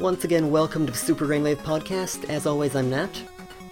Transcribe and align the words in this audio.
Once 0.00 0.24
again, 0.24 0.50
welcome 0.50 0.86
to 0.86 0.92
the 0.92 0.96
Super 0.96 1.26
Rainwave 1.26 1.58
podcast. 1.58 2.26
As 2.30 2.46
always, 2.46 2.74
I'm 2.74 2.88
Nat. 2.88 3.10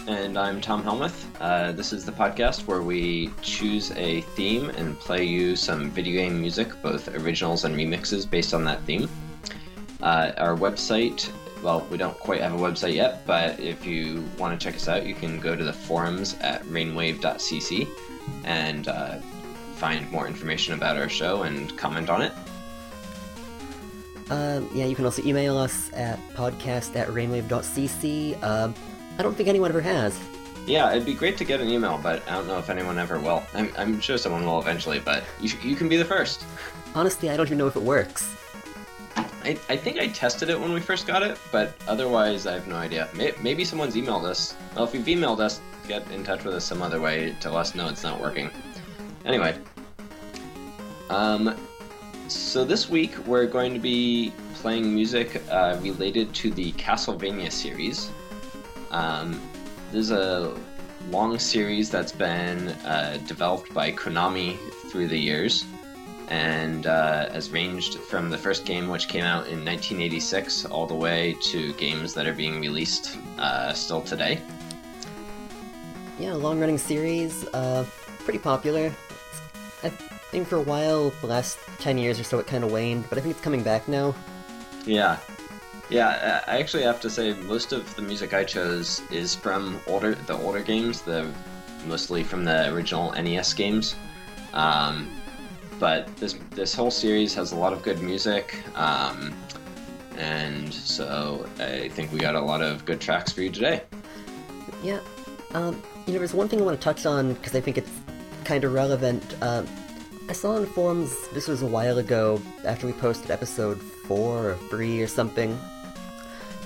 And 0.07 0.39
I'm 0.39 0.61
Tom 0.61 0.83
Helmuth. 0.83 1.25
Uh, 1.41 1.73
this 1.73 1.91
is 1.91 2.05
the 2.05 2.13
podcast 2.13 2.67
where 2.67 2.83
we 2.83 3.31
choose 3.41 3.93
a 3.93 4.21
theme 4.21 4.69
and 4.69 4.99
play 4.99 5.25
you 5.25 5.57
some 5.57 5.89
video 5.89 6.21
game 6.23 6.39
music, 6.39 6.69
both 6.83 7.09
originals 7.09 7.65
and 7.65 7.75
remixes 7.75 8.29
based 8.29 8.53
on 8.53 8.63
that 8.65 8.83
theme. 8.83 9.09
Uh, 10.03 10.33
our 10.37 10.55
website, 10.55 11.33
well, 11.63 11.87
we 11.91 11.97
don't 11.97 12.19
quite 12.21 12.43
have 12.43 12.53
a 12.53 12.59
website 12.59 12.93
yet, 12.93 13.27
but 13.27 13.59
if 13.59 13.87
you 13.87 14.23
want 14.37 14.61
to 14.61 14.63
check 14.63 14.75
us 14.77 14.87
out, 14.87 15.07
you 15.07 15.15
can 15.15 15.41
go 15.41 15.57
to 15.57 15.65
the 15.65 15.73
forums 15.73 16.37
at 16.43 16.63
rainwave.cc 16.65 17.89
and 18.45 18.89
uh, 18.89 19.17
find 19.77 20.13
more 20.13 20.27
information 20.27 20.75
about 20.75 20.99
our 20.99 21.09
show 21.09 21.45
and 21.45 21.75
comment 21.79 22.11
on 22.11 22.21
it. 22.21 22.35
Uh, 24.31 24.63
yeah, 24.75 24.85
you 24.85 24.95
can 24.95 25.05
also 25.05 25.23
email 25.25 25.57
us 25.57 25.93
at 25.95 26.19
podcast 26.35 26.97
at 26.97 27.09
rainwave.cc. 27.09 28.39
Uh, 28.43 28.73
I 29.19 29.23
don't 29.23 29.35
think 29.35 29.49
anyone 29.49 29.71
ever 29.71 29.81
has. 29.81 30.19
Yeah, 30.67 30.91
it'd 30.91 31.07
be 31.07 31.15
great 31.15 31.39
to 31.39 31.45
get 31.45 31.61
an 31.61 31.69
email, 31.71 31.99
but 32.03 32.29
I 32.29 32.35
don't 32.35 32.47
know 32.47 32.59
if 32.59 32.69
anyone 32.69 32.99
ever 32.99 33.19
will. 33.19 33.43
I'm, 33.55 33.73
I'm 33.79 34.01
sure 34.01 34.19
someone 34.19 34.45
will 34.45 34.61
eventually, 34.61 35.01
but 35.01 35.25
you, 35.41 35.51
you 35.63 35.75
can 35.75 35.89
be 35.89 35.97
the 35.97 36.05
first. 36.05 36.45
Honestly, 36.95 37.31
I 37.31 37.37
don't 37.37 37.47
even 37.47 37.57
know 37.59 37.67
if 37.67 37.77
it 37.77 37.83
works. 37.83 38.35
I, 39.17 39.59
I 39.71 39.77
think 39.77 39.99
I 39.99 40.09
tested 40.09 40.51
it 40.51 40.61
when 40.61 40.75
we 40.75 40.81
first 40.81 41.07
got 41.07 41.23
it, 41.23 41.39
but 41.51 41.75
otherwise 41.87 42.47
I 42.47 42.53
have 42.53 42.69
no 42.69 42.77
idea. 42.77 43.09
Maybe 43.41 43.65
someone's 43.65 43.95
emailed 43.95 44.25
us. 44.25 44.55
Well, 44.75 44.85
if 44.85 44.93
you've 44.93 45.07
emailed 45.07 45.41
us, 45.41 45.61
get 45.87 46.09
in 46.11 46.23
touch 46.23 46.45
with 46.45 46.55
us 46.55 46.65
some 46.65 46.83
other 46.83 47.01
way 47.01 47.35
to 47.41 47.51
let 47.51 47.61
us 47.61 47.75
know 47.75 47.89
it's 47.89 48.03
not 48.03 48.21
working. 48.21 48.51
Anyway, 49.25 49.57
um, 51.09 51.57
so 52.29 52.65
this 52.65 52.91
week 52.91 53.17
we're 53.27 53.47
going 53.47 53.73
to 53.73 53.79
be 53.79 54.33
playing 54.55 54.95
music 54.95 55.43
uh, 55.51 55.79
related 55.81 56.35
to 56.35 56.51
the 56.51 56.73
Castlevania 56.73 57.51
series. 57.51 58.11
Um, 58.91 59.41
this 59.91 60.03
is 60.03 60.11
a 60.11 60.55
long 61.11 61.39
series 61.39 61.91
that's 61.91 62.13
been 62.13 62.69
uh, 62.85 63.19
developed 63.27 63.73
by 63.73 63.93
Konami 63.93 64.59
through 64.91 65.09
the 65.09 65.19
years 65.19 65.65
and 66.29 66.87
uh, 66.87 67.31
has 67.31 67.51
ranged 67.51 67.95
from 67.95 68.29
the 68.29 68.37
first 68.37 68.67
game, 68.67 68.89
which 68.89 69.09
came 69.09 69.25
out 69.25 69.47
in 69.47 69.65
1986, 69.65 70.67
all 70.67 70.87
the 70.87 70.95
way 70.95 71.35
to 71.45 71.73
games 71.75 72.13
that 72.13 72.27
are 72.27 72.35
being 72.35 72.61
released 72.61 73.17
uh, 73.39 73.73
still 73.73 74.03
today. 74.03 74.39
Yeah, 76.19 76.35
long 76.35 76.61
running 76.61 76.77
series, 76.77 77.47
uh, 77.55 77.87
pretty 78.19 78.39
popular. 78.39 78.93
Think 80.31 80.49
for 80.49 80.57
a 80.57 80.63
while, 80.63 81.11
the 81.21 81.27
last 81.27 81.59
10 81.79 81.99
years 81.99 82.21
or 82.21 82.25
so, 82.25 82.39
it 82.39 82.47
kind 82.47 82.65
of 82.65 82.71
waned, 82.71 83.09
but 83.09 83.19
I 83.19 83.21
think 83.21 83.35
it's 83.35 83.45
coming 83.45 83.63
back 83.63 83.89
now. 83.89 84.15
Yeah. 84.85 85.19
Yeah, 85.91 86.43
I 86.47 86.59
actually 86.59 86.83
have 86.83 87.01
to 87.01 87.09
say 87.09 87.33
most 87.33 87.73
of 87.73 87.95
the 87.97 88.03
music 88.03 88.35
I 88.35 88.45
chose 88.45 89.01
is 89.11 89.35
from 89.35 89.81
older 89.87 90.15
the 90.15 90.35
older 90.35 90.61
games, 90.61 91.01
the 91.01 91.33
mostly 91.87 92.23
from 92.23 92.45
the 92.45 92.71
original 92.75 93.13
NES 93.13 93.55
games. 93.55 93.95
Um, 94.53 95.11
but 95.79 96.15
this 96.17 96.37
this 96.51 96.75
whole 96.75 96.91
series 96.91 97.35
has 97.35 97.53
a 97.53 97.57
lot 97.57 97.73
of 97.73 97.83
good 97.83 98.03
music, 98.03 98.57
um, 98.75 99.33
and 100.19 100.75
so 100.75 101.49
I 101.59 101.89
think 101.89 102.13
we 102.13 102.19
got 102.19 102.35
a 102.35 102.41
lot 102.41 102.61
of 102.61 102.85
good 102.85 103.01
tracks 103.01 103.33
for 103.33 103.41
you 103.41 103.51
today. 103.51 103.83
Yeah, 104.83 105.01
um, 105.55 105.83
you 106.07 106.13
know, 106.13 106.19
there's 106.19 106.35
one 106.35 106.49
thing 106.49 106.61
I 106.61 106.65
want 106.65 106.79
to 106.79 106.85
touch 106.85 107.07
on 107.07 107.33
because 107.33 107.55
I 107.55 107.63
think 107.63 107.79
it's 107.79 107.91
kind 108.45 108.65
of 108.65 108.75
relevant. 108.75 109.25
Uh, 109.41 109.63
I 110.29 110.33
saw 110.33 110.57
on 110.57 110.67
forums 110.67 111.27
this 111.29 111.49
was 111.49 111.63
a 111.63 111.67
while 111.67 111.97
ago 111.97 112.41
after 112.67 112.87
we 112.87 112.93
posted 112.93 113.31
episode 113.31 113.81
four 113.81 114.51
or 114.51 114.55
three 114.69 115.01
or 115.01 115.07
something. 115.07 115.59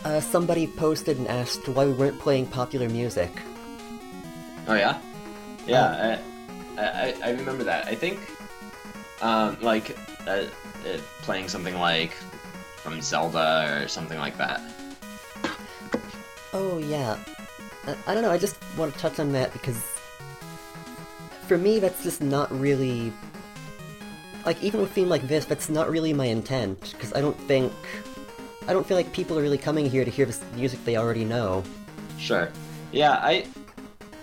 Uh, 0.04 0.20
somebody 0.20 0.66
posted 0.66 1.16
and 1.16 1.28
asked 1.28 1.68
why 1.68 1.86
we 1.86 1.92
weren't 1.92 2.18
playing 2.18 2.46
popular 2.46 2.88
music. 2.88 3.30
Oh 4.66 4.74
yeah, 4.74 4.98
yeah, 5.64 5.84
uh, 5.84 6.18
I, 6.76 6.82
I, 6.82 7.14
I 7.22 7.30
remember 7.30 7.62
that. 7.62 7.86
I 7.86 7.94
think 7.94 8.18
um, 9.20 9.56
like 9.60 9.96
uh, 10.26 10.30
uh, 10.30 10.98
playing 11.20 11.48
something 11.48 11.78
like 11.78 12.14
from 12.82 13.00
Zelda 13.00 13.80
or 13.80 13.86
something 13.86 14.18
like 14.18 14.36
that. 14.38 14.60
Oh 16.52 16.78
yeah, 16.78 17.16
I, 17.86 17.96
I 18.08 18.14
don't 18.14 18.24
know. 18.24 18.32
I 18.32 18.38
just 18.38 18.56
want 18.76 18.92
to 18.92 18.98
touch 18.98 19.20
on 19.20 19.30
that 19.32 19.52
because 19.52 19.80
for 21.46 21.56
me, 21.56 21.78
that's 21.78 22.02
just 22.02 22.20
not 22.20 22.50
really 22.50 23.12
like 24.44 24.62
even 24.62 24.80
with 24.80 24.92
theme 24.92 25.08
like 25.08 25.22
this, 25.28 25.44
that's 25.44 25.68
not 25.68 25.90
really 25.90 26.12
my 26.12 26.26
intent 26.26 26.92
because 26.92 27.12
I 27.12 27.20
don't 27.20 27.38
think 27.42 27.72
I 28.68 28.72
don't 28.72 28.86
feel 28.86 28.96
like 28.96 29.12
people 29.12 29.38
are 29.38 29.42
really 29.42 29.58
coming 29.58 29.88
here 29.88 30.04
to 30.04 30.10
hear 30.10 30.26
this 30.26 30.42
music 30.56 30.84
they 30.84 30.96
already 30.96 31.24
know. 31.24 31.64
Sure. 32.18 32.50
Yeah, 32.92 33.12
I 33.12 33.46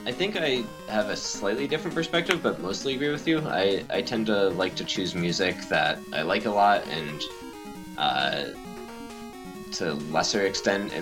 I 0.05 0.11
think 0.11 0.37
I 0.37 0.63
have 0.87 1.09
a 1.09 1.15
slightly 1.15 1.67
different 1.67 1.93
perspective, 1.93 2.41
but 2.41 2.59
mostly 2.61 2.95
agree 2.95 3.11
with 3.11 3.27
you. 3.27 3.39
I, 3.39 3.83
I 3.89 4.01
tend 4.01 4.27
to 4.27 4.49
like 4.49 4.75
to 4.75 4.85
choose 4.85 5.13
music 5.13 5.57
that 5.69 5.99
I 6.13 6.21
like 6.21 6.45
a 6.45 6.49
lot, 6.49 6.87
and 6.87 7.21
uh, 7.97 8.45
to 9.73 9.93
lesser 10.09 10.45
extent, 10.45 10.93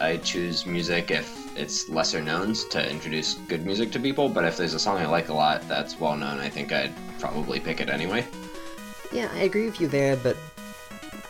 I 0.00 0.16
choose 0.18 0.66
music 0.66 1.12
if 1.12 1.56
it's 1.56 1.88
lesser 1.88 2.20
known 2.20 2.54
to 2.54 2.90
introduce 2.90 3.34
good 3.34 3.64
music 3.64 3.92
to 3.92 4.00
people. 4.00 4.28
But 4.28 4.44
if 4.44 4.56
there's 4.56 4.74
a 4.74 4.80
song 4.80 4.98
I 4.98 5.06
like 5.06 5.28
a 5.28 5.34
lot 5.34 5.66
that's 5.68 5.98
well 6.00 6.16
known, 6.16 6.40
I 6.40 6.48
think 6.48 6.72
I'd 6.72 6.92
probably 7.20 7.60
pick 7.60 7.80
it 7.80 7.88
anyway. 7.88 8.26
Yeah, 9.12 9.28
I 9.34 9.40
agree 9.40 9.66
with 9.66 9.80
you 9.80 9.88
there, 9.88 10.16
but 10.16 10.36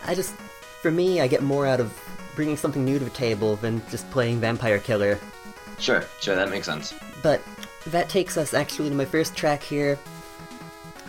I 0.04 0.14
just, 0.14 0.34
for 0.80 0.90
me, 0.90 1.20
I 1.20 1.26
get 1.26 1.42
more 1.42 1.66
out 1.66 1.80
of 1.80 1.92
bringing 2.36 2.56
something 2.56 2.84
new 2.84 2.98
to 2.98 3.04
the 3.04 3.10
table 3.10 3.56
than 3.56 3.82
just 3.90 4.08
playing 4.10 4.40
Vampire 4.40 4.78
Killer. 4.78 5.18
Sure, 5.78 6.04
sure, 6.20 6.36
that 6.36 6.48
makes 6.48 6.66
sense. 6.66 6.94
But 7.22 7.40
that 7.86 8.08
takes 8.08 8.36
us 8.36 8.54
actually 8.54 8.88
to 8.88 8.94
my 8.94 9.04
first 9.04 9.36
track 9.36 9.62
here. 9.62 9.98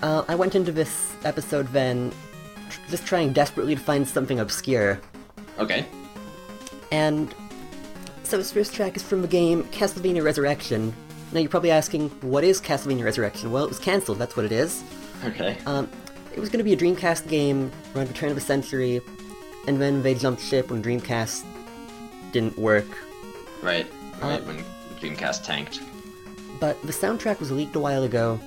Uh, 0.02 0.26
I 0.28 0.36
went 0.36 0.56
into 0.56 0.72
this 0.72 1.16
episode 1.24 1.68
then 1.68 2.12
tr- 2.70 2.80
just 2.90 3.06
trying 3.06 3.34
desperately 3.34 3.76
to 3.76 3.82
find 3.82 4.08
something 4.08 4.40
obscure. 4.40 5.00
Okay. 5.60 5.86
And 6.92 7.34
so 8.24 8.38
this 8.38 8.52
first 8.52 8.74
track 8.74 8.96
is 8.96 9.04
from 9.04 9.22
the 9.22 9.28
game 9.28 9.64
Castlevania 9.66 10.24
Resurrection. 10.24 10.94
Now 11.32 11.40
you're 11.40 11.50
probably 11.50 11.72
asking, 11.72 12.10
what 12.22 12.44
is 12.44 12.60
Castlevania 12.60 13.04
Resurrection? 13.04 13.52
Well, 13.52 13.64
it 13.64 13.70
was 13.70 13.80
cancelled, 13.80 14.18
that's 14.18 14.36
what 14.36 14.46
it 14.46 14.52
is. 14.52 14.84
Okay. 15.24 15.58
Um, 15.66 15.90
it 16.34 16.40
was 16.40 16.50
going 16.50 16.60
to 16.60 16.64
be 16.64 16.74
a 16.74 16.78
Dreamcast 16.78 17.28
game 17.28 17.72
around 17.96 18.08
the 18.08 18.14
turn 18.14 18.30
of 18.30 18.36
the 18.36 18.42
century, 18.42 19.02
and 19.68 19.82
then 19.82 20.04
they 20.04 20.16
jumped 20.16 20.42
ship 20.42 20.70
when 20.70 20.84
Dreamcast 20.84 21.46
didn't 22.32 22.58
work. 22.58 22.88
Right, 23.62 23.88
right, 24.22 24.42
uh, 24.42 24.44
when 24.44 24.64
Dreamcast 25.00 25.44
tanked 25.44 25.82
but 26.64 26.82
the 26.84 26.94
soundtrack 26.94 27.42
was 27.42 27.52
leaked 27.52 27.76
a 27.76 27.80
while 27.80 28.04
ago. 28.04 28.40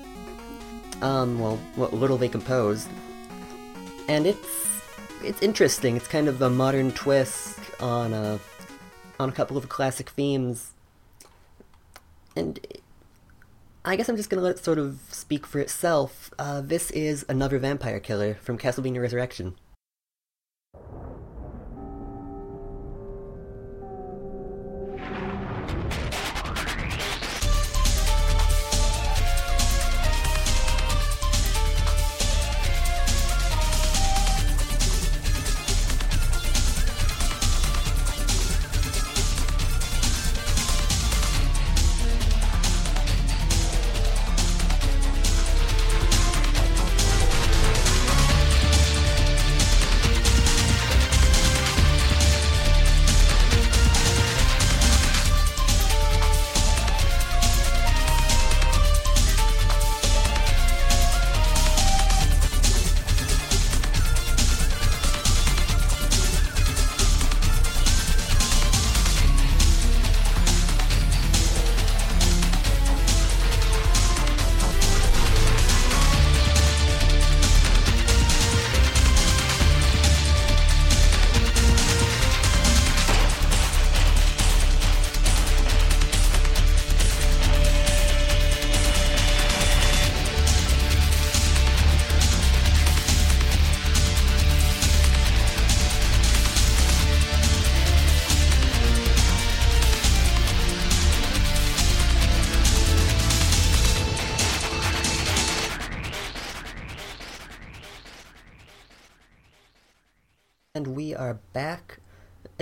Um, 1.02 1.38
well, 1.38 1.56
what 1.74 1.92
little 1.92 2.16
they 2.16 2.30
composed, 2.30 2.88
and 4.08 4.26
it's 4.26 4.80
it's 5.22 5.42
interesting. 5.42 5.96
It's 5.96 6.08
kind 6.08 6.26
of 6.26 6.40
a 6.40 6.48
modern 6.48 6.92
twist 6.92 7.58
on 7.78 8.14
a 8.14 8.40
on 9.20 9.28
a 9.28 9.32
couple 9.32 9.58
of 9.58 9.68
classic 9.68 10.08
themes, 10.08 10.70
and 12.34 12.58
I 13.88 13.94
guess 13.94 14.08
I'm 14.08 14.16
just 14.16 14.30
gonna 14.30 14.42
let 14.42 14.56
it 14.56 14.64
sort 14.64 14.78
of 14.78 14.98
speak 15.12 15.46
for 15.46 15.60
itself. 15.60 16.32
Uh, 16.40 16.60
this 16.60 16.90
is 16.90 17.24
another 17.28 17.56
vampire 17.60 18.00
killer 18.00 18.34
from 18.34 18.58
Castlevania 18.58 19.00
Resurrection. 19.00 19.54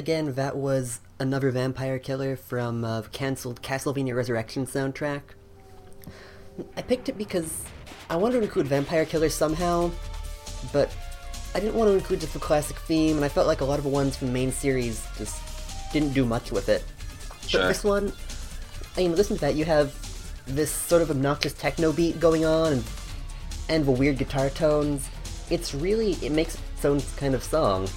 Again, 0.04 0.34
that 0.34 0.54
was 0.54 1.00
another 1.18 1.50
vampire 1.50 1.98
killer 1.98 2.36
from 2.36 2.84
uh, 2.84 3.00
cancelled 3.10 3.62
Castlevania 3.62 4.14
Resurrection 4.14 4.66
soundtrack. 4.66 5.22
I 6.76 6.82
picked 6.82 7.08
it 7.08 7.16
because 7.16 7.64
I 8.10 8.16
wanted 8.16 8.40
to 8.40 8.42
include 8.42 8.66
vampire 8.66 9.06
killers 9.06 9.32
somehow, 9.32 9.90
but 10.74 10.94
I 11.54 11.60
didn't 11.60 11.74
want 11.74 11.88
to 11.88 11.94
include 11.94 12.20
just 12.20 12.34
the 12.34 12.38
classic 12.38 12.76
theme, 12.80 13.16
and 13.16 13.24
I 13.24 13.30
felt 13.30 13.46
like 13.46 13.62
a 13.62 13.64
lot 13.64 13.78
of 13.78 13.84
the 13.84 13.88
ones 13.88 14.14
from 14.14 14.26
the 14.26 14.34
main 14.34 14.52
series 14.52 15.06
just 15.16 15.40
didn't 15.90 16.12
do 16.12 16.26
much 16.26 16.52
with 16.52 16.68
it. 16.68 16.84
Sure. 17.46 17.62
But 17.62 17.68
this 17.68 17.82
one, 17.82 18.12
I 18.98 19.00
mean, 19.00 19.16
listen 19.16 19.36
to 19.36 19.40
that. 19.40 19.54
You 19.54 19.64
have 19.64 19.94
this 20.44 20.70
sort 20.70 21.00
of 21.00 21.10
obnoxious 21.10 21.54
techno 21.54 21.92
beat 21.94 22.20
going 22.20 22.44
on, 22.44 22.74
and, 22.74 22.84
and 23.70 23.86
the 23.86 23.92
weird 23.92 24.18
guitar 24.18 24.50
tones. 24.50 25.08
It's 25.48 25.74
really, 25.74 26.12
it 26.20 26.30
makes 26.30 26.58
its 26.74 26.84
own 26.84 27.00
kind 27.16 27.34
of 27.34 27.42
song. 27.42 27.88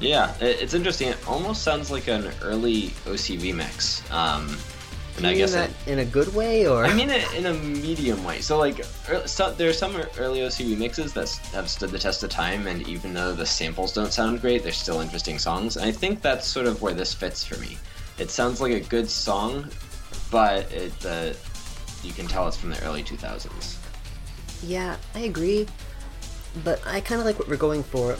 Yeah, 0.00 0.34
it's 0.40 0.74
interesting. 0.74 1.08
It 1.08 1.28
almost 1.28 1.62
sounds 1.62 1.90
like 1.90 2.08
an 2.08 2.30
early 2.42 2.88
OCV 3.06 3.54
mix. 3.54 4.08
Um, 4.10 4.56
and 5.16 5.26
I 5.28 5.34
guess 5.34 5.52
that 5.52 5.70
it, 5.70 5.92
in 5.92 5.98
a 6.00 6.04
good 6.04 6.34
way, 6.34 6.66
or 6.66 6.84
I 6.84 6.92
mean 6.92 7.08
it 7.08 7.32
in 7.34 7.46
a 7.46 7.54
medium 7.54 8.24
way. 8.24 8.40
So 8.40 8.58
like, 8.58 8.80
ear- 9.08 9.26
so, 9.26 9.52
there 9.52 9.68
are 9.70 9.74
some 9.74 9.96
early 10.18 10.40
OCV 10.40 10.76
mixes 10.76 11.12
that 11.12 11.30
have 11.52 11.70
stood 11.70 11.90
the 11.90 11.98
test 11.98 12.24
of 12.24 12.30
time, 12.30 12.66
and 12.66 12.86
even 12.88 13.14
though 13.14 13.32
the 13.32 13.46
samples 13.46 13.92
don't 13.92 14.12
sound 14.12 14.40
great, 14.40 14.64
they're 14.64 14.72
still 14.72 15.00
interesting 15.00 15.38
songs. 15.38 15.76
And 15.76 15.86
I 15.86 15.92
think 15.92 16.20
that's 16.20 16.46
sort 16.46 16.66
of 16.66 16.82
where 16.82 16.94
this 16.94 17.14
fits 17.14 17.44
for 17.44 17.56
me. 17.60 17.78
It 18.18 18.30
sounds 18.30 18.60
like 18.60 18.72
a 18.72 18.80
good 18.80 19.08
song, 19.08 19.70
but 20.32 20.70
it 20.72 21.06
uh, 21.06 21.32
you 22.02 22.12
can 22.12 22.26
tell 22.26 22.48
it's 22.48 22.56
from 22.56 22.70
the 22.70 22.82
early 22.84 23.04
2000s. 23.04 23.76
Yeah, 24.64 24.96
I 25.14 25.20
agree. 25.20 25.66
But 26.64 26.80
I 26.86 27.00
kind 27.00 27.20
of 27.20 27.26
like 27.26 27.38
what 27.38 27.48
we're 27.48 27.56
going 27.56 27.82
for. 27.84 28.16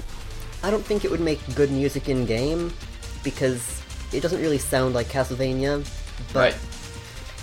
I 0.65 0.71
don't 0.71 0.83
think 0.83 1.05
it 1.05 1.11
would 1.11 1.21
make 1.21 1.41
good 1.55 1.71
music 1.71 2.09
in 2.09 2.25
game 2.25 2.73
because 3.23 3.83
it 4.15 4.21
doesn't 4.23 4.41
really 4.41 4.57
sound 4.57 4.95
like 4.95 5.09
Castlevania. 5.09 5.87
But 6.33 6.55
Right. 6.55 6.57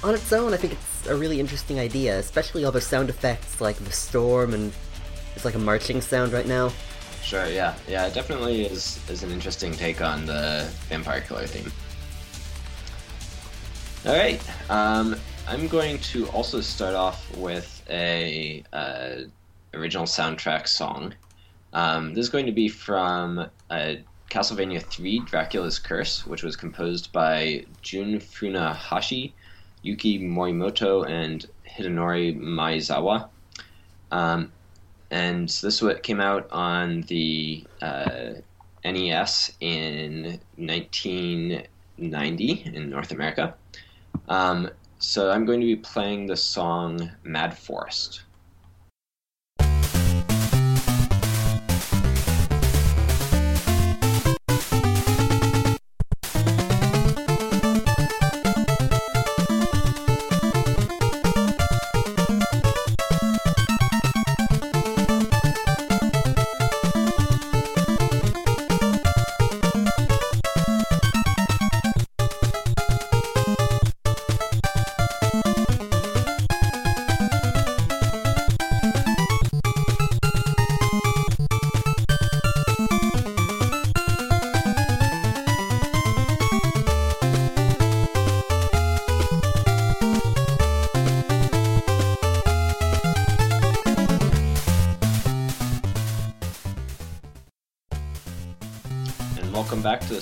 on 0.03 0.15
its 0.15 0.33
own, 0.33 0.55
I 0.55 0.57
think 0.57 0.73
it's 0.73 1.07
a 1.07 1.15
really 1.15 1.39
interesting 1.39 1.79
idea, 1.79 2.17
especially 2.17 2.65
all 2.65 2.71
the 2.71 2.81
sound 2.81 3.11
effects 3.11 3.61
like 3.61 3.77
the 3.77 3.91
storm 3.91 4.55
and 4.55 4.73
it's 5.35 5.45
like 5.45 5.53
a 5.53 5.59
marching 5.59 6.01
sound 6.01 6.33
right 6.33 6.47
now. 6.47 6.73
Sure, 7.21 7.45
yeah, 7.45 7.75
yeah, 7.87 8.07
it 8.07 8.15
definitely 8.15 8.65
is 8.65 8.99
is 9.07 9.21
an 9.21 9.29
interesting 9.29 9.71
take 9.71 10.01
on 10.01 10.25
the 10.25 10.67
vampire 10.89 11.21
killer 11.21 11.45
theme. 11.45 11.71
All 14.03 14.17
right, 14.17 14.41
um, 14.71 15.15
I'm 15.47 15.67
going 15.67 15.99
to 15.99 16.27
also 16.29 16.59
start 16.59 16.95
off 16.95 17.37
with 17.37 17.83
a 17.87 18.63
uh, 18.73 19.17
original 19.75 20.05
soundtrack 20.05 20.67
song. 20.67 21.13
Um, 21.73 22.13
this 22.13 22.25
is 22.25 22.29
going 22.29 22.45
to 22.45 22.51
be 22.51 22.67
from 22.67 23.49
uh, 23.69 23.93
Castlevania 24.29 24.81
3: 24.81 25.21
Dracula's 25.21 25.79
Curse, 25.79 26.25
which 26.25 26.43
was 26.43 26.55
composed 26.55 27.11
by 27.11 27.65
Jun 27.81 28.19
Funahashi, 28.19 29.33
Yuki 29.81 30.19
Morimoto, 30.19 31.09
and 31.09 31.45
Hidenori 31.69 32.37
Maezawa. 32.37 33.29
Um, 34.11 34.51
and 35.09 35.49
this 35.49 35.83
came 36.03 36.21
out 36.21 36.49
on 36.51 37.01
the 37.01 37.65
uh, 37.81 38.33
NES 38.83 39.51
in 39.59 40.39
1990 40.55 42.71
in 42.73 42.89
North 42.89 43.11
America. 43.11 43.53
Um, 44.29 44.69
so 44.99 45.31
I'm 45.31 45.45
going 45.45 45.59
to 45.59 45.65
be 45.65 45.75
playing 45.75 46.27
the 46.27 46.37
song 46.37 47.11
Mad 47.23 47.57
Forest. 47.57 48.21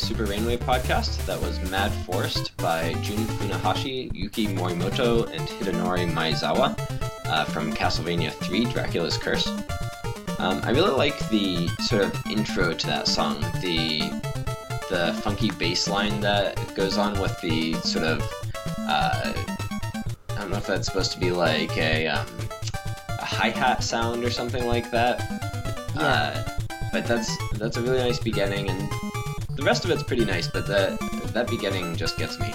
Super 0.10 0.26
Rainwave 0.26 0.58
podcast. 0.58 1.24
That 1.28 1.40
was 1.40 1.60
Mad 1.70 1.92
Forest 2.04 2.58
by 2.58 2.94
Jun 3.04 3.18
Funahashi, 3.38 4.12
Yuki 4.12 4.48
Morimoto, 4.48 5.30
and 5.30 5.48
Hidenori 5.48 6.12
Maezawa 6.12 6.76
uh, 7.28 7.46
from 7.46 7.72
Castlevania 7.72 8.32
3 8.32 8.66
Dracula's 8.66 9.20
Curse. 9.20 9.48
Um, 10.40 10.62
I 10.64 10.72
really 10.72 10.90
like 10.90 11.30
the 11.30 11.68
sort 11.84 12.06
of 12.06 12.26
intro 12.26 12.74
to 12.74 12.88
that 12.88 13.08
song, 13.08 13.40
the 13.62 14.10
the 14.90 15.14
funky 15.22 15.52
bass 15.52 15.88
line 15.88 16.20
that 16.22 16.74
goes 16.74 16.98
on 16.98 17.22
with 17.22 17.40
the 17.42 17.76
sort 17.76 18.06
of 18.06 18.20
uh, 18.80 19.32
I 20.32 20.36
don't 20.38 20.50
know 20.50 20.58
if 20.58 20.66
that's 20.66 20.88
supposed 20.88 21.12
to 21.12 21.20
be 21.20 21.30
like 21.30 21.78
a, 21.78 22.08
um, 22.08 22.26
a 23.10 23.26
hi 23.26 23.52
hat 23.52 23.84
sound 23.84 24.24
or 24.24 24.32
something 24.32 24.66
like 24.66 24.90
that. 24.90 25.20
Yeah. 25.94 26.02
Uh, 26.02 26.60
but 26.92 27.06
that's 27.06 27.38
that's 27.60 27.78
a 27.78 27.82
really 27.84 28.00
nice 28.00 28.20
beginning, 28.20 28.70
and 28.70 28.89
the 29.60 29.66
rest 29.66 29.84
of 29.84 29.92
it's 29.92 30.04
pretty 30.04 30.26
nice. 30.26 30.48
But 30.48 30.68
that 30.68 31.00
that 31.34 31.48
beginning 31.48 31.96
just 31.96 32.18
gets 32.18 32.40
me. 32.40 32.52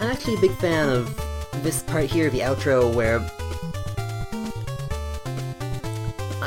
I'm 0.00 0.10
actually 0.10 0.34
a 0.34 0.40
big 0.40 0.56
fan 0.58 0.88
of 0.88 1.14
this 1.62 1.82
part 1.82 2.04
here, 2.04 2.30
the 2.30 2.40
outro, 2.40 2.94
where 2.94 3.18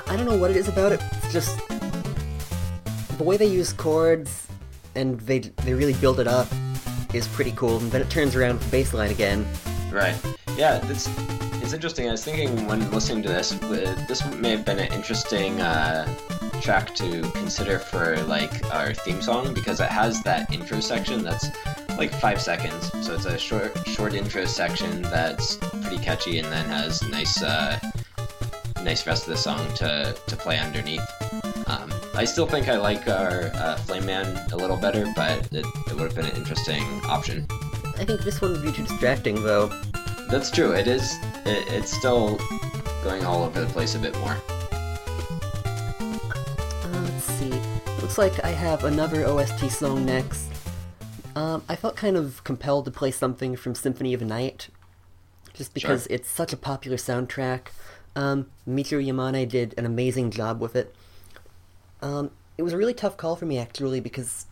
I, 0.08 0.16
don't 0.16 0.26
know 0.26 0.38
what 0.38 0.52
it 0.52 0.58
is 0.58 0.68
about 0.68 0.92
it. 0.92 1.02
It's 1.24 1.34
just 1.34 1.60
the 3.18 3.24
way 3.24 3.38
they 3.38 3.46
use 3.46 3.74
chords 3.74 4.48
and 4.96 5.20
they 5.22 5.40
they 5.40 5.74
really 5.74 5.94
build 5.94 6.20
it 6.20 6.28
up 6.28 6.48
is 7.14 7.28
pretty 7.28 7.52
cool. 7.52 7.78
And 7.78 7.92
then 7.92 8.02
it 8.02 8.10
turns 8.10 8.36
around 8.36 8.60
the 8.60 8.70
bass 8.70 8.94
line 8.94 9.12
again. 9.12 9.46
Right. 9.92 10.16
Yeah. 10.56 10.80
It's 10.90 11.08
it's 11.64 11.74
interesting. 11.74 12.08
I 12.08 12.12
was 12.12 12.24
thinking 12.24 12.68
when 12.68 12.90
listening 12.92 13.24
to 13.24 13.30
this, 13.30 13.52
this 14.08 14.24
may 14.36 14.52
have 14.52 14.66
been 14.66 14.80
an 14.80 14.92
interesting 14.94 15.62
uh, 15.62 16.08
track 16.64 16.96
to 16.96 17.22
consider 17.36 17.78
for 17.78 18.16
like 18.24 18.64
our 18.74 18.94
theme 18.94 19.22
song 19.22 19.54
because 19.54 19.82
it 19.82 19.90
has 19.90 20.24
that 20.24 20.52
intro 20.54 20.80
section 20.80 21.22
that's 21.22 21.48
like 21.98 22.12
five 22.12 22.42
seconds. 22.42 22.90
So 23.06 23.14
it's 23.14 23.26
a 23.26 23.38
short 23.38 23.78
short 23.88 24.14
intro 24.14 24.46
section 24.46 25.02
that's 25.02 25.58
pretty 25.58 25.98
catchy 25.98 26.40
and 26.40 26.48
then 26.48 26.66
has 26.66 27.04
nice 27.10 27.44
uh, 27.44 27.78
nice 28.82 29.06
rest 29.06 29.28
of 29.28 29.34
the 29.34 29.38
song 29.38 29.74
to 29.76 30.16
to 30.26 30.36
play 30.38 30.58
underneath. 30.58 31.06
Um, 31.68 31.94
I 32.16 32.24
still 32.24 32.48
think 32.48 32.70
I 32.70 32.78
like 32.78 33.08
our 33.10 33.52
uh, 33.56 33.76
Flame 33.78 34.06
Man 34.06 34.26
a 34.54 34.56
little 34.56 34.78
better, 34.78 35.12
but 35.16 35.52
it, 35.52 35.66
it 35.88 35.94
would 35.94 36.04
have 36.04 36.16
been 36.16 36.26
an 36.26 36.36
interesting 36.36 36.84
option. 37.06 37.46
I 37.98 38.06
think 38.06 38.22
this 38.22 38.42
one 38.42 38.54
would 38.54 38.64
be 38.64 38.72
too 38.72 38.84
distracting, 38.84 39.44
though. 39.44 39.68
That's 40.30 40.50
true. 40.50 40.72
It 40.72 40.88
is. 40.88 41.14
It, 41.46 41.68
it's 41.74 41.92
still 41.92 42.40
going 43.04 43.26
all 43.26 43.44
over 43.44 43.62
the 43.62 43.68
place 43.68 43.96
a 43.96 44.00
bit 44.00 44.18
more. 44.20 44.38
Looks 48.14 48.36
like 48.36 48.46
I 48.46 48.52
have 48.52 48.84
another 48.84 49.26
OST 49.26 49.72
song 49.72 50.06
next. 50.06 50.46
Um, 51.36 51.64
I 51.68 51.76
felt 51.76 51.96
kind 51.96 52.16
of 52.16 52.44
compelled 52.44 52.86
to 52.86 52.92
play 52.92 53.10
something 53.10 53.56
from 53.56 53.74
Symphony 53.74 54.14
of 54.14 54.20
the 54.20 54.28
Night, 54.28 54.68
just 55.56 55.74
because 55.74 56.06
it's 56.12 56.30
such 56.30 56.54
a 56.54 56.58
popular 56.58 56.98
soundtrack. 56.98 57.70
Um, 58.16 58.52
Michiru 58.70 59.04
Yamane 59.04 59.50
did 59.50 59.74
an 59.80 59.88
amazing 59.88 60.30
job 60.30 60.62
with 60.62 60.76
it. 60.76 60.94
Um, 62.04 62.30
it 62.56 62.62
was 62.62 62.72
a 62.74 62.78
really 62.78 62.94
tough 62.94 63.18
call 63.18 63.36
for 63.36 63.48
me 63.48 63.58
actually 63.58 64.00
because 64.00 64.46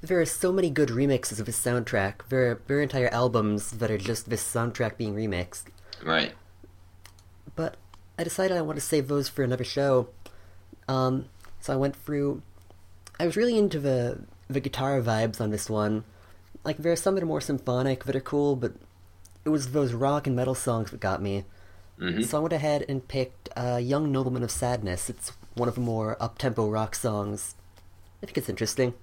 there 0.00 0.18
are 0.18 0.24
so 0.24 0.50
many 0.50 0.70
good 0.70 0.88
remixes 0.88 1.38
of 1.38 1.48
his 1.48 1.56
soundtrack. 1.56 2.28
There 2.30 2.50
are, 2.50 2.62
there 2.66 2.78
are 2.78 2.82
entire 2.82 3.12
albums 3.12 3.72
that 3.72 3.90
are 3.90 3.98
just 3.98 4.30
this 4.30 4.42
soundtrack 4.42 4.96
being 4.96 5.14
remixed. 5.14 5.64
Right. 6.02 6.32
But 7.54 7.76
I 8.18 8.24
decided 8.24 8.56
I 8.56 8.62
want 8.62 8.78
to 8.78 8.84
save 8.86 9.08
those 9.08 9.28
for 9.28 9.42
another 9.42 9.64
show. 9.64 10.08
Um, 10.88 11.26
so 11.60 11.74
I 11.74 11.76
went 11.76 11.94
through. 11.94 12.40
I 13.20 13.26
was 13.26 13.36
really 13.36 13.58
into 13.58 13.78
the 13.78 14.20
the 14.48 14.60
guitar 14.60 14.98
vibes 15.02 15.42
on 15.42 15.50
this 15.50 15.68
one. 15.68 16.04
Like 16.64 16.78
there 16.78 16.90
are 16.90 16.96
some 16.96 17.14
that 17.16 17.22
are 17.22 17.26
more 17.26 17.42
symphonic 17.42 18.04
that 18.04 18.16
are 18.16 18.20
cool, 18.20 18.56
but 18.56 18.72
it 19.44 19.50
was 19.50 19.72
those 19.72 19.92
rock 19.92 20.26
and 20.26 20.34
metal 20.34 20.54
songs 20.54 20.90
that 20.90 21.00
got 21.00 21.20
me. 21.20 21.44
hmm 21.98 22.22
So 22.22 22.38
I 22.38 22.40
went 22.40 22.54
ahead 22.54 22.86
and 22.88 23.06
picked 23.06 23.50
uh, 23.54 23.76
"Young 23.76 24.10
Nobleman 24.10 24.42
of 24.42 24.50
Sadness." 24.50 25.10
It's 25.10 25.32
one 25.54 25.68
of 25.68 25.74
the 25.74 25.82
more 25.82 26.16
up 26.18 26.38
tempo 26.38 26.70
rock 26.70 26.94
songs. 26.94 27.56
I 28.22 28.26
think 28.26 28.38
it's 28.38 28.48
interesting. 28.48 28.94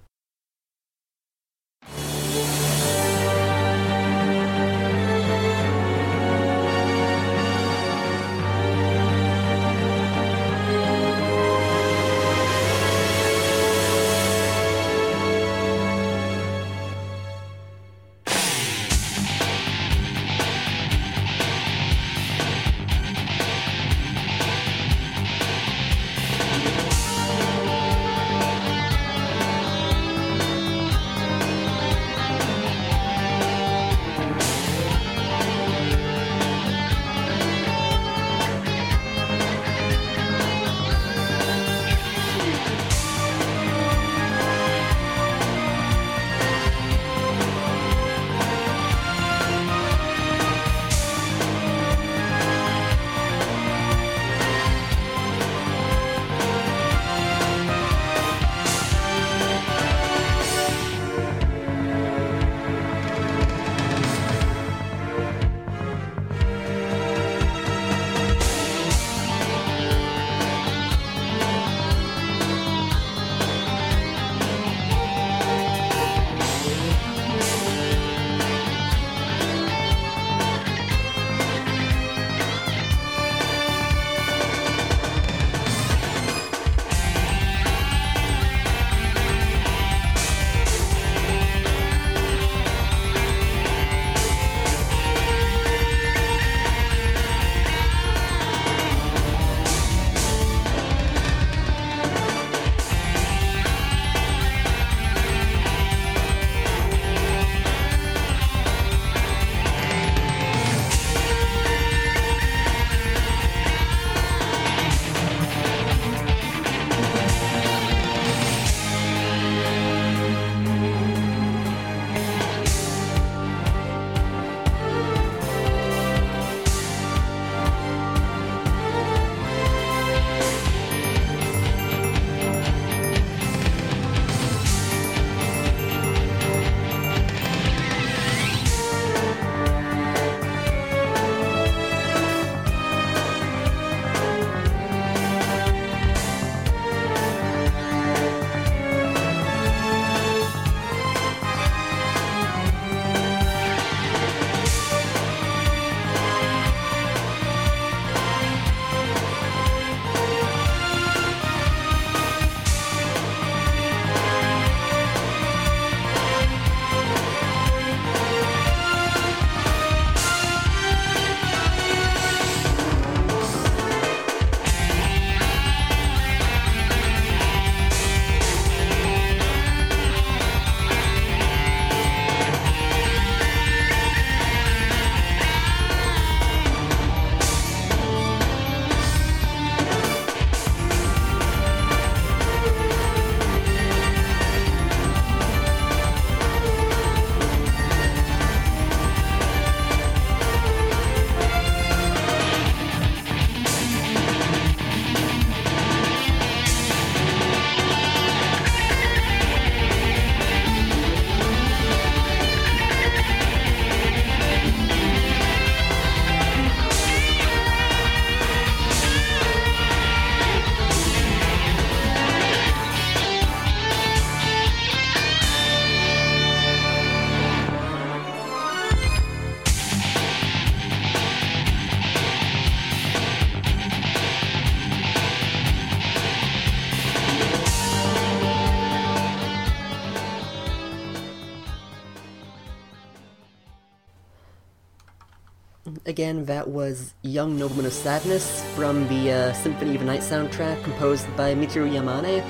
Again, 246.18 246.46
that 246.46 246.66
was 246.66 247.14
Young 247.22 247.56
Nobleman 247.56 247.86
of 247.86 247.92
Sadness 247.92 248.64
from 248.74 249.06
the 249.06 249.30
uh, 249.30 249.52
Symphony 249.52 249.94
of 249.94 250.00
the 250.00 250.04
Night 250.04 250.18
soundtrack 250.18 250.82
composed 250.82 251.24
by 251.36 251.54
Mitsuru 251.54 251.88
Yamane. 251.88 252.42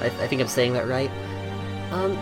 I, 0.00 0.04
I 0.04 0.28
think 0.28 0.40
I'm 0.40 0.46
saying 0.46 0.74
that 0.74 0.86
right. 0.86 1.10
Um, 1.90 2.16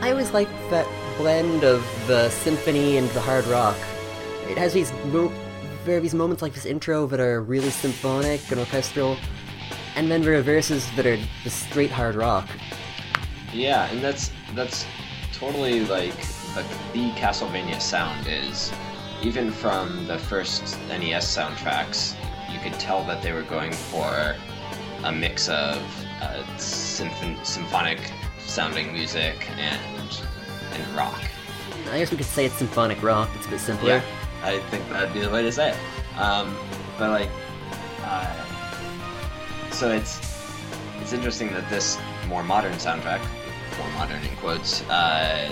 I 0.00 0.12
always 0.12 0.30
like 0.30 0.46
that 0.70 0.86
blend 1.16 1.64
of 1.64 1.84
the 2.06 2.30
symphony 2.30 2.98
and 2.98 3.08
the 3.08 3.20
hard 3.20 3.44
rock. 3.46 3.76
It 4.48 4.56
has 4.58 4.72
these 4.72 4.92
mo- 5.06 5.32
there 5.84 5.96
are 5.96 6.00
these 6.00 6.14
moments 6.14 6.40
like 6.40 6.54
this 6.54 6.66
intro 6.66 7.08
that 7.08 7.18
are 7.18 7.42
really 7.42 7.70
symphonic 7.70 8.48
and 8.52 8.60
orchestral, 8.60 9.16
and 9.96 10.08
then 10.08 10.22
there 10.22 10.34
are 10.34 10.40
verses 10.40 10.88
that 10.94 11.04
are 11.04 11.18
just 11.42 11.68
straight 11.68 11.90
hard 11.90 12.14
rock. 12.14 12.48
Yeah, 13.52 13.90
and 13.90 14.00
that's 14.00 14.30
that's 14.54 14.86
totally 15.32 15.84
like 15.86 16.16
the, 16.54 16.64
the 16.92 17.10
Castlevania 17.16 17.80
sound 17.80 18.28
is. 18.28 18.72
Even 19.22 19.50
from 19.50 20.06
the 20.06 20.18
first 20.18 20.78
NES 20.88 21.36
soundtracks, 21.36 22.14
you 22.50 22.58
could 22.60 22.78
tell 22.80 23.04
that 23.04 23.22
they 23.22 23.32
were 23.32 23.42
going 23.42 23.72
for 23.72 24.34
a 25.04 25.12
mix 25.12 25.48
of 25.48 25.78
uh, 26.22 26.42
symphon- 26.56 27.42
symphonic 27.44 27.98
sounding 28.38 28.92
music 28.92 29.48
and 29.58 30.20
and 30.72 30.96
rock. 30.96 31.20
I 31.90 31.98
guess 31.98 32.10
we 32.10 32.16
could 32.16 32.26
say 32.26 32.46
it's 32.46 32.54
symphonic 32.54 33.02
rock. 33.02 33.28
It's 33.34 33.46
a 33.46 33.50
bit 33.50 33.60
simpler. 33.60 33.88
Yeah, 33.88 34.02
I 34.42 34.58
think 34.70 34.88
that'd 34.90 35.12
be 35.12 35.20
the 35.20 35.30
way 35.30 35.42
to 35.42 35.52
say 35.52 35.70
it. 35.70 36.18
Um, 36.18 36.56
but 36.98 37.10
like, 37.10 37.30
uh, 38.04 38.44
so 39.70 39.90
it's 39.90 40.20
it's 41.00 41.12
interesting 41.12 41.52
that 41.52 41.68
this 41.68 41.98
more 42.28 42.42
modern 42.42 42.72
soundtrack, 42.74 43.20
more 43.78 43.90
modern 43.98 44.22
in 44.22 44.36
quotes, 44.36 44.82
uh, 44.88 45.50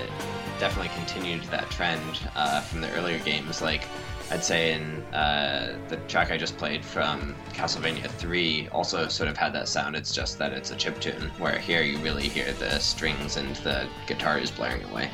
definitely 0.59 0.91
continued 0.95 1.43
that 1.45 1.71
trend 1.71 2.21
uh, 2.35 2.61
from 2.61 2.81
the 2.81 2.91
earlier 2.93 3.19
games. 3.19 3.63
Like 3.63 3.87
I'd 4.31 4.45
say 4.45 4.73
in 4.75 5.03
uh, 5.15 5.79
the 5.89 5.97
track 6.09 6.31
I 6.31 6.37
just 6.37 6.57
played 6.59 6.85
from 6.85 7.35
Castlevania 7.53 8.11
3 8.11 8.69
also 8.73 9.09
sort 9.09 9.29
of 9.29 9.37
had 9.37 9.53
that 9.55 9.69
sound. 9.69 9.97
It's 9.97 10.13
just 10.13 10.39
that 10.39 10.53
it's 10.53 10.71
a 10.71 10.77
chip 10.77 11.01
tune, 11.01 11.31
where 11.39 11.59
here 11.59 11.83
you 11.83 11.99
really 11.99 12.29
hear 12.29 12.53
the 12.53 12.79
strings 12.79 13.37
and 13.37 13.57
the 13.57 13.89
guitar 14.07 14.39
is 14.39 14.51
blaring 14.51 14.85
away. 14.85 15.11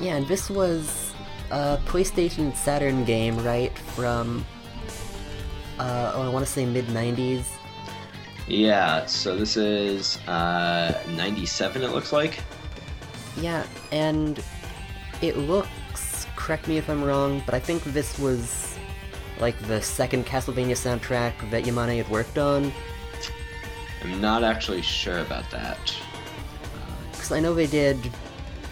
Yeah, 0.00 0.16
and 0.16 0.28
this 0.28 0.50
was 0.50 1.14
a 1.50 1.78
PlayStation 1.86 2.54
Saturn 2.54 3.04
game, 3.04 3.38
right? 3.38 3.76
From, 3.78 4.44
uh, 5.78 6.12
oh, 6.14 6.22
I 6.22 6.28
want 6.28 6.44
to 6.44 6.52
say 6.52 6.66
mid 6.66 6.86
90s. 6.88 7.44
Yeah, 8.46 9.06
so 9.06 9.36
this 9.36 9.56
is 9.56 10.18
uh, 10.28 11.00
97, 11.16 11.82
it 11.82 11.92
looks 11.92 12.12
like. 12.12 12.40
Yeah, 13.40 13.64
and 13.92 14.42
it 15.22 15.36
looks 15.36 16.26
correct 16.36 16.68
me 16.68 16.78
if 16.78 16.88
I'm 16.88 17.02
wrong, 17.04 17.42
but 17.44 17.54
I 17.54 17.58
think 17.58 17.82
this 17.84 18.18
was 18.18 18.76
like 19.40 19.58
the 19.66 19.80
second 19.82 20.24
Castlevania 20.26 20.72
soundtrack 20.76 21.50
that 21.50 21.64
Yamane 21.64 21.96
had 21.96 22.08
worked 22.08 22.38
on. 22.38 22.72
I'm 24.02 24.20
not 24.20 24.44
actually 24.44 24.82
sure 24.82 25.18
about 25.18 25.50
that. 25.50 25.94
Because 27.12 27.32
I 27.32 27.40
know 27.40 27.54
they 27.54 27.66
did 27.66 27.98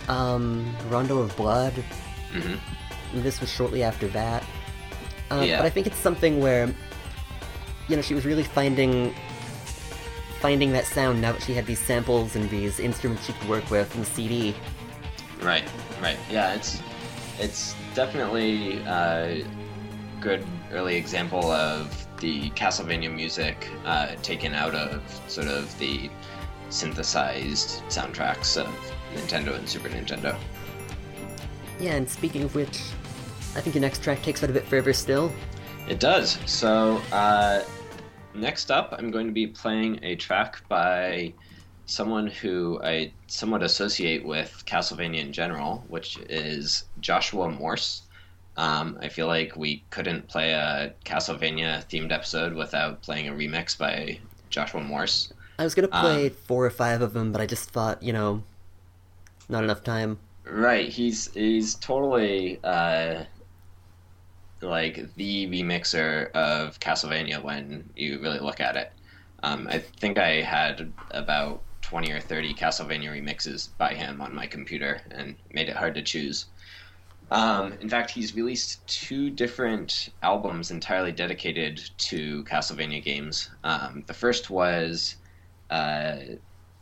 um, 0.08 0.74
Rondo 0.88 1.18
of 1.18 1.36
Blood. 1.36 1.72
Mm-hmm. 2.32 3.20
This 3.22 3.40
was 3.40 3.50
shortly 3.50 3.82
after 3.82 4.08
that. 4.08 4.44
Uh, 5.30 5.42
Yeah. 5.46 5.58
But 5.58 5.66
I 5.66 5.70
think 5.70 5.86
it's 5.86 5.98
something 5.98 6.40
where, 6.40 6.72
you 7.88 7.96
know, 7.96 8.02
she 8.02 8.14
was 8.14 8.24
really 8.24 8.42
finding 8.44 9.14
finding 10.44 10.72
that 10.72 10.84
sound 10.84 11.22
now 11.22 11.32
that 11.32 11.42
she 11.42 11.54
had 11.54 11.64
these 11.64 11.78
samples 11.78 12.36
and 12.36 12.50
these 12.50 12.78
instruments 12.78 13.24
she 13.24 13.32
could 13.32 13.48
work 13.48 13.70
with 13.70 13.94
in 13.94 14.00
the 14.02 14.06
CD. 14.06 14.54
Right, 15.40 15.64
right. 16.02 16.18
Yeah, 16.30 16.52
it's 16.52 16.82
it's 17.38 17.74
definitely 17.94 18.76
a 18.80 19.42
good 20.20 20.44
early 20.70 20.96
example 20.96 21.50
of 21.50 22.06
the 22.18 22.50
Castlevania 22.50 23.10
music 23.10 23.70
uh, 23.86 24.16
taken 24.16 24.52
out 24.52 24.74
of 24.74 25.00
sort 25.28 25.46
of 25.46 25.78
the 25.78 26.10
synthesized 26.68 27.82
soundtracks 27.88 28.60
of 28.60 28.68
Nintendo 29.14 29.56
and 29.56 29.66
Super 29.66 29.88
Nintendo. 29.88 30.36
Yeah, 31.80 31.94
and 31.94 32.06
speaking 32.06 32.42
of 32.42 32.54
which, 32.54 32.82
I 33.56 33.62
think 33.62 33.74
your 33.74 33.80
next 33.80 34.02
track 34.02 34.20
takes 34.20 34.42
it 34.42 34.50
a 34.50 34.52
bit 34.52 34.66
further 34.66 34.92
still. 34.92 35.32
It 35.88 36.00
does. 36.00 36.38
So 36.44 37.00
uh, 37.12 37.62
next 38.34 38.70
up, 38.70 38.94
I'm 38.96 39.10
going 39.10 39.26
to 39.26 39.32
be 39.32 39.46
playing 39.46 40.00
a 40.02 40.16
track 40.16 40.62
by 40.68 41.34
someone 41.86 42.26
who 42.26 42.80
I 42.82 43.12
somewhat 43.26 43.62
associate 43.62 44.24
with 44.24 44.62
Castlevania 44.66 45.20
in 45.20 45.32
general, 45.32 45.84
which 45.88 46.18
is 46.28 46.84
Joshua 47.00 47.50
Morse. 47.50 48.02
Um, 48.56 48.98
I 49.02 49.08
feel 49.08 49.26
like 49.26 49.56
we 49.56 49.84
couldn't 49.90 50.28
play 50.28 50.52
a 50.52 50.94
Castlevania 51.04 51.84
themed 51.90 52.12
episode 52.12 52.54
without 52.54 53.02
playing 53.02 53.28
a 53.28 53.32
remix 53.32 53.76
by 53.76 54.20
Joshua 54.50 54.80
Morse. 54.82 55.32
I 55.58 55.64
was 55.64 55.74
gonna 55.74 55.88
play 55.88 56.26
Um, 56.28 56.32
four 56.32 56.64
or 56.64 56.70
five 56.70 57.02
of 57.02 57.12
them, 57.12 57.32
but 57.32 57.40
I 57.40 57.46
just 57.46 57.70
thought, 57.70 58.02
you 58.02 58.12
know, 58.12 58.44
not 59.48 59.64
enough 59.64 59.82
time. 59.82 60.18
Right, 60.44 60.88
he's 60.88 61.32
he's 61.34 61.74
totally 61.76 62.60
uh, 62.64 63.24
like 64.64 65.14
the 65.14 65.46
remixer 65.48 66.30
of 66.32 66.80
Castlevania 66.80 67.42
when 67.42 67.88
you 67.96 68.20
really 68.20 68.40
look 68.40 68.60
at 68.60 68.76
it. 68.76 68.92
Um, 69.42 69.68
I 69.70 69.78
think 69.78 70.18
I 70.18 70.40
had 70.40 70.92
about 71.10 71.62
twenty 71.82 72.10
or 72.12 72.20
thirty 72.20 72.54
Castlevania 72.54 73.10
remixes 73.10 73.68
by 73.76 73.94
him 73.94 74.20
on 74.20 74.34
my 74.34 74.46
computer, 74.46 75.02
and 75.10 75.36
made 75.52 75.68
it 75.68 75.76
hard 75.76 75.94
to 75.94 76.02
choose. 76.02 76.46
Um, 77.30 77.72
in 77.80 77.88
fact, 77.88 78.10
he's 78.10 78.34
released 78.34 78.86
two 78.86 79.30
different 79.30 80.10
albums 80.22 80.70
entirely 80.70 81.12
dedicated 81.12 81.90
to 81.98 82.44
Castlevania 82.44 83.02
games. 83.02 83.50
Um, 83.64 84.04
the 84.06 84.14
first 84.14 84.50
was 84.50 85.16
uh, 85.70 86.16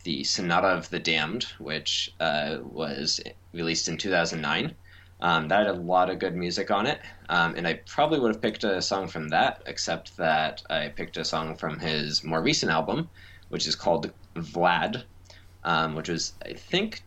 the 0.04 0.24
Sonata 0.24 0.68
of 0.68 0.90
the 0.90 0.98
Damned, 0.98 1.44
which 1.58 2.12
uh, 2.20 2.58
was 2.62 3.20
released 3.52 3.88
in 3.88 3.96
2009. 3.96 4.74
Um, 5.22 5.46
that 5.48 5.66
had 5.66 5.76
a 5.76 5.78
lot 5.78 6.10
of 6.10 6.18
good 6.18 6.34
music 6.34 6.72
on 6.72 6.84
it, 6.84 7.00
um, 7.28 7.54
and 7.54 7.64
I 7.64 7.74
probably 7.86 8.18
would 8.18 8.34
have 8.34 8.42
picked 8.42 8.64
a 8.64 8.82
song 8.82 9.06
from 9.06 9.28
that, 9.28 9.62
except 9.66 10.16
that 10.16 10.64
I 10.68 10.88
picked 10.88 11.16
a 11.16 11.24
song 11.24 11.54
from 11.54 11.78
his 11.78 12.24
more 12.24 12.42
recent 12.42 12.72
album, 12.72 13.08
which 13.48 13.68
is 13.68 13.76
called 13.76 14.12
Vlad, 14.34 15.04
um, 15.62 15.94
which 15.94 16.08
was, 16.08 16.32
I 16.44 16.54
think, 16.54 17.02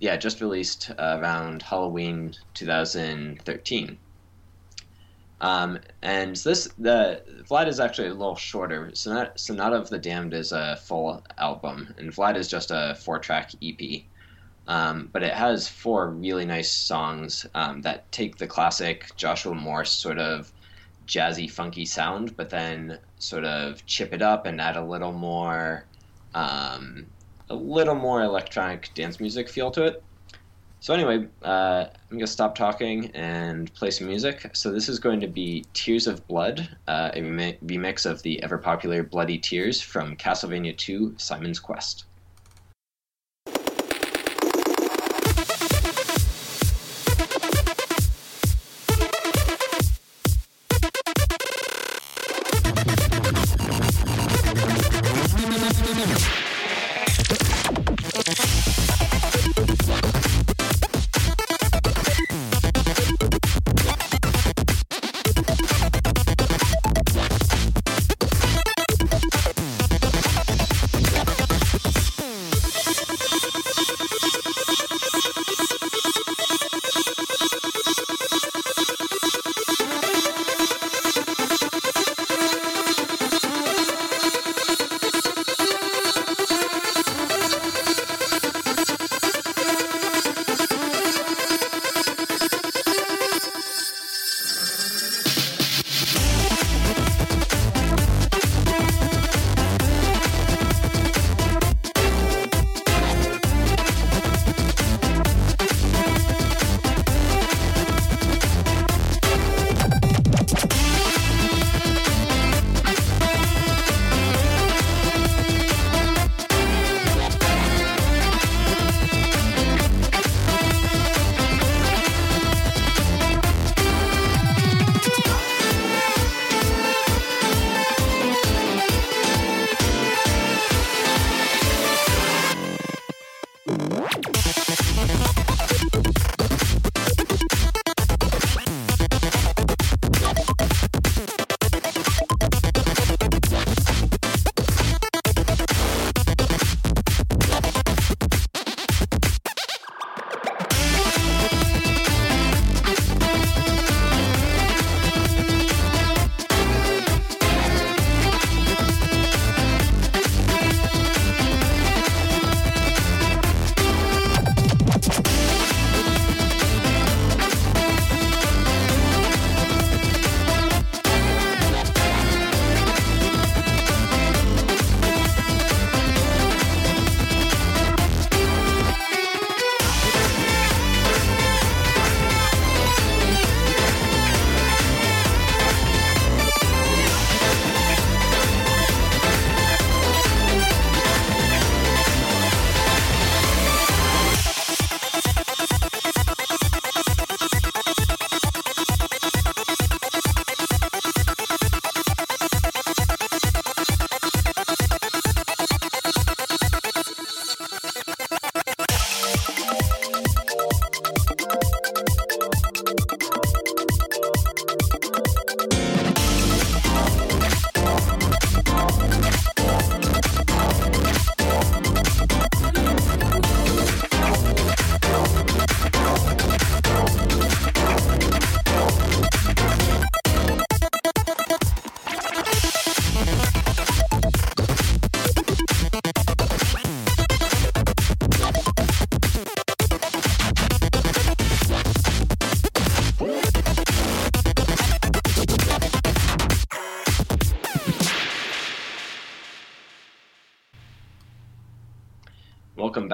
yeah, 0.00 0.16
just 0.16 0.40
released 0.40 0.90
uh, 0.98 1.18
around 1.20 1.62
Halloween 1.62 2.34
2013. 2.54 3.98
Um, 5.40 5.78
and 6.02 6.34
this 6.34 6.68
the 6.76 7.22
Vlad 7.48 7.68
is 7.68 7.78
actually 7.78 8.08
a 8.08 8.14
little 8.14 8.34
shorter. 8.34 8.90
Sonata, 8.94 9.30
Sonata 9.36 9.76
of 9.76 9.90
the 9.90 9.98
Damned 9.98 10.34
is 10.34 10.50
a 10.50 10.76
full 10.76 11.22
album, 11.38 11.94
and 11.98 12.12
Vlad 12.12 12.36
is 12.36 12.48
just 12.48 12.72
a 12.72 12.96
four-track 12.98 13.52
EP. 13.62 14.02
Um, 14.66 15.10
but 15.12 15.22
it 15.22 15.34
has 15.34 15.68
four 15.68 16.10
really 16.10 16.46
nice 16.46 16.72
songs 16.72 17.46
um, 17.54 17.82
that 17.82 18.10
take 18.12 18.36
the 18.38 18.46
classic 18.46 19.14
Joshua 19.16 19.54
Morse 19.54 19.92
sort 19.92 20.18
of 20.18 20.52
jazzy, 21.06 21.50
funky 21.50 21.84
sound, 21.84 22.36
but 22.36 22.50
then 22.50 22.98
sort 23.18 23.44
of 23.44 23.84
chip 23.86 24.12
it 24.14 24.22
up 24.22 24.46
and 24.46 24.60
add 24.60 24.76
a 24.76 24.84
little 24.84 25.12
more, 25.12 25.86
um, 26.34 27.06
a 27.50 27.54
little 27.54 27.94
more 27.94 28.22
electronic 28.22 28.90
dance 28.94 29.20
music 29.20 29.48
feel 29.48 29.70
to 29.72 29.84
it. 29.84 30.02
So 30.80 30.92
anyway, 30.92 31.26
uh, 31.42 31.86
I'm 32.10 32.18
gonna 32.18 32.26
stop 32.26 32.54
talking 32.54 33.10
and 33.14 33.72
play 33.74 33.90
some 33.90 34.06
music. 34.06 34.50
So 34.54 34.70
this 34.70 34.88
is 34.88 34.98
going 34.98 35.20
to 35.20 35.26
be 35.28 35.64
"Tears 35.72 36.06
of 36.06 36.26
Blood," 36.26 36.76
uh, 36.86 37.10
a 37.14 37.20
remix 37.20 38.04
of 38.04 38.22
the 38.22 38.42
ever 38.42 38.58
popular 38.58 39.02
"Bloody 39.02 39.38
Tears" 39.38 39.80
from 39.80 40.16
Castlevania 40.16 40.76
II: 40.88 41.14
Simon's 41.16 41.58
Quest. 41.58 42.04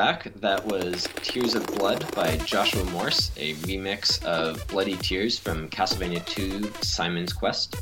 Back. 0.00 0.32
That 0.36 0.64
was 0.64 1.06
Tears 1.16 1.54
of 1.54 1.66
Blood 1.66 2.06
by 2.14 2.38
Joshua 2.38 2.82
Morse, 2.84 3.32
a 3.36 3.52
remix 3.56 4.24
of 4.24 4.66
Bloody 4.68 4.96
Tears 4.96 5.38
from 5.38 5.68
Castlevania 5.68 6.22
II 6.38 6.70
Simon's 6.80 7.34
Quest, 7.34 7.76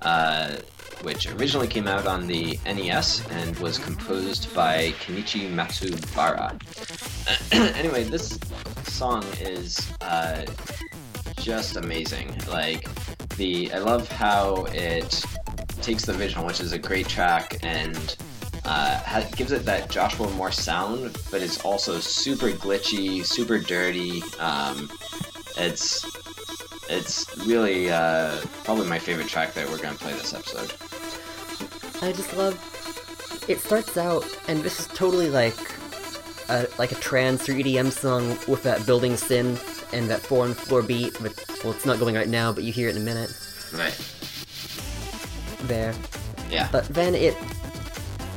uh, 0.00 0.56
which 1.02 1.30
originally 1.32 1.68
came 1.68 1.86
out 1.86 2.06
on 2.06 2.26
the 2.26 2.58
NES 2.64 3.28
and 3.28 3.54
was 3.58 3.76
composed 3.76 4.54
by 4.54 4.92
Kenichi 5.02 5.52
Matsubara. 5.52 6.56
anyway, 7.76 8.04
this 8.04 8.38
song 8.84 9.22
is 9.42 9.92
uh, 10.00 10.46
just 11.36 11.76
amazing. 11.76 12.34
Like 12.48 12.88
the, 13.36 13.70
I 13.74 13.80
love 13.80 14.08
how 14.08 14.64
it 14.72 15.22
takes 15.82 16.06
the 16.06 16.16
original, 16.18 16.46
which 16.46 16.60
is 16.60 16.72
a 16.72 16.78
great 16.78 17.06
track, 17.06 17.58
and 17.62 18.16
uh, 18.64 18.99
gives 19.36 19.50
it 19.50 19.64
that 19.64 19.90
Joshua 19.90 20.30
Morse 20.30 20.58
sound, 20.58 21.18
but 21.30 21.42
it's 21.42 21.64
also 21.64 21.98
super 21.98 22.50
glitchy, 22.50 23.24
super 23.24 23.58
dirty. 23.58 24.22
Um, 24.38 24.90
it's 25.56 26.06
it's 26.88 27.36
really 27.46 27.90
uh, 27.90 28.40
probably 28.64 28.86
my 28.86 28.98
favorite 28.98 29.28
track 29.28 29.52
that 29.54 29.68
we're 29.68 29.78
gonna 29.78 29.96
play 29.96 30.12
this 30.12 30.32
episode. 30.32 30.72
I 32.02 32.12
just 32.12 32.36
love. 32.36 32.54
It 33.48 33.58
starts 33.58 33.96
out, 33.96 34.24
and 34.46 34.62
this 34.62 34.78
is 34.78 34.86
totally 34.88 35.28
like 35.28 35.58
a, 36.48 36.68
like 36.78 36.92
a 36.92 36.96
trance 36.96 37.48
or 37.48 37.54
EDM 37.54 37.90
song 37.90 38.28
with 38.46 38.62
that 38.62 38.86
building 38.86 39.12
synth 39.12 39.92
and 39.92 40.08
that 40.08 40.20
four 40.20 40.44
on 40.44 40.54
floor 40.54 40.82
beat. 40.82 41.16
But 41.20 41.44
well, 41.64 41.72
it's 41.72 41.86
not 41.86 41.98
going 41.98 42.14
right 42.14 42.28
now, 42.28 42.52
but 42.52 42.62
you 42.62 42.72
hear 42.72 42.88
it 42.88 42.96
in 42.96 43.02
a 43.02 43.04
minute. 43.04 43.36
Right. 43.74 43.98
There. 45.62 45.94
Yeah. 46.48 46.68
But 46.70 46.86
then 46.88 47.14
it 47.14 47.36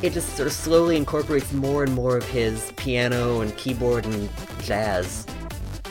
it 0.03 0.11
just 0.11 0.35
sort 0.35 0.47
of 0.47 0.53
slowly 0.53 0.97
incorporates 0.97 1.53
more 1.53 1.83
and 1.83 1.93
more 1.93 2.17
of 2.17 2.25
his 2.25 2.73
piano 2.75 3.39
and 3.39 3.55
keyboard 3.55 4.05
and 4.05 4.29
jazz. 4.61 5.25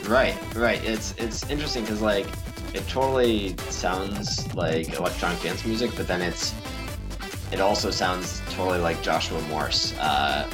Right, 0.07 0.37
right. 0.55 0.83
It's 0.85 1.15
it's 1.17 1.49
interesting 1.49 1.83
because 1.83 1.99
like 1.99 2.27
it 2.75 2.87
totally 2.87 3.57
sounds 3.69 4.53
like 4.53 4.93
electronic 4.93 5.41
dance 5.41 5.65
music, 5.65 5.91
but 5.95 6.07
then 6.07 6.21
it's 6.21 6.53
it 7.51 7.59
also 7.59 7.89
sounds 7.89 8.41
totally 8.51 8.79
like 8.79 9.01
Joshua 9.01 9.41
Morse 9.43 9.97
uh, 9.97 10.47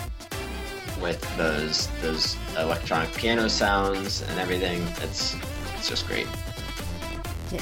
with 1.01 1.21
those 1.35 1.87
those 2.01 2.37
electronic 2.57 3.11
piano 3.13 3.49
sounds 3.49 4.21
and 4.21 4.39
everything. 4.39 4.81
It's 5.01 5.35
it's 5.75 5.89
just 5.89 6.07
great. 6.07 6.27
Yeah, 7.51 7.61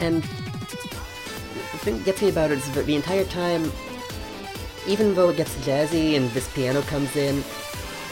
and 0.00 0.22
the 0.22 1.78
thing 1.80 1.98
that 1.98 2.04
gets 2.06 2.22
me 2.22 2.30
about 2.30 2.50
it 2.50 2.58
is 2.58 2.70
that 2.72 2.86
the 2.86 2.94
entire 2.94 3.24
time 3.24 3.70
even 4.86 5.14
though 5.14 5.30
it 5.30 5.36
gets 5.36 5.54
jazzy 5.66 6.16
and 6.16 6.30
this 6.30 6.48
piano 6.52 6.82
comes 6.82 7.16
in, 7.16 7.42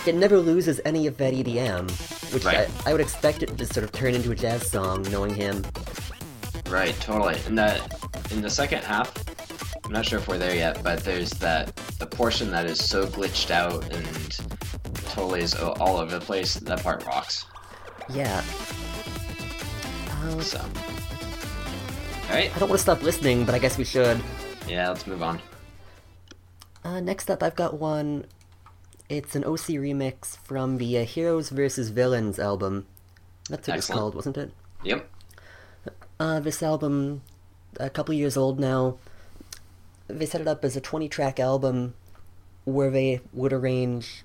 it 0.06 0.14
never 0.14 0.38
loses 0.38 0.80
any 0.84 1.06
of 1.06 1.16
that 1.18 1.32
EDM, 1.32 1.90
which 2.32 2.44
right. 2.44 2.68
I, 2.84 2.90
I, 2.90 2.92
would 2.92 3.00
expect 3.00 3.42
it 3.42 3.56
to 3.56 3.66
sort 3.66 3.84
of 3.84 3.92
turn 3.92 4.14
into 4.14 4.32
a 4.32 4.34
jazz 4.34 4.68
song, 4.68 5.02
knowing 5.10 5.34
him. 5.34 5.64
Right, 6.68 6.98
totally. 7.00 7.38
And 7.46 7.56
that 7.58 8.02
in 8.32 8.40
the 8.40 8.50
second 8.50 8.82
half, 8.82 9.12
I'm 9.84 9.92
not 9.92 10.06
sure 10.06 10.18
if 10.18 10.26
we're 10.26 10.38
there 10.38 10.54
yet, 10.54 10.82
but 10.82 11.04
there's 11.04 11.30
that 11.32 11.76
the 11.98 12.06
portion 12.06 12.50
that 12.50 12.66
is 12.66 12.82
so 12.82 13.06
glitched 13.06 13.50
out 13.50 13.84
and 13.92 14.40
totally 15.10 15.40
is 15.40 15.54
all 15.54 15.98
over 15.98 16.18
the 16.18 16.24
place. 16.24 16.54
That 16.54 16.82
part 16.82 17.04
rocks. 17.04 17.44
Yeah. 18.08 18.42
Uh, 20.08 20.40
so. 20.40 20.58
All 20.58 22.36
right. 22.36 22.54
I 22.54 22.58
don't 22.58 22.68
want 22.68 22.78
to 22.78 22.82
stop 22.82 23.02
listening, 23.02 23.44
but 23.44 23.54
I 23.54 23.58
guess 23.58 23.76
we 23.76 23.84
should. 23.84 24.20
Yeah, 24.66 24.88
let's 24.88 25.06
move 25.06 25.22
on. 25.22 25.40
Uh, 26.84 27.00
next 27.00 27.30
up, 27.30 27.42
I've 27.42 27.54
got 27.54 27.78
one. 27.78 28.26
It's 29.08 29.36
an 29.36 29.44
OC 29.44 29.78
remix 29.78 30.36
from 30.38 30.78
the 30.78 30.98
uh, 30.98 31.04
Heroes 31.04 31.50
vs. 31.50 31.90
Villains 31.90 32.38
album. 32.38 32.86
That's 33.48 33.68
what 33.68 33.76
Excellent. 33.76 33.78
it's 33.78 33.86
called, 33.88 34.14
wasn't 34.14 34.36
it? 34.38 34.52
Yep. 34.84 35.10
Uh, 36.18 36.40
this 36.40 36.62
album, 36.62 37.22
a 37.78 37.90
couple 37.90 38.14
years 38.14 38.36
old 38.36 38.58
now. 38.58 38.96
They 40.08 40.26
set 40.26 40.40
it 40.40 40.48
up 40.48 40.64
as 40.64 40.76
a 40.76 40.80
20 40.80 41.08
track 41.08 41.38
album 41.40 41.94
where 42.64 42.90
they 42.90 43.20
would 43.32 43.52
arrange 43.52 44.24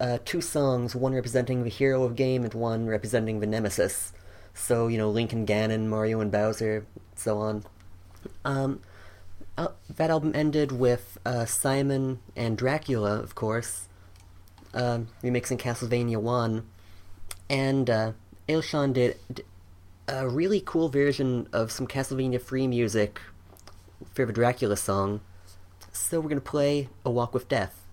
uh, 0.00 0.18
two 0.24 0.40
songs, 0.40 0.94
one 0.94 1.14
representing 1.14 1.64
the 1.64 1.70
hero 1.70 2.04
of 2.04 2.16
game 2.16 2.44
and 2.44 2.54
one 2.54 2.86
representing 2.86 3.40
the 3.40 3.46
nemesis. 3.46 4.12
So, 4.54 4.88
you 4.88 4.98
know, 4.98 5.10
Link 5.10 5.32
and 5.32 5.46
Ganon, 5.46 5.86
Mario 5.86 6.20
and 6.20 6.30
Bowser, 6.30 6.86
so 7.14 7.38
on. 7.38 7.64
Um, 8.44 8.80
uh, 9.58 9.68
that 9.94 10.08
album 10.08 10.32
ended 10.34 10.70
with 10.70 11.18
uh, 11.26 11.44
Simon 11.44 12.20
and 12.36 12.56
Dracula, 12.56 13.18
of 13.18 13.34
course, 13.34 13.88
uh, 14.72 15.00
remixing 15.22 15.58
Castlevania 15.58 16.16
1. 16.16 16.64
And 17.50 17.90
uh, 17.90 18.12
Ailsean 18.48 18.92
did, 18.92 19.16
did 19.32 19.44
a 20.06 20.28
really 20.28 20.62
cool 20.64 20.88
version 20.88 21.48
of 21.52 21.72
some 21.72 21.88
Castlevania 21.88 22.40
free 22.40 22.68
music 22.68 23.20
for 24.14 24.24
the 24.24 24.32
Dracula 24.32 24.76
song. 24.76 25.20
So 25.92 26.20
we're 26.20 26.28
going 26.28 26.40
to 26.40 26.50
play 26.50 26.88
A 27.04 27.10
Walk 27.10 27.34
with 27.34 27.48
Death. 27.48 27.84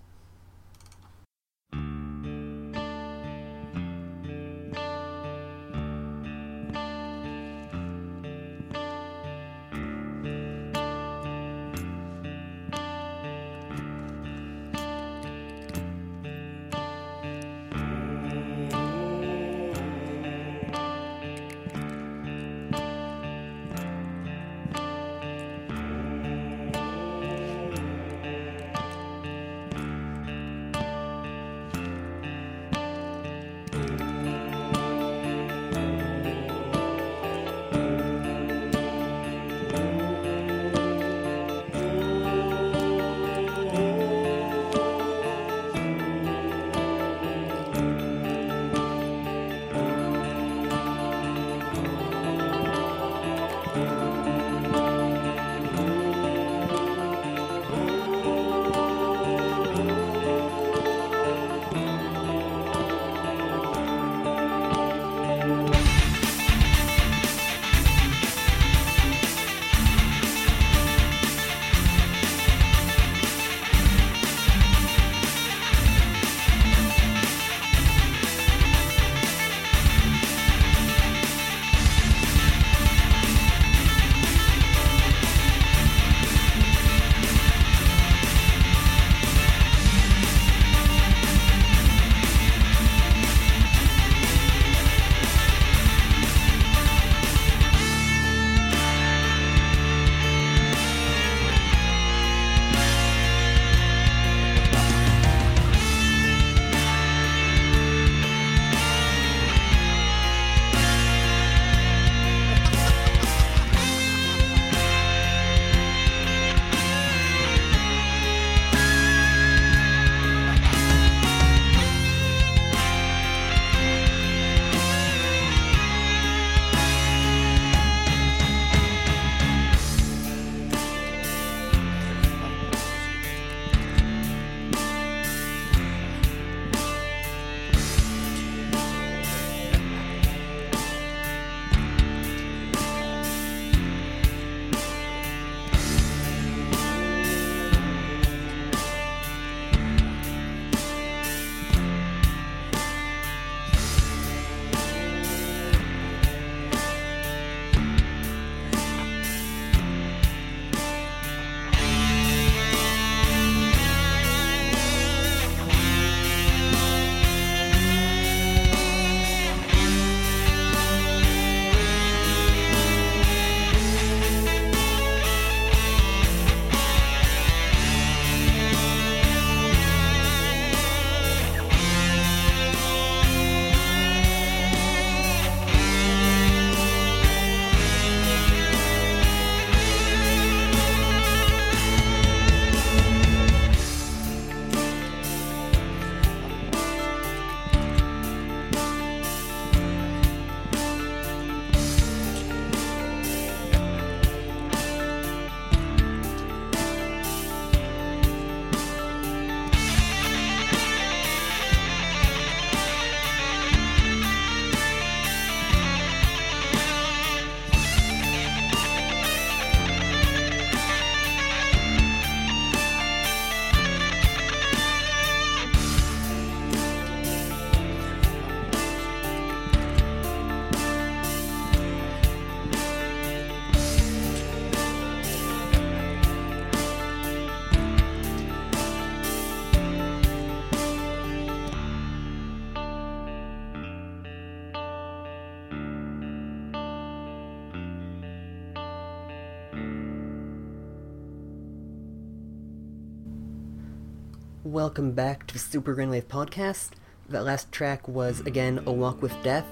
Welcome 254.76 255.12
back 255.12 255.46
to 255.46 255.54
the 255.54 255.58
Super 255.58 255.96
Rainwave 255.96 256.26
Podcast. 256.26 256.90
That 257.30 257.44
last 257.44 257.72
track 257.72 258.06
was, 258.06 258.40
again, 258.40 258.82
A 258.84 258.92
Walk 258.92 259.22
with 259.22 259.32
Death, 259.42 259.64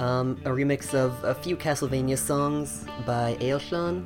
um, 0.00 0.40
a 0.44 0.48
remix 0.48 0.92
of 0.92 1.22
a 1.22 1.36
few 1.36 1.56
Castlevania 1.56 2.18
songs 2.18 2.84
by 3.06 3.36
Ailsean. 3.36 4.04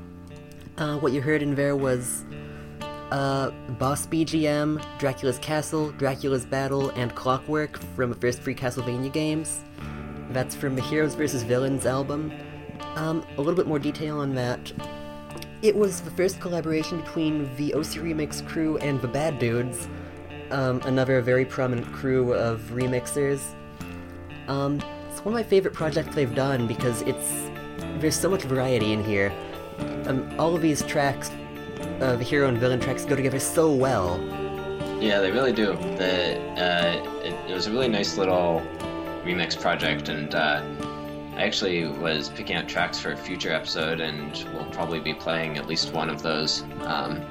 Uh, 0.77 0.99
what 0.99 1.13
you 1.15 1.23
heard 1.23 1.41
in 1.41 1.55
there 1.55 1.77
was 1.77 2.27
uh, 3.11 3.53
Boss 3.79 4.07
BGM, 4.07 4.85
Dracula's 4.99 5.39
Castle, 5.39 5.93
Dracula's 5.93 6.45
Battle, 6.45 6.91
and 6.91 7.15
Clockwork 7.15 7.79
from 7.97 8.11
the 8.11 8.17
first 8.17 8.43
three 8.43 8.55
Castlevania 8.55 9.11
games. 9.11 9.65
That's 10.33 10.55
from 10.55 10.75
the 10.75 10.83
Heroes 10.83 11.15
vs. 11.15 11.43
Villains 11.43 11.87
album. 11.87 12.35
Um, 12.97 13.25
a 13.39 13.41
little 13.41 13.57
bit 13.57 13.67
more 13.67 13.79
detail 13.79 14.19
on 14.19 14.35
that. 14.35 14.75
It 15.63 15.75
was 15.75 16.03
the 16.03 16.11
first 16.11 16.39
collaboration 16.39 17.01
between 17.01 17.57
the 17.57 17.73
OC 17.73 18.03
Remix 18.05 18.47
crew 18.47 18.77
and 18.77 19.01
the 19.01 19.09
Bad 19.09 19.39
Dudes, 19.39 19.89
um, 20.51 20.81
another 20.85 21.21
very 21.21 21.45
prominent 21.45 21.93
crew 21.93 22.33
of 22.35 22.61
remixers. 22.73 23.41
Um, 24.49 24.81
it's 25.11 25.25
one 25.25 25.35
of 25.35 25.39
my 25.39 25.43
favorite 25.43 25.75
projects 25.75 26.15
they've 26.15 26.35
done 26.35 26.67
because 26.67 27.03
it's 27.03 27.51
there's 28.01 28.17
so 28.17 28.31
much 28.31 28.43
variety 28.43 28.93
in 28.93 29.03
here. 29.05 29.33
Um, 30.07 30.33
all 30.39 30.55
of 30.55 30.63
these 30.63 30.83
tracks, 30.83 31.31
uh, 32.01 32.17
the 32.17 32.25
hero 32.25 32.49
and 32.49 32.59
villain 32.59 32.81
tracks, 32.81 33.05
go 33.05 33.17
together 33.17 33.39
so 33.39 33.73
well. 33.73 34.19
Yeah, 35.01 35.21
they 35.21 35.31
really 35.31 35.53
do. 35.53 35.75
The 35.97 36.39
uh, 36.61 37.21
it, 37.23 37.51
it 37.51 37.55
was 37.55 37.67
a 37.67 37.71
really 37.71 37.89
nice 37.89 38.17
little 38.17 38.63
remix 39.25 39.61
project, 39.61 40.09
and 40.09 40.35
uh, 40.35 40.63
I 41.37 41.43
actually 41.43 41.87
was 41.87 42.31
picking 42.31 42.57
out 42.57 42.69
tracks 42.69 42.99
for 42.99 43.13
a 43.13 43.17
future 43.17 43.53
episode, 43.53 44.01
and 44.01 44.45
we'll 44.53 44.71
probably 44.71 44.99
be 44.99 45.15
playing 45.15 45.57
at 45.57 45.69
least 45.69 45.93
one 45.93 46.11
of 46.11 46.23
those. 46.23 46.63
Um, 46.83 47.23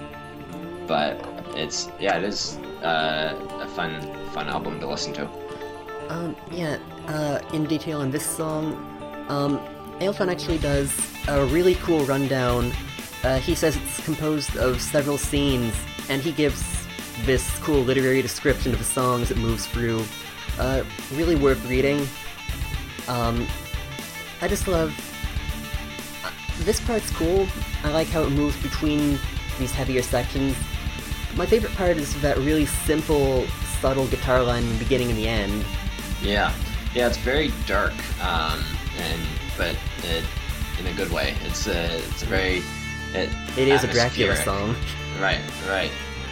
but 0.87 1.19
it's 1.55 1.89
yeah, 1.99 2.17
it 2.17 2.23
is 2.23 2.57
uh, 2.83 3.35
a 3.61 3.67
fun 3.67 4.01
fun 4.31 4.47
album 4.47 4.79
to 4.79 4.87
listen 4.87 5.13
to. 5.13 5.29
Um, 6.09 6.35
yeah, 6.51 6.77
uh, 7.07 7.39
in 7.53 7.65
detail 7.65 8.01
in 8.01 8.11
this 8.11 8.25
song, 8.25 8.75
um, 9.29 9.59
actually 10.29 10.57
does 10.59 10.91
a 11.27 11.45
really 11.45 11.75
cool 11.75 12.05
rundown. 12.05 12.71
Uh, 13.23 13.39
he 13.39 13.55
says 13.55 13.75
it's 13.75 14.03
composed 14.05 14.55
of 14.57 14.81
several 14.81 15.17
scenes, 15.17 15.73
and 16.09 16.21
he 16.21 16.31
gives 16.31 16.63
this 17.25 17.57
cool 17.59 17.81
literary 17.81 18.21
description 18.21 18.71
of 18.71 18.79
the 18.79 18.85
song 18.85 19.21
as 19.21 19.31
it 19.31 19.37
moves 19.37 19.65
through. 19.65 20.03
Uh, 20.59 20.83
really 21.13 21.35
worth 21.35 21.63
reading. 21.69 22.07
Um, 23.07 23.45
I 24.41 24.47
just 24.47 24.67
love. 24.67 24.93
uh, 26.23 26.31
This 26.63 26.79
part's 26.79 27.09
cool. 27.11 27.47
I 27.83 27.91
like 27.91 28.07
how 28.07 28.23
it 28.23 28.29
moves 28.29 28.55
between 28.61 29.19
these 29.59 29.71
heavier 29.71 30.01
sections. 30.03 30.55
My 31.37 31.45
favorite 31.45 31.73
part 31.75 31.97
is 31.97 32.19
that 32.21 32.37
really 32.37 32.65
simple, 32.65 33.45
subtle 33.79 34.07
guitar 34.07 34.41
line 34.41 34.63
in 34.63 34.73
the 34.73 34.83
beginning 34.83 35.09
and 35.09 35.17
the 35.17 35.27
end. 35.27 35.63
Yeah, 36.19 36.51
yeah, 36.95 37.07
it's 37.07 37.17
very 37.17 37.51
dark, 37.67 37.93
um, 38.23 38.63
and 38.97 39.21
but 39.55 39.75
it, 40.03 40.23
in 40.79 40.87
a 40.87 40.93
good 40.93 41.11
way. 41.11 41.35
It's 41.43 41.67
a 41.67 41.97
it's 41.97 42.23
a 42.23 42.25
very 42.25 42.63
it, 43.13 43.29
It 43.55 43.67
is 43.67 43.83
a 43.83 43.87
Dracula 43.87 44.35
song. 44.37 44.75
Right, 45.21 45.41
right. 45.67 45.91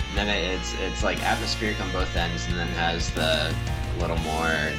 And 0.09 0.17
then 0.17 0.27
it, 0.27 0.57
it's 0.57 0.73
it's 0.79 1.03
like 1.03 1.21
atmospheric 1.23 1.79
on 1.79 1.91
both 1.91 2.15
ends, 2.15 2.47
and 2.47 2.57
then 2.57 2.67
has 2.69 3.11
the 3.11 3.55
little 3.99 4.17
more 4.17 4.71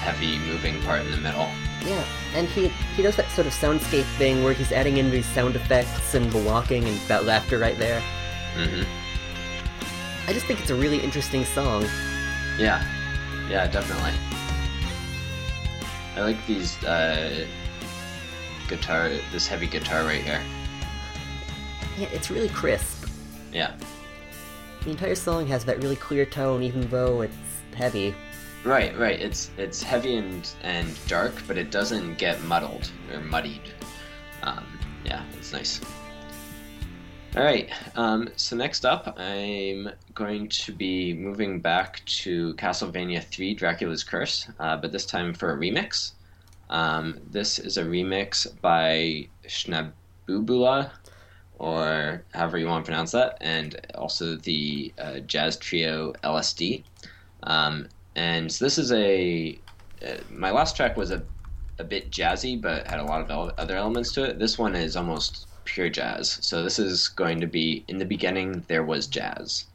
heavy 0.00 0.38
moving 0.38 0.82
part 0.82 1.02
in 1.02 1.12
the 1.12 1.16
middle. 1.18 1.48
Yeah, 1.86 2.04
and 2.34 2.48
he 2.48 2.68
he 2.96 3.02
does 3.04 3.14
that 3.14 3.30
sort 3.30 3.46
of 3.46 3.52
soundscape 3.52 4.04
thing 4.18 4.42
where 4.42 4.52
he's 4.52 4.72
adding 4.72 4.96
in 4.96 5.12
these 5.12 5.26
sound 5.26 5.54
effects 5.54 6.14
and 6.16 6.28
the 6.32 6.42
walking 6.42 6.88
and 6.88 6.98
that 7.02 7.24
laughter 7.24 7.56
right 7.56 7.78
there. 7.78 8.02
hmm 8.56 8.82
I 10.30 10.32
just 10.32 10.46
think 10.46 10.60
it's 10.60 10.70
a 10.70 10.76
really 10.76 10.98
interesting 11.00 11.44
song. 11.44 11.82
Yeah, 12.56 12.86
yeah, 13.50 13.66
definitely. 13.66 14.12
I 16.14 16.20
like 16.20 16.46
these 16.46 16.80
uh, 16.84 17.44
guitar, 18.68 19.08
this 19.32 19.48
heavy 19.48 19.66
guitar 19.66 20.04
right 20.04 20.22
here. 20.22 20.40
Yeah, 21.98 22.06
it's 22.12 22.30
really 22.30 22.48
crisp. 22.48 23.08
Yeah, 23.52 23.74
The 24.84 24.90
entire 24.90 25.16
song 25.16 25.48
has 25.48 25.64
that 25.64 25.82
really 25.82 25.96
clear 25.96 26.24
tone, 26.24 26.62
even 26.62 26.88
though 26.90 27.22
it's 27.22 27.34
heavy. 27.74 28.14
right, 28.62 28.96
right. 28.96 29.18
It's 29.18 29.50
it's 29.58 29.82
heavy 29.82 30.14
and 30.14 30.48
and 30.62 30.96
dark, 31.08 31.34
but 31.48 31.58
it 31.58 31.72
doesn't 31.72 32.18
get 32.18 32.40
muddled 32.44 32.88
or 33.12 33.20
muddied. 33.20 33.62
Um, 34.44 34.64
yeah, 35.04 35.24
it's 35.36 35.52
nice. 35.52 35.80
All 37.36 37.44
right. 37.44 37.70
Um, 37.94 38.28
so 38.34 38.56
next 38.56 38.84
up, 38.84 39.14
I'm 39.16 39.90
going 40.14 40.48
to 40.48 40.72
be 40.72 41.14
moving 41.14 41.60
back 41.60 42.04
to 42.06 42.54
Castlevania 42.54 43.22
3: 43.22 43.54
Dracula's 43.54 44.02
Curse, 44.02 44.50
uh, 44.58 44.76
but 44.76 44.90
this 44.90 45.06
time 45.06 45.32
for 45.32 45.52
a 45.52 45.56
remix. 45.56 46.14
Um, 46.70 47.20
this 47.30 47.60
is 47.60 47.76
a 47.76 47.84
remix 47.84 48.48
by 48.60 49.28
Schnabubula, 49.46 50.90
or 51.54 52.24
however 52.34 52.58
you 52.58 52.66
want 52.66 52.84
to 52.84 52.88
pronounce 52.88 53.12
that, 53.12 53.38
and 53.40 53.76
also 53.94 54.34
the 54.34 54.92
uh, 54.98 55.20
jazz 55.20 55.56
trio 55.56 56.12
LSD. 56.24 56.82
Um, 57.44 57.86
and 58.16 58.50
so 58.50 58.64
this 58.64 58.76
is 58.76 58.90
a. 58.90 59.56
Uh, 60.04 60.16
my 60.30 60.50
last 60.50 60.74
track 60.74 60.96
was 60.96 61.12
a, 61.12 61.22
a 61.78 61.84
bit 61.84 62.10
jazzy, 62.10 62.60
but 62.60 62.88
had 62.88 62.98
a 62.98 63.04
lot 63.04 63.20
of 63.20 63.30
el- 63.30 63.52
other 63.56 63.76
elements 63.76 64.10
to 64.12 64.24
it. 64.24 64.40
This 64.40 64.58
one 64.58 64.74
is 64.74 64.96
almost 64.96 65.46
pure 65.64 65.88
jazz. 65.90 66.38
So 66.42 66.62
this 66.62 66.78
is 66.78 67.08
going 67.08 67.40
to 67.40 67.46
be 67.46 67.84
in 67.88 67.98
the 67.98 68.04
beginning 68.04 68.64
there 68.68 68.84
was 68.84 69.06
jazz. 69.06 69.69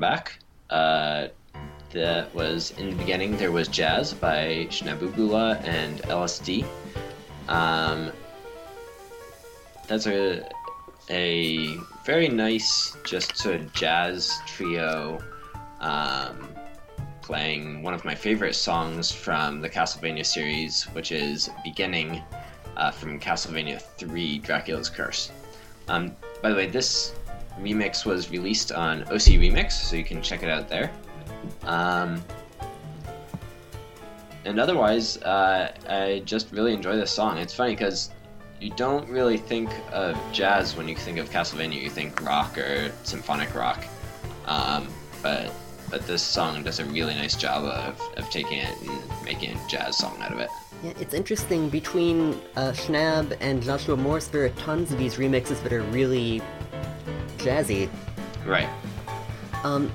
Welcome 0.00 0.16
back. 0.16 0.38
Uh, 0.70 1.28
that 1.90 2.34
was 2.34 2.70
in 2.78 2.88
the 2.88 2.96
beginning. 2.96 3.36
There 3.36 3.52
was 3.52 3.68
Jazz 3.68 4.14
by 4.14 4.66
Schnabubula 4.70 5.62
and 5.62 5.98
LSD. 6.04 6.64
Um, 7.48 8.10
that's 9.88 10.06
a 10.06 10.48
a 11.10 11.76
very 12.06 12.28
nice, 12.28 12.96
just 13.04 13.36
sort 13.36 13.56
of 13.56 13.70
jazz 13.74 14.38
trio, 14.46 15.20
um, 15.80 16.48
playing 17.20 17.82
one 17.82 17.92
of 17.92 18.02
my 18.02 18.14
favorite 18.14 18.54
songs 18.54 19.12
from 19.12 19.60
the 19.60 19.68
Castlevania 19.68 20.24
series, 20.24 20.84
which 20.94 21.12
is 21.12 21.50
"Beginning" 21.62 22.22
uh, 22.78 22.90
from 22.90 23.20
Castlevania 23.20 23.78
3: 23.98 24.38
Dracula's 24.38 24.88
Curse. 24.88 25.30
Um, 25.88 26.16
by 26.40 26.48
the 26.48 26.56
way, 26.56 26.68
this 26.68 27.12
remix 27.62 28.04
was 28.04 28.30
released 28.30 28.72
on 28.72 29.02
OC 29.04 29.38
Remix, 29.38 29.72
so 29.72 29.96
you 29.96 30.04
can 30.04 30.22
check 30.22 30.42
it 30.42 30.48
out 30.48 30.68
there. 30.68 30.90
Um, 31.62 32.22
and 34.44 34.58
otherwise, 34.58 35.18
uh, 35.18 35.72
I 35.88 36.22
just 36.24 36.50
really 36.52 36.72
enjoy 36.72 36.96
this 36.96 37.10
song. 37.10 37.38
It's 37.38 37.54
funny 37.54 37.72
because 37.72 38.10
you 38.60 38.70
don't 38.70 39.08
really 39.08 39.36
think 39.36 39.70
of 39.92 40.18
jazz 40.32 40.76
when 40.76 40.88
you 40.88 40.96
think 40.96 41.18
of 41.18 41.30
Castlevania. 41.30 41.80
You 41.80 41.90
think 41.90 42.20
rock 42.22 42.56
or 42.58 42.92
symphonic 43.04 43.54
rock, 43.54 43.84
um, 44.46 44.88
but 45.22 45.52
but 45.90 46.06
this 46.06 46.22
song 46.22 46.62
does 46.62 46.78
a 46.78 46.84
really 46.84 47.14
nice 47.14 47.34
job 47.34 47.64
of, 47.64 48.00
of 48.16 48.30
taking 48.30 48.58
it 48.58 48.80
and 48.80 49.24
making 49.24 49.56
a 49.56 49.68
jazz 49.68 49.98
song 49.98 50.16
out 50.20 50.32
of 50.32 50.38
it. 50.38 50.48
Yeah, 50.84 50.92
it's 51.00 51.14
interesting. 51.14 51.68
Between 51.68 52.40
uh, 52.56 52.72
Schnab 52.72 53.36
and 53.40 53.60
Joshua 53.60 53.96
Morse, 53.96 54.28
there 54.28 54.44
are 54.44 54.50
tons 54.50 54.92
of 54.92 54.98
these 54.98 55.16
remixes 55.16 55.62
that 55.64 55.72
are 55.72 55.82
really 55.82 56.40
jazzy. 57.40 57.88
Right. 58.46 58.68
Um, 59.64 59.92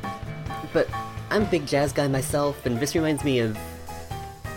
but 0.74 0.88
I'm 1.30 1.44
a 1.44 1.46
big 1.46 1.66
jazz 1.66 1.92
guy 1.92 2.08
myself, 2.08 2.66
and 2.66 2.80
this 2.80 2.96
reminds 2.96 3.24
me 3.24 3.40
of 3.40 3.58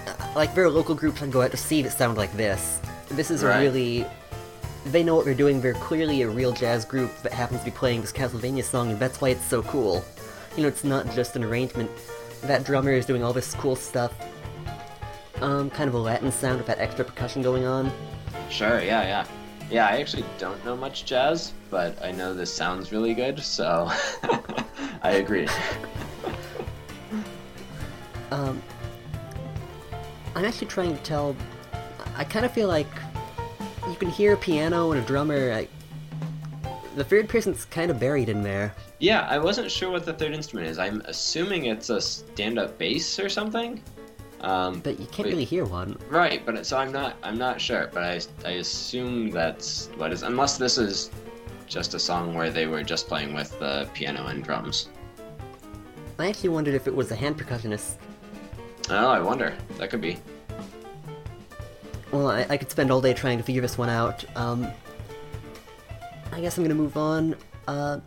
uh, 0.07 0.15
like 0.37 0.55
there 0.55 0.65
are 0.65 0.71
local 0.71 0.95
groups 0.95 1.23
I 1.23 1.27
go 1.29 1.43
out 1.43 1.51
to 1.53 1.57
see 1.57 1.83
that 1.83 1.91
sound 1.91 2.17
like 2.17 2.33
this. 2.37 2.81
This 3.11 3.31
is 3.31 3.43
Right. 3.43 3.57
a 3.59 3.61
really 3.61 4.07
they 4.87 5.03
know 5.03 5.17
what 5.17 5.25
they're 5.25 5.35
doing. 5.35 5.61
They're 5.61 5.75
clearly 5.75 6.23
a 6.23 6.29
real 6.29 6.53
jazz 6.53 6.85
group 6.85 7.11
that 7.23 7.33
happens 7.33 7.61
to 7.61 7.65
be 7.67 7.71
playing 7.71 8.01
this 8.01 8.13
Castlevania 8.13 8.65
song, 8.65 8.91
and 8.91 8.99
that's 8.99 9.21
why 9.21 9.31
it's 9.31 9.45
so 9.45 9.63
cool. 9.63 10.05
You 10.57 10.63
know, 10.63 10.69
it's 10.69 10.85
not 10.85 11.11
just 11.15 11.37
an 11.37 11.45
arrangement. 11.45 11.91
That 12.43 12.65
drummer 12.65 12.93
is 12.93 13.05
doing 13.05 13.23
all 13.23 13.33
this 13.33 13.55
cool 13.55 13.77
stuff. 13.77 14.13
Um, 15.41 15.71
kind 15.71 15.89
of 15.89 15.95
a 15.95 15.99
Latin 15.99 16.33
sound 16.33 16.59
with 16.59 16.67
that 16.67 16.79
extra 16.79 17.05
percussion 17.05 17.43
going 17.43 17.65
on. 17.65 17.93
Sure. 18.51 18.81
Yeah. 18.81 19.03
Yeah. 19.03 19.27
Yeah. 19.71 19.87
I 19.87 20.01
actually 20.01 20.25
don't 20.39 20.63
know 20.65 20.77
much 20.77 21.05
jazz, 21.05 21.53
but 21.71 22.03
I 22.03 22.13
know 22.13 22.35
this 22.35 22.53
sounds 22.53 22.93
really 22.93 23.15
good, 23.15 23.39
so 23.41 23.91
I 25.03 25.13
agree. 25.13 25.49
Um, 28.31 28.63
I'm 30.35 30.45
actually 30.45 30.67
trying 30.67 30.97
to 30.97 31.03
tell. 31.03 31.35
I 32.17 32.25
kind 32.25 32.45
of 32.45 32.53
feel 32.53 32.69
like 32.69 32.87
you 33.89 33.97
can 33.97 34.11
hear 34.11 34.35
a 34.35 34.37
piano 34.37 34.93
and 34.93 35.03
a 35.03 35.07
drummer. 35.07 35.51
Like, 35.53 35.71
the 36.97 37.05
third 37.05 37.29
person's 37.29 37.65
kind 37.67 37.91
of 37.91 37.99
buried 37.99 38.29
in 38.29 38.43
there. 38.43 38.75
Yeah, 38.99 39.27
I 39.29 39.39
wasn't 39.39 39.71
sure 39.71 39.91
what 39.91 40.05
the 40.05 40.13
third 40.13 40.33
instrument 40.33 40.69
is. 40.69 40.79
I'm 40.79 41.01
assuming 41.07 41.67
it's 41.67 41.91
a 41.91 42.01
stand-up 42.01 42.77
bass 42.79 43.19
or 43.19 43.29
something. 43.29 43.83
Um, 44.41 44.81
But 44.81 45.01
you 45.01 45.07
can't 45.07 45.27
Wait. 45.27 45.33
really 45.33 45.45
hear 45.45 45.65
one. 45.65 45.97
right, 46.11 46.45
but 46.47 46.65
so 46.65 46.79
I'm 46.79 46.93
not. 46.93 47.17
I'm 47.23 47.37
not 47.39 47.61
sure, 47.61 47.91
but 47.93 48.03
I 48.05 48.21
I 48.45 48.53
assume 48.53 49.31
that's 49.31 49.89
what 49.97 50.13
is. 50.13 50.23
Unless 50.23 50.59
this 50.59 50.79
is 50.79 51.11
just 51.67 51.95
a 51.95 51.99
song 51.99 52.35
where 52.35 52.51
they 52.51 52.67
were 52.67 52.83
just 52.83 53.09
playing 53.09 53.35
with 53.35 53.59
the 53.59 53.89
piano 53.95 54.27
and 54.27 54.43
drums. 54.45 54.89
I 56.19 56.29
actually 56.29 56.49
wondered 56.51 56.75
if 56.75 56.87
it 56.87 56.95
was 56.95 57.11
a 57.11 57.17
hand 57.17 57.37
percussionist. 57.39 57.97
Oh, 58.91 59.09
I 59.09 59.21
wonder. 59.21 59.55
That 59.79 59.91
could 59.91 60.01
be. 60.01 60.19
Well, 62.11 62.29
I, 62.29 62.47
I 62.49 62.57
could 62.57 62.71
spend 62.71 62.91
all 62.91 63.01
day 63.03 63.13
trying 63.13 63.39
to 63.39 63.45
figure 63.45 63.61
this 63.61 63.77
one 63.77 63.91
out. 63.91 64.25
Um, 64.37 64.67
I 66.33 66.41
guess 66.41 66.57
I'm 66.57 66.65
gonna 66.65 66.75
move 66.75 66.97
on. 66.97 67.37
Uh, 67.67 68.01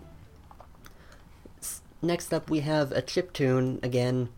next 2.01 2.33
up, 2.33 2.49
we 2.49 2.61
have 2.61 2.91
a 2.93 3.01
chip 3.01 3.31
tune 3.33 3.79
again. 3.83 4.29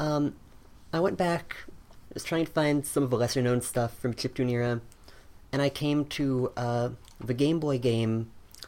Um, 0.00 0.34
I 0.92 1.00
went 1.00 1.18
back, 1.18 1.56
I 1.90 2.14
was 2.14 2.24
trying 2.24 2.46
to 2.46 2.52
find 2.52 2.86
some 2.86 3.02
of 3.02 3.10
the 3.10 3.16
lesser 3.16 3.42
known 3.42 3.60
stuff 3.60 3.96
from 3.98 4.14
chiptune 4.14 4.50
era, 4.50 4.80
and 5.52 5.60
I 5.60 5.68
came 5.68 6.06
to 6.06 6.50
uh, 6.56 6.90
the 7.20 7.34
Game 7.34 7.60
Boy 7.60 7.78
game. 7.78 8.30
I 8.64 8.66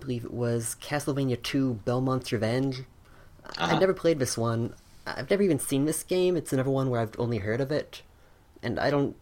believe 0.00 0.24
it 0.24 0.34
was 0.34 0.76
Castlevania 0.82 1.42
2 1.42 1.80
Belmont's 1.84 2.30
Revenge. 2.32 2.82
Uh-huh. 3.44 3.72
I've 3.72 3.80
never 3.80 3.94
played 3.94 4.18
this 4.18 4.36
one. 4.36 4.74
I've 5.06 5.30
never 5.30 5.42
even 5.42 5.58
seen 5.58 5.86
this 5.86 6.02
game. 6.02 6.36
It's 6.36 6.52
another 6.52 6.70
one 6.70 6.90
where 6.90 7.00
I've 7.00 7.18
only 7.18 7.38
heard 7.38 7.60
of 7.60 7.72
it, 7.72 8.02
and 8.62 8.78
I 8.78 8.90
don't, 8.90 9.16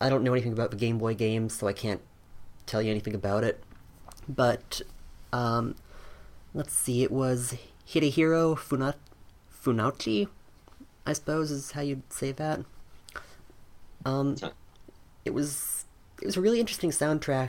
I 0.00 0.08
don't 0.08 0.22
know 0.22 0.32
anything 0.32 0.52
about 0.52 0.70
the 0.70 0.76
Game 0.76 0.98
Boy 0.98 1.14
games, 1.14 1.54
so 1.54 1.66
I 1.66 1.72
can't 1.72 2.00
tell 2.66 2.80
you 2.80 2.90
anything 2.90 3.14
about 3.14 3.42
it. 3.42 3.62
But, 4.28 4.82
um, 5.32 5.74
let's 6.54 6.72
see. 6.72 7.02
It 7.02 7.10
was 7.10 7.56
Hidehiro 7.88 8.56
Funa- 8.56 8.94
Funauchi, 9.52 10.28
I 11.08 11.14
suppose 11.14 11.50
is 11.50 11.72
how 11.72 11.80
you'd 11.80 12.12
say 12.12 12.32
that. 12.32 12.60
Um, 14.04 14.36
it 15.24 15.30
was 15.32 15.86
it 16.20 16.26
was 16.26 16.36
a 16.36 16.40
really 16.42 16.60
interesting 16.60 16.90
soundtrack. 16.90 17.48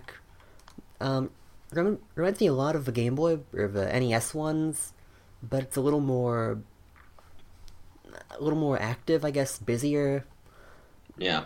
Um, 1.02 1.32
rem- 1.74 2.00
reminds 2.16 2.40
me 2.40 2.48
a 2.48 2.54
lot 2.54 2.78
of 2.78 2.86
the 2.86 2.94
Game 2.94 3.16
Boy 3.16 3.40
or 3.54 3.68
the 3.68 3.86
NES 3.86 4.34
ones, 4.34 4.94
but 5.44 5.64
it's 5.64 5.76
a 5.76 5.82
little 5.82 6.00
more 6.00 6.62
a 8.32 8.42
little 8.42 8.58
more 8.58 8.82
active, 8.82 9.26
I 9.26 9.32
guess, 9.32 9.60
busier. 9.60 10.24
Yeah. 11.18 11.46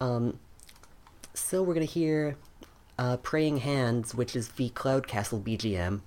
Um, 0.00 0.38
so 1.34 1.62
we're 1.62 1.74
gonna 1.74 1.84
hear 1.84 2.38
uh, 2.98 3.18
"Praying 3.18 3.58
Hands," 3.58 4.14
which 4.14 4.34
is 4.34 4.48
the 4.52 4.70
Cloud 4.70 5.06
Castle 5.06 5.40
BGM. 5.40 6.00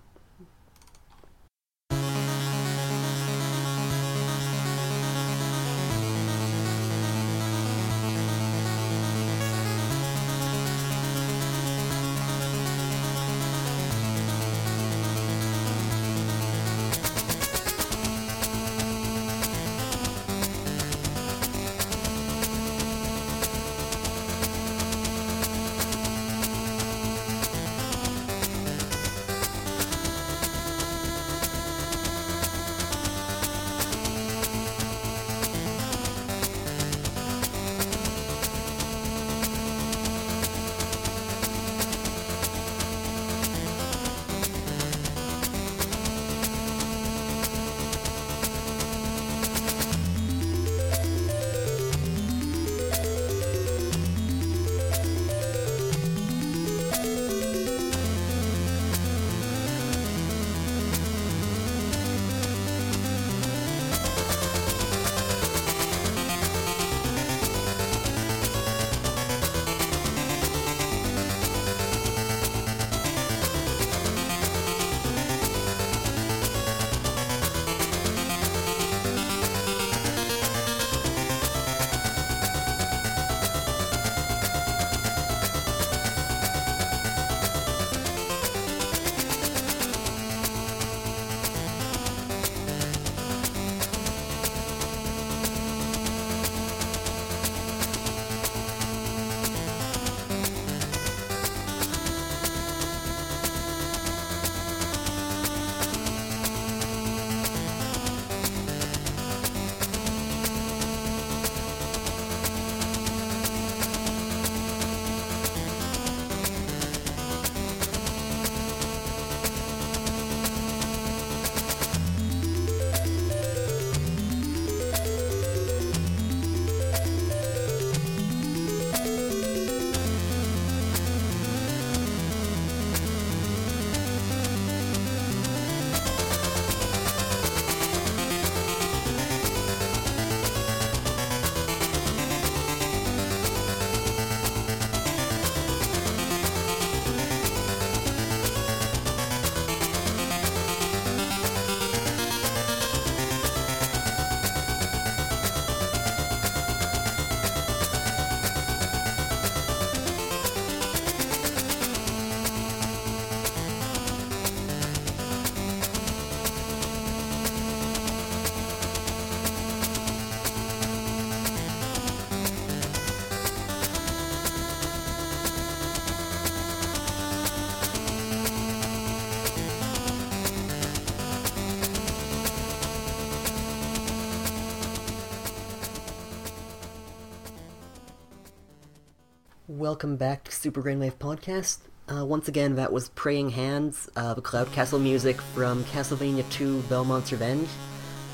Welcome 189.79 190.17
back 190.17 190.43
to 190.43 190.51
Super 190.51 190.81
Rainwave 190.81 191.15
Podcast. 191.15 191.77
Uh, 192.09 192.25
once 192.25 192.49
again, 192.49 192.75
that 192.75 192.91
was 192.91 193.07
Praying 193.07 193.51
Hands, 193.51 194.09
uh, 194.17 194.35
Cloud 194.35 194.69
Castle 194.73 194.99
music 194.99 195.39
from 195.39 195.85
Castlevania 195.85 196.43
II 196.59 196.81
Belmont's 196.89 197.31
Revenge, 197.31 197.69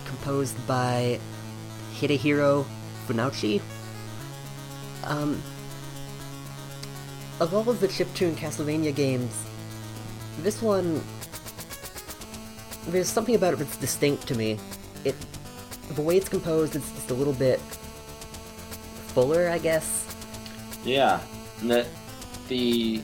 composed 0.08 0.56
by 0.66 1.20
Hidehiro 1.94 2.66
Funauchi. 3.06 3.62
Um, 5.04 5.40
of 7.40 7.54
all 7.54 7.70
of 7.70 7.80
the 7.80 7.90
chiptune 7.90 8.34
Castlevania 8.34 8.96
games, 8.96 9.46
this 10.42 10.64
one, 10.64 11.00
there's 12.88 13.08
something 13.08 13.36
about 13.36 13.54
it 13.54 13.58
that's 13.58 13.78
distinct 13.78 14.28
to 14.30 14.36
me. 14.36 14.58
It, 15.04 15.14
the 15.92 16.02
way 16.02 16.18
it's 16.18 16.28
composed, 16.28 16.76
it's 16.76 16.92
just 16.94 17.12
a 17.12 17.14
little 17.14 17.34
bit 17.34 17.60
fuller, 19.14 19.48
I 19.48 19.60
guess. 19.60 20.02
Yeah, 20.84 21.20
the 21.62 21.86
the 22.48 23.02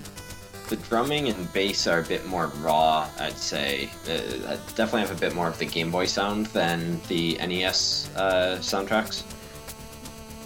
the 0.70 0.78
drumming 0.78 1.28
and 1.28 1.52
bass 1.52 1.86
are 1.86 2.00
a 2.00 2.04
bit 2.04 2.26
more 2.26 2.48
raw. 2.62 3.08
I'd 3.20 3.38
say 3.38 3.90
uh, 4.06 4.56
definitely 4.76 5.02
have 5.02 5.12
a 5.12 5.20
bit 5.20 5.36
more 5.36 5.48
of 5.48 5.60
the 5.60 5.66
Game 5.66 5.92
Boy 5.92 6.06
sound 6.06 6.46
than 6.48 7.02
the 7.10 7.36
NES 7.36 8.10
uh, 8.16 8.58
soundtracks. 8.62 9.24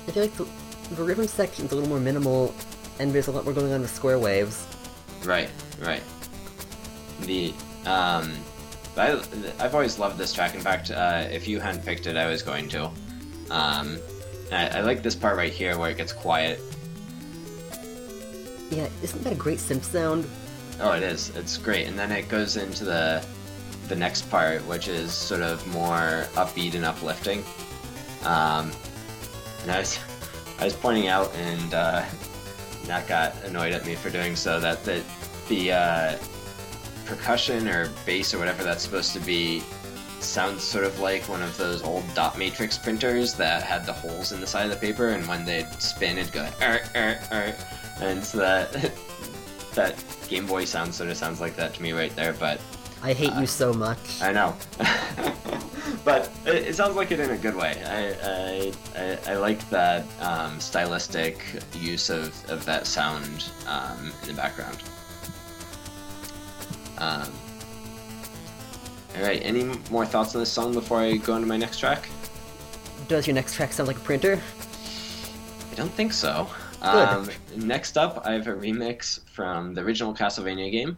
I 0.08 0.12
feel 0.12 0.24
like 0.24 0.36
the, 0.36 0.48
the 0.96 1.04
rhythm 1.04 1.28
section's 1.28 1.72
a 1.72 1.76
little 1.76 1.90
more 1.90 2.00
minimal, 2.00 2.56
and 3.00 3.14
there's 3.14 3.28
a 3.28 3.32
lot 3.32 3.46
more 3.46 3.54
going 3.54 3.72
on 3.72 3.82
with 3.82 3.94
square 3.94 4.18
waves. 4.18 4.66
Right, 5.24 5.50
right. 5.80 6.02
The 7.22 7.54
um, 7.86 8.34
I 8.98 9.22
I've 9.60 9.76
always 9.76 10.00
loved 10.00 10.18
this 10.18 10.34
track. 10.34 10.56
In 10.56 10.62
fact, 10.62 10.90
uh, 10.90 11.28
if 11.30 11.48
you 11.48 11.60
hadn't 11.60 11.86
picked 11.86 12.08
it, 12.08 12.18
I 12.18 12.28
was 12.28 12.42
going 12.42 12.68
to. 12.70 12.86
Um, 13.52 14.00
I, 14.52 14.68
I 14.70 14.82
like 14.82 15.04
this 15.04 15.16
part 15.16 15.38
right 15.38 15.54
here 15.54 15.78
where 15.78 15.92
it 15.92 15.98
gets 15.98 16.14
quiet 16.14 16.60
yeah, 18.76 18.90
isn't 19.02 19.24
that 19.24 19.34
a 19.34 19.36
great 19.36 19.60
synth 19.60 19.84
sound? 19.84 20.28
Oh, 20.80 20.92
it 20.92 21.04
is. 21.04 21.30
It's 21.36 21.58
great. 21.58 21.88
And 21.88 21.98
then 21.98 22.12
it 22.12 22.28
goes 22.28 22.58
into 22.58 22.84
the 22.84 23.26
the 23.88 23.96
next 23.96 24.30
part, 24.32 24.66
which 24.66 24.88
is 24.88 25.14
sort 25.14 25.42
of 25.42 25.66
more 25.68 26.28
upbeat 26.34 26.74
and 26.74 26.84
uplifting. 26.84 27.44
Um, 28.24 28.72
and 29.62 29.72
I 29.72 29.80
was 29.80 30.00
I 30.60 30.66
was 30.66 30.74
pointing 30.74 31.08
out, 31.08 31.34
and 31.36 31.74
uh, 31.74 32.06
Nat 32.88 33.08
got 33.08 33.36
annoyed 33.44 33.74
at 33.74 33.86
me 33.86 33.96
for 33.96 34.10
doing 34.10 34.36
so. 34.36 34.60
That 34.60 34.84
the 34.84 35.04
the 35.48 35.72
uh, 35.72 36.18
percussion 37.06 37.68
or 37.68 37.90
bass 38.06 38.34
or 38.34 38.40
whatever 38.40 38.64
that's 38.64 38.84
supposed 38.84 39.14
to 39.14 39.20
be 39.20 39.64
sounds 40.20 40.64
sort 40.64 40.86
of 40.86 41.00
like 41.00 41.22
one 41.30 41.42
of 41.42 41.56
those 41.58 41.84
old 41.84 42.04
dot 42.16 42.38
matrix 42.38 42.78
printers 42.78 43.36
that 43.36 43.62
had 43.62 43.86
the 43.86 43.94
holes 43.94 44.32
in 44.32 44.42
the 44.42 44.48
side 44.48 44.66
of 44.66 44.72
the 44.72 44.88
paper, 44.88 45.10
and 45.10 45.26
when 45.28 45.46
they'd 45.46 45.72
spin, 45.82 46.18
it'd 46.18 46.34
go 46.34 46.48
er, 46.62 46.82
er, 46.96 47.20
er 47.32 47.56
and 48.02 48.24
so 48.24 48.38
that 48.40 48.72
that 49.76 50.04
Game 50.28 50.46
Boy 50.46 50.66
sound 50.66 50.94
sort 50.94 51.10
of 51.10 51.18
sounds 51.18 51.42
like 51.42 51.56
that 51.56 51.74
to 51.76 51.82
me 51.82 51.92
right 51.92 52.16
there. 52.16 52.34
But 52.34 52.60
I 53.04 53.14
hate 53.14 53.32
uh, 53.32 53.42
you 53.42 53.48
so 53.48 53.74
much. 53.74 54.22
I 54.22 54.32
know, 54.32 54.56
but 56.04 56.32
it, 56.46 56.68
it, 56.68 56.76
sounds 56.76 56.96
like 56.96 57.12
it 57.12 57.20
in 57.20 57.32
a 57.32 57.38
good 57.38 57.56
way. 57.56 57.82
I 57.86 58.72
I, 59.00 59.18
I, 59.28 59.34
I 59.34 59.38
like 59.38 59.68
that 59.70 60.06
um, 60.22 60.60
stylistic 60.60 61.44
use 61.74 62.10
of, 62.10 62.34
of 62.50 62.66
that 62.66 62.88
sound 62.88 63.50
um, 63.68 64.12
in 64.24 64.30
the 64.30 64.34
background. 64.34 64.78
Um, 66.98 67.32
all 69.18 69.24
right. 69.24 69.42
Any 69.44 69.64
more 69.90 70.06
thoughts 70.06 70.36
on 70.36 70.42
this 70.42 70.52
song 70.52 70.74
before 70.74 71.00
I 71.00 71.18
go 71.18 71.36
into 71.36 71.48
my 71.48 71.58
next 71.58 71.80
track? 71.80 72.10
Does 73.08 73.28
your 73.28 73.34
next 73.34 73.54
track 73.56 73.72
sound 73.72 73.88
like 73.88 73.98
a 73.98 74.02
printer? 74.02 74.42
I 75.72 75.76
don't 75.76 75.92
think 75.92 76.12
so. 76.12 76.50
Um, 76.86 77.30
next 77.56 77.98
up, 77.98 78.22
I 78.26 78.34
have 78.34 78.48
a 78.48 78.54
remix 78.54 79.28
from 79.30 79.74
the 79.74 79.82
original 79.82 80.14
Castlevania 80.14 80.72
game. 80.72 80.98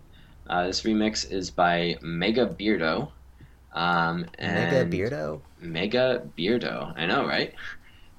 Uh, 0.49 0.67
this 0.67 0.83
remix 0.83 1.29
is 1.31 1.49
by 1.51 1.97
Mega 2.01 2.45
Beardo. 2.45 3.11
Um, 3.73 4.25
Mega 4.39 4.85
Beardo? 4.85 5.41
Mega 5.59 6.23
Beardo. 6.37 6.93
I 6.97 7.05
know, 7.05 7.25
right? 7.25 7.53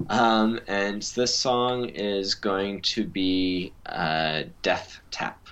Um, 0.08 0.60
and 0.68 1.02
this 1.02 1.34
song 1.34 1.88
is 1.88 2.34
going 2.34 2.82
to 2.82 3.04
be 3.04 3.72
uh, 3.86 4.44
Death 4.62 5.00
Tap. 5.10 5.47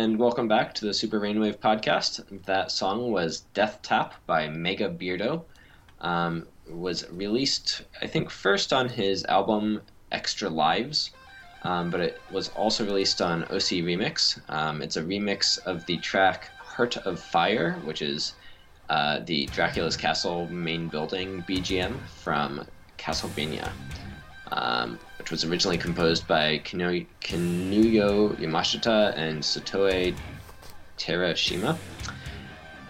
And 0.00 0.18
welcome 0.18 0.48
back 0.48 0.72
to 0.72 0.86
the 0.86 0.94
Super 0.94 1.20
Rainwave 1.20 1.58
podcast. 1.58 2.24
That 2.46 2.70
song 2.70 3.12
was 3.12 3.40
Death 3.52 3.80
Tap 3.82 4.14
by 4.24 4.48
Mega 4.48 4.88
Beardo. 4.88 5.44
Um, 6.00 6.46
was 6.70 7.06
released, 7.10 7.82
I 8.00 8.06
think, 8.06 8.30
first 8.30 8.72
on 8.72 8.88
his 8.88 9.26
album 9.26 9.82
Extra 10.10 10.48
Lives, 10.48 11.10
um, 11.64 11.90
but 11.90 12.00
it 12.00 12.18
was 12.30 12.48
also 12.56 12.86
released 12.86 13.20
on 13.20 13.42
OC 13.44 13.84
Remix. 13.84 14.40
Um, 14.48 14.80
it's 14.80 14.96
a 14.96 15.02
remix 15.02 15.58
of 15.66 15.84
the 15.84 15.98
track 15.98 16.48
Heart 16.56 16.96
of 16.96 17.20
Fire, 17.20 17.74
which 17.84 18.00
is 18.00 18.32
uh, 18.88 19.18
the 19.26 19.44
Dracula's 19.48 19.98
Castle 19.98 20.46
main 20.48 20.88
building 20.88 21.44
BGM 21.46 21.94
from 22.22 22.66
Castlevania, 22.96 23.70
um, 24.50 24.98
which 25.20 25.30
was 25.30 25.44
originally 25.44 25.76
composed 25.76 26.26
by 26.26 26.58
Kinuyo, 26.64 27.06
Kinuyo 27.20 28.34
Yamashita 28.38 29.14
and 29.18 29.42
Satoe 29.42 30.14
Terashima. 30.96 31.76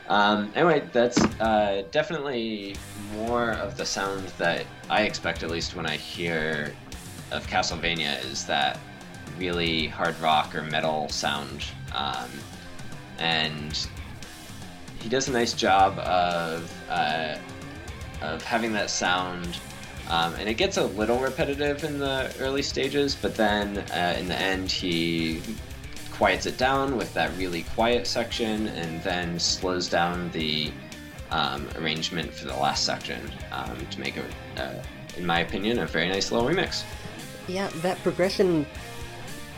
Um, 0.09 0.53
anyway, 0.55 0.89
that's 0.93 1.21
uh, 1.41 1.83
definitely 1.91 2.77
more 3.17 3.51
of 3.51 3.77
the 3.77 3.85
sound 3.85 4.29
that 4.39 4.65
I 4.89 5.03
expect, 5.03 5.43
at 5.43 5.51
least 5.51 5.75
when 5.75 5.87
I 5.87 5.97
hear 5.97 6.73
of 7.33 7.45
Castlevania, 7.49 8.25
is 8.25 8.47
that 8.47 8.79
really 9.37 9.89
hard 9.89 10.19
rock 10.21 10.55
or 10.55 10.63
metal 10.63 11.09
sound. 11.09 11.65
Um, 11.93 12.31
and 13.19 13.89
he 15.01 15.09
does 15.09 15.29
a 15.29 15.33
nice 15.33 15.53
job 15.53 15.99
of 15.99 16.73
uh, 16.89 17.37
of 18.23 18.41
having 18.45 18.73
that 18.75 18.89
sound. 18.89 19.59
Um, 20.11 20.35
and 20.35 20.49
it 20.49 20.55
gets 20.55 20.77
a 20.77 20.85
little 20.85 21.19
repetitive 21.19 21.85
in 21.85 22.01
the 22.01 22.35
early 22.41 22.63
stages, 22.63 23.15
but 23.15 23.37
then 23.37 23.79
uh, 23.93 24.17
in 24.19 24.27
the 24.27 24.35
end, 24.35 24.71
he 24.71 25.41
quiets 26.11 26.47
it 26.47 26.59
down 26.59 26.97
with 26.97 27.15
that 27.15 27.31
really 27.39 27.63
quiet 27.63 28.07
section 28.07 28.67
and 28.69 29.03
then 29.05 29.39
slows 29.39 29.89
down 29.89 30.29
the 30.33 30.73
um, 31.31 31.67
arrangement 31.77 32.35
for 32.35 32.47
the 32.47 32.57
last 32.57 32.85
section 32.85 33.21
um, 33.53 33.87
to 33.87 34.01
make 34.01 34.17
a, 34.17 34.83
in 35.17 35.25
my 35.25 35.41
opinion, 35.41 35.79
a 35.79 35.87
very 35.87 36.09
nice 36.09 36.33
little 36.33 36.49
remix. 36.49 36.83
Yeah, 37.47 37.69
that 37.77 37.97
progression. 38.03 38.67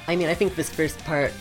I 0.06 0.16
mean, 0.16 0.28
I 0.28 0.34
think 0.34 0.54
this 0.54 0.68
first 0.68 0.98
part, 1.00 1.32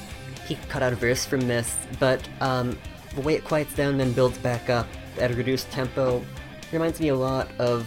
he 0.48 0.56
cut 0.70 0.82
out 0.82 0.94
a 0.94 0.96
verse 0.96 1.26
from 1.26 1.42
this, 1.42 1.78
but 2.00 2.28
um, 2.40 2.78
the 3.16 3.22
way 3.22 3.36
it 3.36 3.44
quiets 3.44 3.76
down 3.76 3.98
then 3.98 4.14
builds 4.14 4.38
back 4.38 4.70
up 4.70 4.88
at 5.20 5.32
a 5.32 5.34
reduced 5.34 5.70
tempo 5.70 6.24
reminds 6.72 7.02
me 7.02 7.10
a 7.10 7.16
lot 7.16 7.50
of 7.60 7.86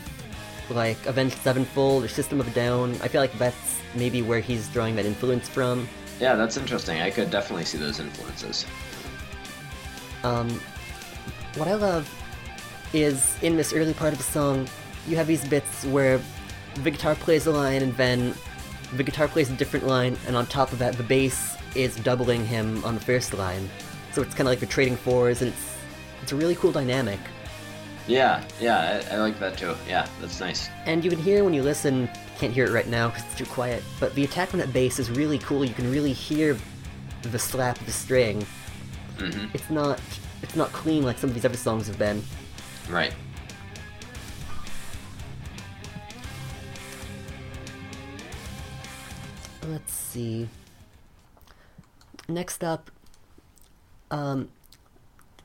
like 0.70 1.04
Avenged 1.06 1.36
Sevenfold 1.38 2.04
or 2.04 2.08
System 2.08 2.40
of 2.40 2.48
a 2.48 2.50
Down. 2.50 2.92
I 3.02 3.08
feel 3.08 3.20
like 3.20 3.36
that's 3.38 3.80
maybe 3.94 4.22
where 4.22 4.40
he's 4.40 4.68
drawing 4.68 4.96
that 4.96 5.06
influence 5.06 5.48
from. 5.48 5.88
Yeah, 6.20 6.34
that's 6.34 6.56
interesting. 6.56 7.00
I 7.00 7.10
could 7.10 7.30
definitely 7.30 7.64
see 7.64 7.78
those 7.78 8.00
influences. 8.00 8.66
Um, 10.22 10.48
what 11.56 11.68
I 11.68 11.74
love 11.74 12.08
is 12.92 13.36
in 13.42 13.56
this 13.56 13.72
early 13.72 13.94
part 13.94 14.12
of 14.12 14.18
the 14.18 14.24
song, 14.24 14.68
you 15.06 15.16
have 15.16 15.26
these 15.26 15.46
bits 15.46 15.84
where 15.86 16.20
the 16.82 16.90
guitar 16.90 17.14
plays 17.14 17.46
a 17.46 17.52
line 17.52 17.82
and 17.82 17.94
then 17.96 18.34
the 18.96 19.02
guitar 19.02 19.28
plays 19.28 19.50
a 19.50 19.54
different 19.54 19.86
line, 19.86 20.16
and 20.26 20.36
on 20.36 20.46
top 20.46 20.72
of 20.72 20.78
that, 20.78 20.94
the 20.94 21.02
bass 21.02 21.56
is 21.74 21.96
doubling 21.96 22.46
him 22.46 22.84
on 22.84 22.94
the 22.94 23.00
first 23.00 23.34
line. 23.34 23.68
So 24.12 24.22
it's 24.22 24.34
kind 24.34 24.42
of 24.42 24.52
like 24.52 24.60
they're 24.60 24.68
trading 24.68 24.96
fours, 24.96 25.42
and 25.42 25.52
it's 25.52 25.76
it's 26.22 26.32
a 26.32 26.36
really 26.36 26.54
cool 26.54 26.72
dynamic. 26.72 27.18
Yeah, 28.06 28.44
yeah, 28.60 29.02
I, 29.10 29.14
I 29.14 29.18
like 29.18 29.38
that 29.40 29.56
too. 29.56 29.74
Yeah, 29.88 30.06
that's 30.20 30.38
nice. 30.40 30.68
And 30.84 31.02
you 31.04 31.10
can 31.10 31.18
hear 31.18 31.42
when 31.42 31.54
you 31.54 31.62
listen, 31.62 32.08
can't 32.38 32.52
hear 32.52 32.66
it 32.66 32.72
right 32.72 32.86
now 32.88 33.08
because 33.08 33.24
it's 33.24 33.36
too 33.36 33.46
quiet, 33.46 33.82
but 33.98 34.14
the 34.14 34.24
attack 34.24 34.52
on 34.52 34.60
that 34.60 34.72
bass 34.72 34.98
is 34.98 35.10
really 35.10 35.38
cool. 35.38 35.64
You 35.64 35.72
can 35.74 35.90
really 35.90 36.12
hear 36.12 36.56
the 37.22 37.38
slap 37.38 37.80
of 37.80 37.86
the 37.86 37.92
string. 37.92 38.46
hmm 39.18 39.46
It's 39.54 39.70
not 39.70 40.00
it's 40.42 40.56
not 40.56 40.70
clean 40.72 41.02
like 41.04 41.16
some 41.18 41.30
of 41.30 41.34
these 41.34 41.46
other 41.46 41.56
songs 41.56 41.86
have 41.86 41.98
been. 41.98 42.22
Right. 42.90 43.14
Let's 49.66 49.94
see. 49.94 50.48
Next 52.28 52.62
up, 52.62 52.90
um, 54.10 54.50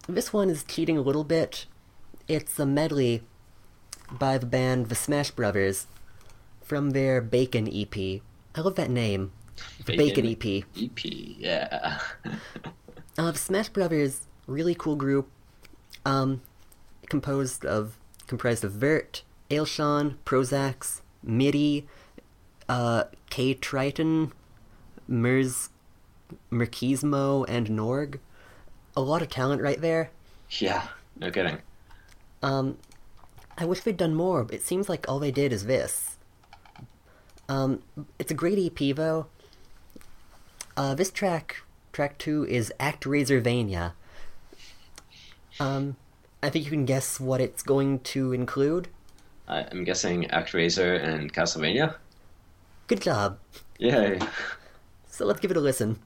this 0.08 0.34
one 0.34 0.50
is 0.50 0.64
cheating 0.64 0.98
a 0.98 1.02
little 1.02 1.24
bit. 1.24 1.66
It's 2.30 2.60
a 2.60 2.66
medley 2.68 3.24
by 4.12 4.38
the 4.38 4.46
band 4.46 4.90
The 4.90 4.96
Smash 4.96 5.32
Brothers 5.32 5.88
from 6.62 6.92
their 6.92 7.22
Bacon 7.22 7.68
EP. 7.68 8.22
I 8.54 8.62
love 8.62 8.76
that 8.76 8.92
name. 8.92 9.32
The 9.84 9.98
Bacon, 9.98 10.28
EP. 10.28 10.64
EP, 10.80 11.00
yeah. 11.04 12.00
Uh, 13.18 13.32
the 13.32 13.38
Smash 13.38 13.68
Brothers, 13.70 14.28
really 14.48 14.74
cool 14.76 14.96
group. 14.96 15.28
Um, 16.06 16.42
composed 17.10 17.66
of 17.66 17.98
comprised 18.28 18.64
of 18.64 18.72
Vert, 18.74 19.24
Ailsean, 19.50 20.16
Prozax, 20.24 21.02
Midi, 21.22 21.86
uh, 22.70 23.06
K 23.30 23.56
Triton, 23.56 24.32
Merz, 25.06 25.70
Merkismo, 26.50 27.44
and 27.50 27.68
Norg. 27.68 28.20
A 28.96 29.02
lot 29.02 29.22
of 29.22 29.30
talent 29.30 29.62
right 29.62 29.82
there. 29.82 30.12
yeah, 30.60 30.88
no 31.20 31.30
kidding. 31.32 31.58
Um, 32.42 32.78
I 33.58 33.66
wish 33.66 33.82
they'd 33.82 33.98
done 33.98 34.16
more. 34.16 34.44
but 34.44 34.56
It 34.56 34.62
seems 34.62 34.90
like 34.90 35.08
all 35.08 35.20
they 35.20 35.32
did 35.32 35.52
is 35.52 35.66
this. 35.66 36.18
Um, 37.48 37.82
it's 38.18 38.32
a 38.32 38.36
great 38.36 38.58
EP 38.58 38.96
though. 38.96 39.28
Uh, 40.78 40.94
this 40.96 41.12
track, 41.12 41.58
track 41.92 42.18
two, 42.18 42.46
is 42.46 42.72
ActRaiservania. 42.80 43.94
Um, 45.60 45.98
I 46.42 46.50
think 46.50 46.64
you 46.64 46.72
can 46.72 46.86
guess 46.86 47.20
what 47.20 47.42
it's 47.42 47.64
going 47.64 48.00
to 48.00 48.32
include. 48.32 48.88
I'm 49.48 49.84
guessing 49.84 50.26
ActRaiser 50.26 51.04
and 51.04 51.34
Castlevania. 51.34 51.96
Good 52.88 53.02
job. 53.02 53.40
Yay. 53.80 54.20
So 55.08 55.26
let's 55.26 55.40
give 55.40 55.52
it 55.52 55.58
a 55.58 55.60
listen. 55.60 56.00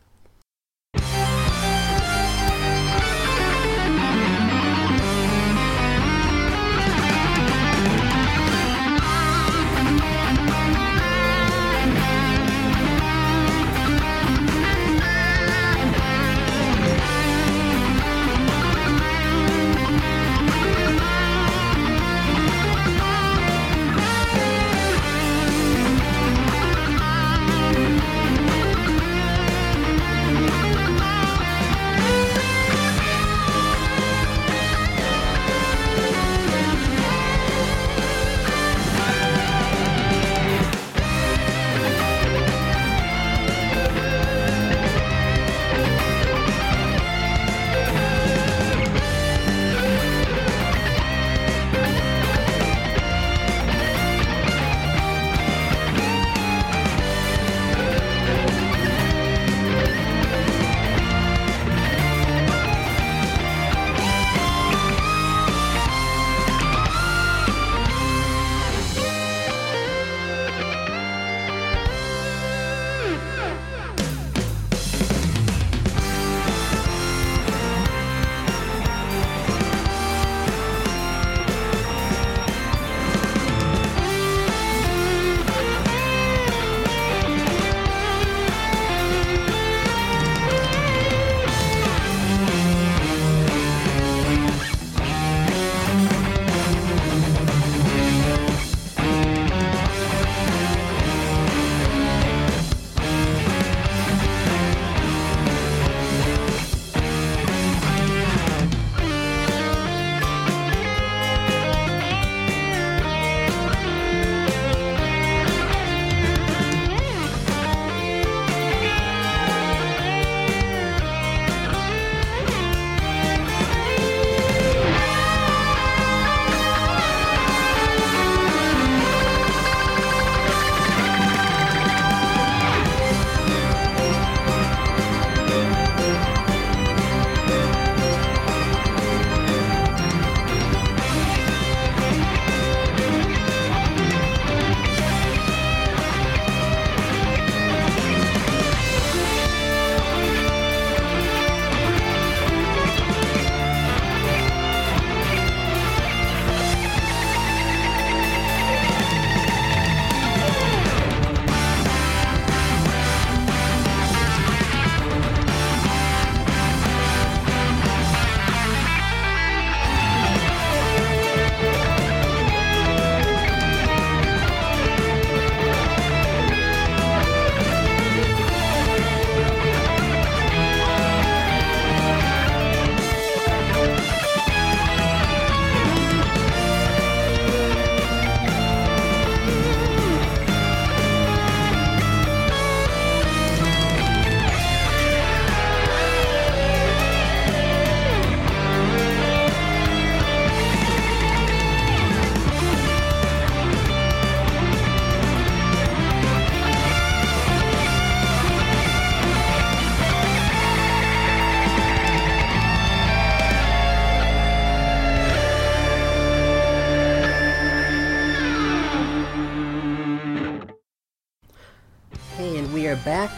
Back. 223.03 223.31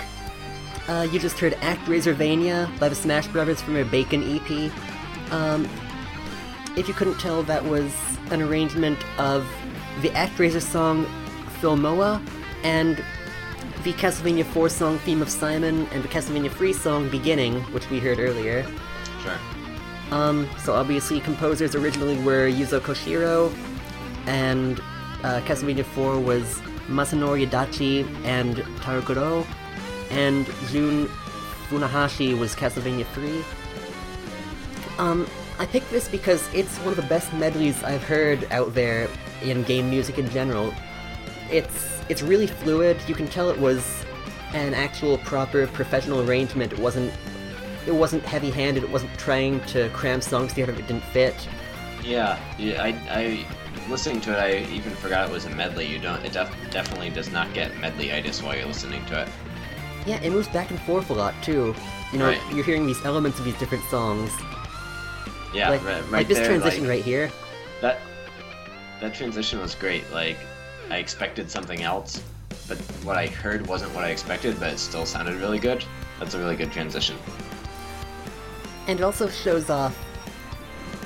Uh, 0.87 1.07
you 1.11 1.19
just 1.19 1.39
heard 1.39 1.53
ActRaiservania 1.53 2.79
by 2.79 2.89
the 2.89 2.95
Smash 2.95 3.27
Brothers 3.27 3.61
from 3.61 3.73
their 3.73 3.85
Bacon 3.85 4.23
EP. 4.23 4.71
Um, 5.31 5.67
if 6.77 6.87
you 6.87 6.93
couldn't 6.93 7.19
tell, 7.19 7.41
that 7.43 7.63
was 7.63 7.93
an 8.31 8.41
arrangement 8.41 8.99
of 9.17 9.47
the 10.01 10.09
ActRaiser 10.09 10.61
song 10.61 11.05
Filmoa 11.59 12.21
and 12.63 13.03
the 13.83 13.93
Castlevania 13.93 14.45
4 14.45 14.69
song 14.69 14.97
Theme 14.99 15.21
of 15.21 15.29
Simon 15.29 15.87
and 15.91 16.03
the 16.03 16.07
Castlevania 16.07 16.51
3 16.51 16.73
song 16.73 17.09
Beginning, 17.09 17.61
which 17.71 17.89
we 17.89 17.99
heard 17.99 18.19
earlier. 18.19 18.65
Sure. 19.21 19.37
Um, 20.11 20.47
so 20.59 20.73
obviously 20.73 21.19
composers 21.19 21.75
originally 21.75 22.17
were 22.21 22.49
Yuzo 22.49 22.79
Koshiro, 22.79 23.55
and 24.27 24.79
uh, 25.23 25.41
Castlevania 25.45 25.85
4 25.85 26.19
was 26.19 26.59
Masanori 26.87 27.47
Adachi 27.47 28.05
and 28.25 28.63
Taro 28.81 29.01
Kudo, 29.01 29.45
and 30.11 30.45
Jun 30.71 31.07
Funahashi 31.69 32.37
was 32.37 32.55
Castlevania 32.55 33.05
3. 33.07 33.43
Um, 34.97 35.27
I 35.59 35.65
picked 35.65 35.89
this 35.89 36.07
because 36.07 36.47
it's 36.53 36.77
one 36.79 36.89
of 36.89 36.95
the 36.95 37.03
best 37.03 37.33
medleys 37.33 37.83
I've 37.83 38.03
heard 38.03 38.47
out 38.51 38.73
there 38.73 39.09
in 39.41 39.63
game 39.63 39.89
music 39.89 40.17
in 40.17 40.29
general. 40.29 40.73
It's 41.49 42.01
it's 42.09 42.21
really 42.21 42.47
fluid. 42.47 42.97
You 43.07 43.15
can 43.15 43.27
tell 43.27 43.49
it 43.49 43.59
was 43.59 44.03
an 44.53 44.73
actual 44.73 45.17
proper 45.19 45.67
professional 45.67 46.21
arrangement. 46.27 46.71
It 46.73 46.79
wasn't 46.79 47.11
it 47.87 47.93
wasn't 47.93 48.23
heavy-handed. 48.23 48.83
It 48.83 48.89
wasn't 48.89 49.17
trying 49.17 49.59
to 49.65 49.89
cram 49.89 50.21
songs 50.21 50.53
together 50.53 50.71
that 50.71 50.87
didn't 50.87 51.03
fit. 51.03 51.35
Yeah, 52.03 52.39
yeah. 52.57 52.83
I, 52.83 52.87
I 53.09 53.45
listening 53.89 54.21
to 54.21 54.31
it, 54.31 54.37
I 54.67 54.71
even 54.73 54.91
forgot 54.95 55.29
it 55.29 55.31
was 55.31 55.45
a 55.45 55.49
medley. 55.49 55.85
You 55.85 55.99
don't. 55.99 56.23
It 56.25 56.33
def- 56.33 56.55
definitely 56.71 57.09
does 57.09 57.31
not 57.31 57.53
get 57.53 57.71
medleyitis 57.73 58.41
while 58.43 58.55
you're 58.55 58.65
listening 58.65 59.05
to 59.07 59.21
it. 59.23 59.29
Yeah, 60.05 60.21
it 60.21 60.31
moves 60.31 60.47
back 60.49 60.69
and 60.71 60.79
forth 60.81 61.09
a 61.09 61.13
lot 61.13 61.33
too. 61.43 61.75
You 62.11 62.19
know, 62.19 62.27
Right. 62.29 62.41
you're 62.53 62.63
hearing 62.65 62.85
these 62.85 63.03
elements 63.05 63.39
of 63.39 63.45
these 63.45 63.57
different 63.57 63.83
songs. 63.85 64.31
Yeah, 65.53 65.69
like, 65.69 65.83
right, 65.83 66.01
right 66.03 66.11
like 66.11 66.27
this 66.27 66.37
there, 66.39 66.47
transition 66.47 66.81
like, 66.81 66.89
right 66.89 67.03
here. 67.03 67.31
That 67.81 67.99
that 69.01 69.13
transition 69.13 69.59
was 69.59 69.73
great. 69.75 70.09
Like 70.11 70.37
I 70.89 70.97
expected 70.97 71.49
something 71.49 71.81
else, 71.81 72.21
but 72.67 72.77
what 73.03 73.17
I 73.17 73.27
heard 73.27 73.65
wasn't 73.67 73.93
what 73.95 74.03
I 74.03 74.09
expected, 74.09 74.59
but 74.59 74.73
it 74.73 74.79
still 74.79 75.05
sounded 75.05 75.35
really 75.41 75.59
good. 75.59 75.83
That's 76.19 76.33
a 76.35 76.39
really 76.39 76.55
good 76.55 76.71
transition. 76.71 77.17
and 78.87 78.99
it 78.99 79.03
also 79.03 79.27
shows 79.27 79.69
off 79.71 79.97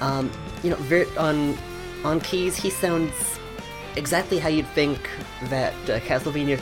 um, 0.01 0.29
you 0.63 0.69
know 0.69 1.05
on 1.17 1.57
on 2.03 2.19
keys 2.21 2.55
he 2.55 2.69
sounds 2.69 3.13
exactly 3.95 4.39
how 4.39 4.47
you'd 4.49 4.67
think 4.67 5.09
that 5.45 5.73
uh, 5.89 5.99
castlevania 6.01 6.59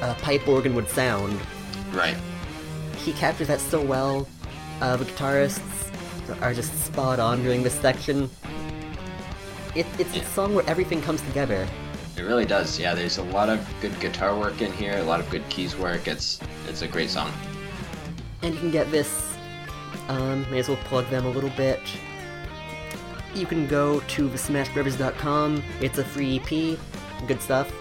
uh, 0.00 0.14
pipe 0.14 0.46
organ 0.48 0.74
would 0.74 0.88
sound 0.88 1.38
Right. 1.92 2.16
he 2.96 3.12
captures 3.12 3.48
that 3.48 3.60
so 3.60 3.80
well 3.82 4.26
uh, 4.80 4.96
the 4.96 5.04
guitarists 5.04 5.90
are 6.40 6.54
just 6.54 6.72
spot 6.84 7.18
on 7.20 7.42
during 7.42 7.62
this 7.62 7.74
section 7.74 8.30
it, 9.74 9.86
it's 9.98 10.14
Yeah. 10.14 10.22
a 10.22 10.26
song 10.26 10.54
where 10.54 10.68
everything 10.68 11.00
comes 11.02 11.20
together 11.22 11.66
It 12.16 12.22
really 12.22 12.44
does. 12.44 12.78
Yeah, 12.78 12.94
there's 12.94 13.16
a 13.18 13.22
lot 13.24 13.48
of 13.48 13.58
good 13.80 13.98
guitar 13.98 14.38
work 14.38 14.60
in 14.60 14.70
here, 14.74 14.98
a 14.98 15.02
lot 15.02 15.18
of 15.18 15.26
good 15.30 15.42
keys 15.48 15.74
work. 15.76 16.06
It's 16.06 16.38
it's 16.68 16.82
a 16.82 16.88
great 16.88 17.08
song. 17.10 17.32
and 18.42 18.52
you 18.54 18.60
can 18.60 18.70
get 18.70 18.90
this. 18.90 19.08
Um, 20.08 20.44
may 20.50 20.58
as 20.58 20.68
well 20.68 20.78
plug 20.84 21.06
them 21.08 21.24
a 21.24 21.30
little 21.30 21.50
bit. 21.56 21.80
You 23.34 23.46
can 23.46 23.66
go 23.66 24.00
to 24.00 24.28
thesmashbrothers.com. 24.28 25.62
It's 25.80 25.98
a 25.98 26.04
free 26.04 26.40
EP. 26.40 26.78
Good 27.26 27.40
stuff. 27.40 27.72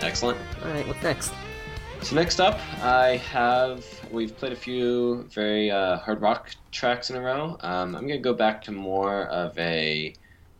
Excellent. 0.00 0.38
All 0.64 0.70
right, 0.70 0.86
what's 0.86 1.02
next? 1.02 1.32
So 2.02 2.16
next 2.16 2.40
up, 2.40 2.58
I 2.82 3.16
have 3.16 3.84
we've 4.10 4.36
played 4.36 4.52
a 4.52 4.56
few 4.56 5.24
very 5.30 5.70
uh, 5.70 5.98
hard 5.98 6.22
rock 6.22 6.50
tracks 6.72 7.10
in 7.10 7.16
a 7.16 7.20
row. 7.20 7.58
Um, 7.60 7.94
I'm 7.94 8.02
gonna 8.06 8.18
go 8.18 8.32
back 8.32 8.62
to 8.62 8.72
more 8.72 9.26
of 9.26 9.56
a 9.58 10.14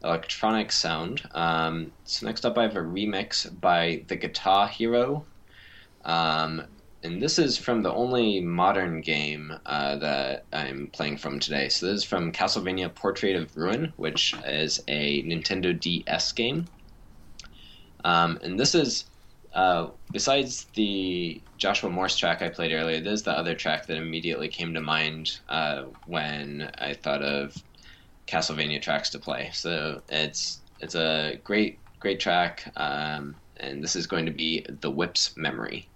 electronic 0.04 0.70
sound. 0.70 1.22
Um, 1.32 1.92
so 2.04 2.26
next 2.26 2.44
up, 2.44 2.58
I 2.58 2.62
have 2.62 2.76
a 2.76 2.80
remix 2.80 3.48
by 3.60 4.04
the 4.08 4.16
Guitar 4.16 4.68
Hero, 4.68 5.24
um, 6.04 6.62
and 7.02 7.22
this 7.22 7.38
is 7.38 7.56
from 7.56 7.82
the 7.82 7.92
only 7.92 8.40
modern 8.40 9.00
game 9.00 9.52
uh, 9.66 9.96
that 9.96 10.44
I'm 10.52 10.88
playing 10.92 11.16
from 11.16 11.40
today. 11.40 11.68
So 11.68 11.86
this 11.86 11.98
is 11.98 12.04
from 12.04 12.32
Castlevania: 12.32 12.94
Portrait 12.94 13.36
of 13.36 13.56
Ruin, 13.56 13.92
which 13.96 14.34
is 14.46 14.82
a 14.88 15.22
Nintendo 15.22 15.78
DS 15.78 16.32
game. 16.32 16.66
Um, 18.04 18.38
and 18.42 18.58
this 18.58 18.74
is 18.74 19.06
uh, 19.54 19.88
besides 20.12 20.66
the 20.74 21.42
Joshua 21.56 21.90
Morse 21.90 22.16
track 22.16 22.42
I 22.42 22.48
played 22.48 22.72
earlier, 22.72 23.00
this 23.00 23.14
is 23.14 23.22
the 23.22 23.36
other 23.36 23.54
track 23.54 23.86
that 23.86 23.96
immediately 23.96 24.48
came 24.48 24.74
to 24.74 24.80
mind 24.80 25.38
uh, 25.48 25.84
when 26.06 26.70
I 26.78 26.94
thought 26.94 27.22
of 27.22 27.56
Castlevania 28.26 28.80
tracks 28.80 29.10
to 29.10 29.18
play. 29.18 29.50
So 29.52 30.02
it's 30.08 30.60
it's 30.80 30.94
a 30.94 31.40
great 31.44 31.80
great 31.98 32.20
track, 32.20 32.72
um, 32.76 33.36
and 33.56 33.82
this 33.82 33.96
is 33.96 34.06
going 34.06 34.26
to 34.26 34.32
be 34.32 34.64
the 34.68 34.90
Whip's 34.90 35.36
Memory. 35.36 35.89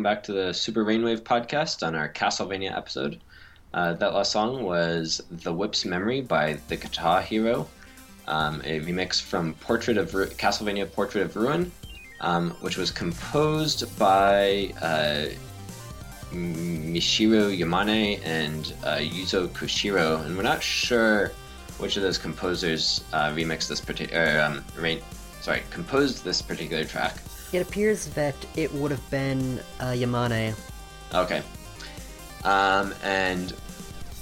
Welcome 0.00 0.16
back 0.16 0.22
to 0.22 0.32
the 0.32 0.54
Super 0.54 0.82
Rainwave 0.82 1.20
podcast 1.20 1.86
on 1.86 1.94
our 1.94 2.08
Castlevania 2.08 2.74
episode. 2.74 3.20
Uh, 3.74 3.92
that 3.92 4.14
last 4.14 4.32
song 4.32 4.62
was 4.62 5.20
The 5.30 5.52
Whip's 5.52 5.84
Memory 5.84 6.22
by 6.22 6.58
The 6.68 6.76
Guitar 6.76 7.20
Hero, 7.20 7.68
um, 8.26 8.62
a 8.64 8.80
remix 8.80 9.20
from 9.20 9.52
Portrait 9.56 9.98
of 9.98 10.14
Ru- 10.14 10.28
Castlevania 10.28 10.90
Portrait 10.90 11.20
of 11.20 11.36
Ruin, 11.36 11.70
um, 12.22 12.52
which 12.62 12.78
was 12.78 12.90
composed 12.90 13.98
by 13.98 14.72
uh, 14.80 15.26
Michiru 16.32 17.54
Yamane 17.54 18.22
and 18.24 18.72
uh, 18.82 18.96
Yuzo 18.96 19.48
Koshiro, 19.48 20.24
and 20.24 20.34
we're 20.34 20.42
not 20.42 20.62
sure 20.62 21.30
which 21.76 21.98
of 21.98 22.02
those 22.02 22.16
composers 22.16 23.04
uh, 23.12 23.28
remixed 23.32 23.68
this 23.68 23.82
particular, 23.82 24.40
um, 24.40 24.64
rain- 24.78 25.02
sorry, 25.42 25.62
composed 25.68 26.24
this 26.24 26.40
particular 26.40 26.84
track. 26.84 27.16
It 27.52 27.62
appears 27.62 28.06
that 28.10 28.34
it 28.56 28.72
would 28.74 28.90
have 28.90 29.10
been 29.10 29.60
uh, 29.80 29.86
Yamane. 29.86 30.54
Okay. 31.14 31.42
Um, 32.44 32.94
and 33.02 33.54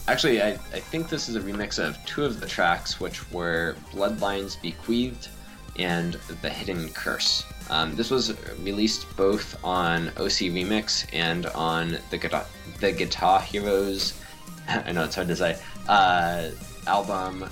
actually, 0.06 0.42
I, 0.42 0.52
I 0.52 0.80
think 0.80 1.08
this 1.08 1.28
is 1.28 1.36
a 1.36 1.40
remix 1.40 1.78
of 1.78 1.96
two 2.06 2.24
of 2.24 2.40
the 2.40 2.46
tracks, 2.46 2.98
which 2.98 3.30
were 3.30 3.76
Bloodlines 3.92 4.60
Bequeathed 4.60 5.28
and 5.76 6.14
The 6.42 6.50
Hidden 6.50 6.88
Curse. 6.90 7.44
Um, 7.70 7.94
this 7.94 8.10
was 8.10 8.34
released 8.60 9.06
both 9.16 9.62
on 9.62 10.08
OC 10.08 10.50
Remix 10.50 11.06
and 11.12 11.46
on 11.46 11.98
the 12.10 12.18
Guitar, 12.18 12.46
the 12.80 12.92
Guitar 12.92 13.40
Heroes, 13.40 14.20
I 14.68 14.92
know 14.92 15.04
it's 15.04 15.14
hard 15.14 15.28
to 15.28 15.36
say, 15.36 15.60
uh, 15.88 16.48
album, 16.86 17.48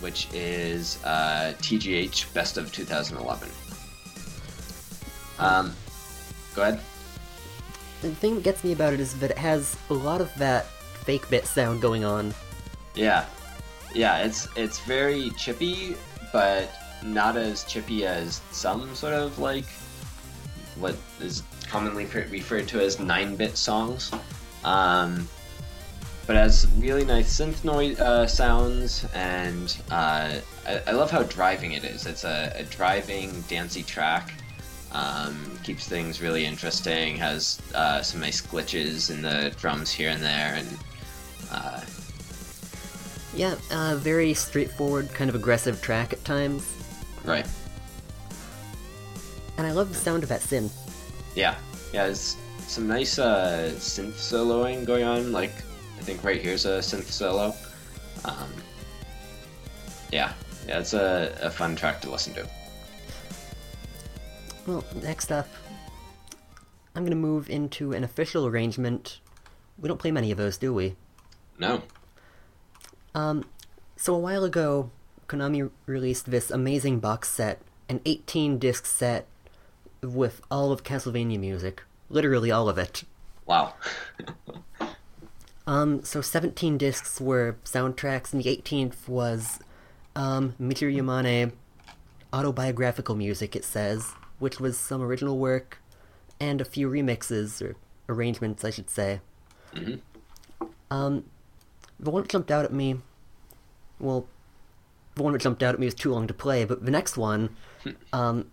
which 0.00 0.28
is 0.32 1.02
uh, 1.04 1.54
TGH 1.58 2.32
Best 2.32 2.58
of 2.58 2.72
2011. 2.72 3.48
Um, 5.38 5.74
go 6.54 6.62
ahead. 6.62 6.80
The 8.02 8.14
thing 8.14 8.36
that 8.36 8.44
gets 8.44 8.64
me 8.64 8.72
about 8.72 8.92
it 8.92 9.00
is 9.00 9.18
that 9.20 9.30
it 9.30 9.38
has 9.38 9.76
a 9.90 9.94
lot 9.94 10.20
of 10.20 10.34
that 10.36 10.66
fake 10.66 11.28
bit 11.30 11.46
sound 11.46 11.80
going 11.80 12.04
on. 12.04 12.34
Yeah, 12.94 13.26
yeah, 13.94 14.18
it's 14.18 14.48
it's 14.56 14.80
very 14.80 15.30
chippy, 15.30 15.96
but 16.32 16.70
not 17.02 17.36
as 17.36 17.64
chippy 17.64 18.06
as 18.06 18.40
some 18.50 18.94
sort 18.94 19.14
of 19.14 19.38
like 19.38 19.66
what 20.76 20.96
is 21.20 21.42
commonly 21.68 22.04
referred 22.04 22.68
to 22.68 22.80
as 22.80 22.98
nine-bit 22.98 23.56
songs. 23.56 24.12
Um, 24.64 25.28
but 26.26 26.34
has 26.34 26.66
really 26.78 27.04
nice 27.04 27.38
synth 27.38 27.64
noise 27.64 28.00
uh, 28.00 28.26
sounds, 28.26 29.06
and 29.14 29.76
uh, 29.90 30.34
I, 30.66 30.82
I, 30.88 30.90
love 30.90 31.10
how 31.10 31.22
driving 31.22 31.72
it 31.72 31.84
is. 31.84 32.04
It's 32.04 32.24
a, 32.24 32.52
a 32.56 32.64
driving, 32.64 33.42
dancey 33.42 33.84
track. 33.84 34.32
Um, 34.92 35.58
keeps 35.62 35.88
things 35.88 36.22
really 36.22 36.46
interesting. 36.46 37.16
Has 37.16 37.60
uh, 37.74 38.02
some 38.02 38.20
nice 38.20 38.40
glitches 38.40 39.10
in 39.10 39.20
the 39.20 39.52
drums 39.58 39.90
here 39.90 40.10
and 40.10 40.22
there, 40.22 40.54
and 40.54 40.78
uh, 41.50 41.80
yeah, 43.34 43.56
uh, 43.70 43.96
very 43.96 44.32
straightforward, 44.32 45.12
kind 45.12 45.28
of 45.28 45.34
aggressive 45.34 45.82
track 45.82 46.12
at 46.12 46.24
times. 46.24 46.72
Right. 47.24 47.46
And 49.58 49.66
I 49.66 49.72
love 49.72 49.88
the 49.88 49.94
sound 49.94 50.22
of 50.22 50.28
that 50.28 50.40
synth. 50.40 50.72
Yeah, 51.34 51.56
yeah, 51.92 52.06
it's 52.06 52.36
some 52.66 52.86
nice 52.86 53.18
uh, 53.18 53.72
synth 53.76 54.14
soloing 54.14 54.84
going 54.84 55.04
on. 55.04 55.32
Like, 55.32 55.52
I 55.98 56.02
think 56.02 56.24
right 56.24 56.40
here's 56.40 56.64
a 56.64 56.78
synth 56.78 57.10
solo. 57.10 57.54
Um, 58.24 58.52
yeah, 60.12 60.32
yeah, 60.66 60.78
it's 60.78 60.94
a, 60.94 61.36
a 61.42 61.50
fun 61.50 61.76
track 61.76 62.00
to 62.02 62.10
listen 62.10 62.32
to. 62.34 62.48
Well, 64.66 64.84
next 65.02 65.30
up, 65.30 65.48
I'm 66.94 67.04
gonna 67.04 67.14
move 67.14 67.48
into 67.48 67.92
an 67.92 68.02
official 68.02 68.46
arrangement. 68.46 69.20
We 69.78 69.88
don't 69.88 69.98
play 69.98 70.10
many 70.10 70.32
of 70.32 70.38
those, 70.38 70.58
do 70.58 70.74
we? 70.74 70.96
No. 71.58 71.82
Um, 73.14 73.44
so 73.96 74.14
a 74.14 74.18
while 74.18 74.44
ago, 74.44 74.90
Konami 75.28 75.70
released 75.86 76.30
this 76.30 76.50
amazing 76.50 77.00
box 77.00 77.28
set, 77.28 77.60
an 77.88 78.00
18 78.04 78.58
disc 78.58 78.86
set 78.86 79.26
with 80.02 80.40
all 80.50 80.72
of 80.72 80.82
Castlevania 80.82 81.38
music. 81.38 81.82
Literally 82.10 82.50
all 82.50 82.68
of 82.68 82.78
it. 82.78 83.04
Wow. 83.46 83.74
um, 85.66 86.02
so 86.02 86.20
17 86.20 86.78
discs 86.78 87.20
were 87.20 87.56
soundtracks, 87.64 88.32
and 88.32 88.42
the 88.42 88.56
18th 88.56 89.08
was 89.08 89.60
um, 90.14 90.54
Michiru 90.60 90.94
Yamane 90.94 91.52
autobiographical 92.32 93.14
music, 93.14 93.56
it 93.56 93.64
says, 93.64 94.12
which 94.38 94.60
was 94.60 94.78
some 94.78 95.02
original 95.02 95.38
work 95.38 95.78
and 96.40 96.60
a 96.60 96.64
few 96.64 96.88
remixes, 96.88 97.62
or 97.62 97.76
arrangements, 98.08 98.64
I 98.64 98.70
should 98.70 98.90
say. 98.90 99.20
Mm-hmm. 99.74 100.66
Um, 100.90 101.24
the 101.98 102.10
one 102.10 102.22
that 102.22 102.30
jumped 102.30 102.50
out 102.50 102.64
at 102.64 102.72
me, 102.72 103.00
well, 103.98 104.26
the 105.14 105.22
one 105.22 105.32
that 105.32 105.40
jumped 105.42 105.62
out 105.62 105.74
at 105.74 105.80
me 105.80 105.86
was 105.86 105.94
too 105.94 106.12
long 106.12 106.26
to 106.26 106.34
play, 106.34 106.64
but 106.64 106.84
the 106.84 106.90
next 106.90 107.16
one 107.16 107.56
um, 108.12 108.50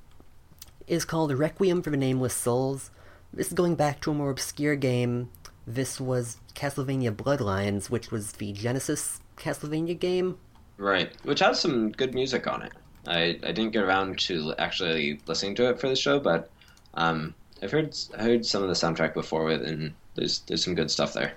is 0.87 1.05
called 1.05 1.31
Requiem 1.31 1.81
for 1.81 1.89
the 1.89 1.97
Nameless 1.97 2.33
Souls. 2.33 2.89
This 3.33 3.47
is 3.47 3.53
going 3.53 3.75
back 3.75 3.99
to 4.01 4.11
a 4.11 4.13
more 4.13 4.29
obscure 4.29 4.75
game. 4.75 5.29
This 5.67 5.99
was 5.99 6.37
Castlevania 6.55 7.15
Bloodlines, 7.15 7.89
which 7.89 8.11
was 8.11 8.33
the 8.33 8.53
Genesis 8.53 9.19
Castlevania 9.37 9.97
game. 9.97 10.37
Right, 10.77 11.11
which 11.23 11.39
has 11.39 11.59
some 11.59 11.91
good 11.91 12.13
music 12.13 12.47
on 12.47 12.61
it. 12.63 12.73
I, 13.07 13.39
I 13.43 13.51
didn't 13.51 13.71
get 13.71 13.83
around 13.83 14.19
to 14.19 14.53
actually 14.57 15.19
listening 15.27 15.55
to 15.55 15.69
it 15.69 15.79
for 15.79 15.89
the 15.89 15.95
show, 15.95 16.19
but 16.19 16.49
um, 16.93 17.33
I've 17.61 17.71
heard 17.71 17.95
heard 18.17 18.45
some 18.45 18.61
of 18.61 18.69
the 18.69 18.75
soundtrack 18.75 19.13
before 19.13 19.43
with, 19.43 19.63
and 19.63 19.93
there's 20.15 20.39
there's 20.39 20.63
some 20.63 20.75
good 20.75 20.91
stuff 20.91 21.13
there. 21.13 21.33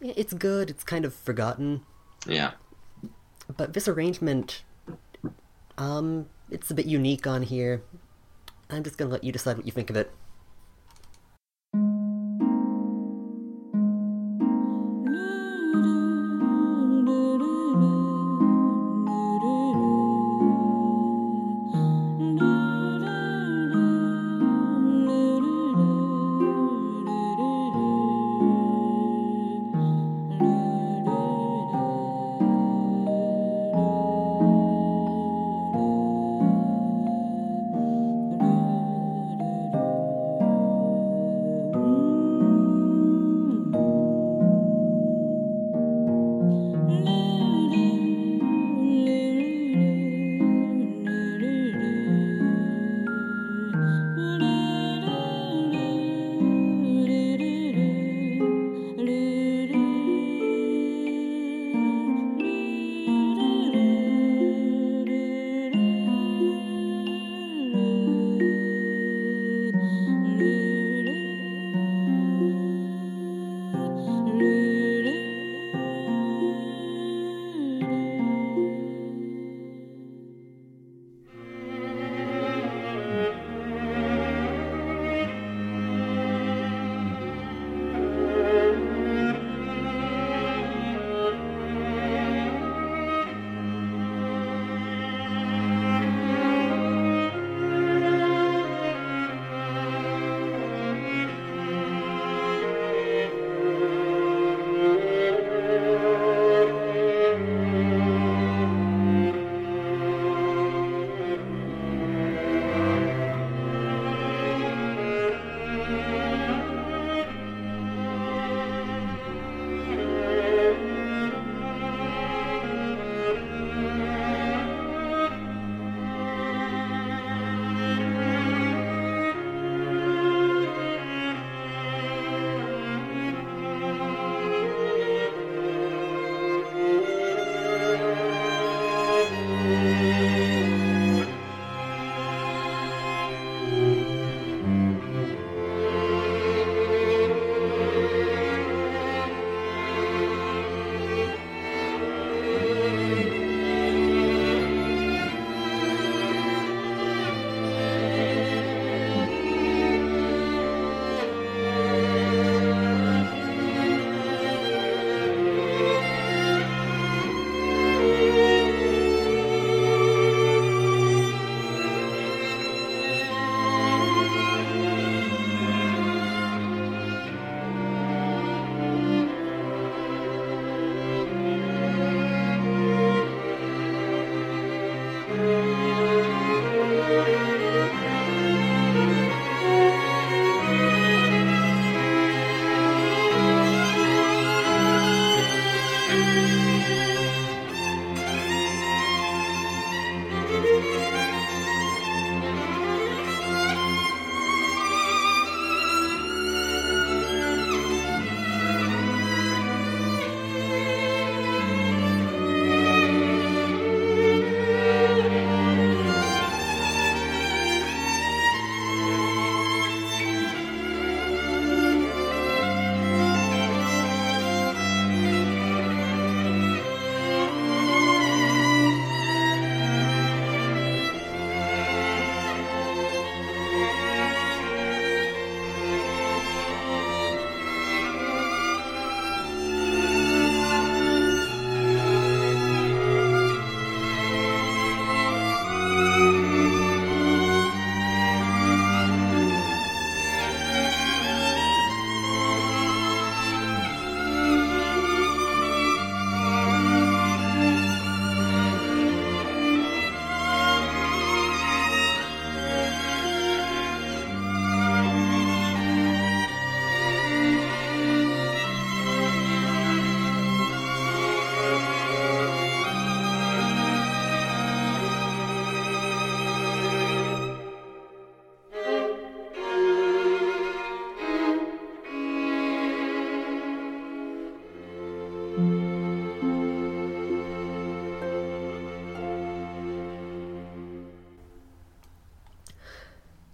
It's 0.00 0.32
good. 0.32 0.70
It's 0.70 0.84
kind 0.84 1.04
of 1.04 1.14
forgotten. 1.14 1.82
Yeah. 2.26 2.52
But 3.56 3.72
this 3.72 3.88
arrangement, 3.88 4.62
um, 5.76 6.26
it's 6.50 6.70
a 6.70 6.74
bit 6.74 6.86
unique 6.86 7.26
on 7.26 7.42
here. 7.42 7.82
I'm 8.70 8.84
just 8.84 8.98
gonna 8.98 9.10
let 9.10 9.24
you 9.24 9.32
decide 9.32 9.56
what 9.56 9.66
you 9.66 9.72
think 9.72 9.90
of 9.90 9.96
it. 9.96 10.10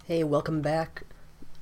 Hey, 0.07 0.23
welcome 0.23 0.61
back. 0.61 1.01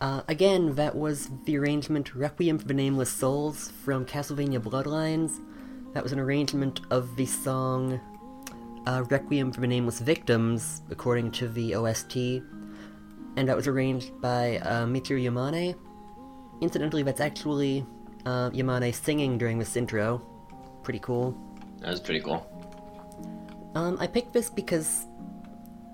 Uh, 0.02 0.24
again, 0.28 0.76
that 0.76 0.98
was 0.98 1.30
the 1.46 1.58
arrangement 1.58 2.14
Requiem 2.14 2.60
for 2.60 2.68
the 2.68 2.74
Nameless 2.74 3.10
Souls 3.10 3.72
from 3.86 4.06
Castlevania 4.06 4.60
Bloodlines. 4.60 5.40
That 5.94 6.04
was 6.04 6.12
an 6.12 6.20
arrangement 6.20 6.82
of 6.92 7.16
the 7.16 7.26
song 7.26 8.02
uh, 8.86 9.06
Requiem 9.10 9.54
for 9.54 9.62
the 9.62 9.68
Nameless 9.68 10.02
Victims, 10.02 10.82
according 10.92 11.32
to 11.32 11.48
the 11.48 11.74
OST, 11.74 12.18
and 13.38 13.48
that 13.48 13.56
was 13.56 13.66
arranged 13.66 14.20
by 14.20 14.58
uh, 14.58 14.86
Michiru 14.88 15.24
Yamane. 15.24 15.74
Incidentally, 16.60 17.04
that's 17.04 17.22
actually 17.22 17.86
uh, 18.26 18.50
Yamane 18.50 18.94
singing 18.94 19.38
during 19.38 19.58
this 19.58 19.78
intro. 19.78 20.22
Pretty 20.84 21.00
cool. 21.00 21.34
That 21.80 21.92
was 21.92 22.02
pretty 22.02 22.20
cool. 22.20 22.46
Um, 23.74 23.96
I 24.02 24.08
picked 24.08 24.34
this 24.34 24.50
because 24.50 25.06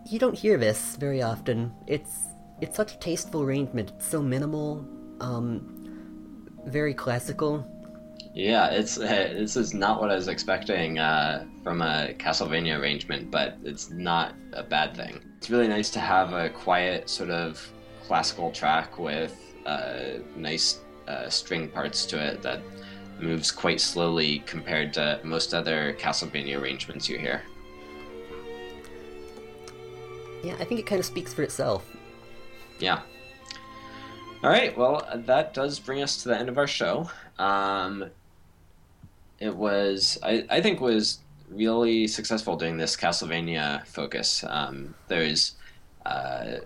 you 0.04 0.18
don't 0.18 0.36
hear 0.36 0.58
this 0.58 0.96
very 0.96 1.22
often. 1.22 1.76
It's 1.86 2.26
it's 2.62 2.76
such 2.76 2.94
a 2.94 2.98
tasteful 3.00 3.42
arrangement. 3.42 3.92
It's 3.96 4.08
so 4.08 4.22
minimal, 4.22 4.86
um, 5.20 6.48
very 6.66 6.94
classical. 6.94 7.66
Yeah, 8.34 8.68
it's 8.68 8.98
uh, 8.98 9.02
this 9.34 9.56
is 9.56 9.74
not 9.74 10.02
what 10.02 10.12
I 10.12 10.16
was 10.16 10.28
expecting 10.28 11.00
uh, 11.00 11.46
from 11.64 11.82
a 11.82 12.14
Castlevania 12.18 12.80
arrangement, 12.80 13.32
but 13.32 13.58
it's 13.64 13.90
not 13.90 14.34
a 14.54 14.64
bad 14.64 14.96
thing. 14.96 15.22
It's 15.38 15.50
really 15.50 15.68
nice 15.68 15.90
to 15.92 16.00
have 16.00 16.34
a 16.34 16.50
quiet 16.50 17.10
sort 17.10 17.30
of 17.30 17.66
classical 18.06 18.52
track 18.52 18.98
with 18.98 19.36
uh, 19.66 20.20
nice 20.36 20.80
uh, 21.08 21.30
string 21.30 21.70
parts 21.70 22.06
to 22.08 22.22
it 22.22 22.42
that 22.42 22.62
moves 23.20 23.52
quite 23.52 23.82
slowly 23.82 24.40
compared 24.46 24.94
to 24.94 25.20
most 25.24 25.54
other 25.54 25.96
Castlevania 26.00 26.60
arrangements 26.60 27.10
you 27.10 27.18
hear. 27.18 27.42
Yeah, 30.44 30.56
I 30.60 30.64
think 30.64 30.80
it 30.80 30.86
kind 30.86 31.00
of 31.00 31.06
speaks 31.06 31.34
for 31.34 31.44
itself. 31.44 31.86
Yeah. 32.80 33.02
All 34.44 34.50
right. 34.50 34.76
Well, 34.78 35.08
that 35.14 35.54
does 35.54 35.80
bring 35.80 36.02
us 36.02 36.24
to 36.24 36.30
the 36.30 36.38
end 36.38 36.50
of 36.50 36.58
our 36.58 36.68
show. 36.68 37.10
Um, 37.38 38.06
it 39.40 39.56
was, 39.56 40.18
I, 40.24 40.46
I 40.50 40.62
think, 40.62 40.80
was 40.82 41.20
really 41.50 42.08
successful 42.08 42.56
doing 42.56 42.78
this 42.78 42.96
Castlevania 42.96 43.86
focus. 43.86 44.44
Um, 44.48 44.94
there's 45.08 45.56
uh, 46.06 46.58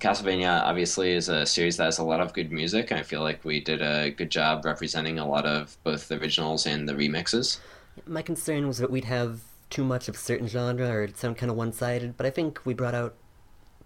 Castlevania, 0.00 0.62
obviously, 0.62 1.12
is 1.12 1.28
a 1.28 1.46
series 1.46 1.76
that 1.78 1.84
has 1.84 1.98
a 1.98 2.04
lot 2.04 2.20
of 2.20 2.34
good 2.34 2.52
music, 2.52 2.92
I 2.92 3.02
feel 3.02 3.22
like 3.22 3.44
we 3.44 3.60
did 3.60 3.80
a 3.80 4.10
good 4.10 4.30
job 4.30 4.64
representing 4.64 5.18
a 5.18 5.26
lot 5.26 5.46
of 5.46 5.78
both 5.82 6.08
the 6.08 6.18
originals 6.18 6.66
and 6.66 6.88
the 6.88 6.92
remixes. 6.92 7.58
My 8.06 8.20
concern 8.20 8.66
was 8.66 8.78
that 8.78 8.90
we'd 8.90 9.04
have 9.04 9.40
too 9.70 9.84
much 9.84 10.08
of 10.08 10.16
a 10.16 10.18
certain 10.18 10.46
genre 10.46 10.88
or 10.88 11.04
it'd 11.04 11.16
sound 11.16 11.38
kind 11.38 11.50
of 11.50 11.56
one-sided, 11.56 12.16
but 12.16 12.26
I 12.26 12.30
think 12.30 12.60
we 12.66 12.74
brought 12.74 12.94
out 12.94 13.14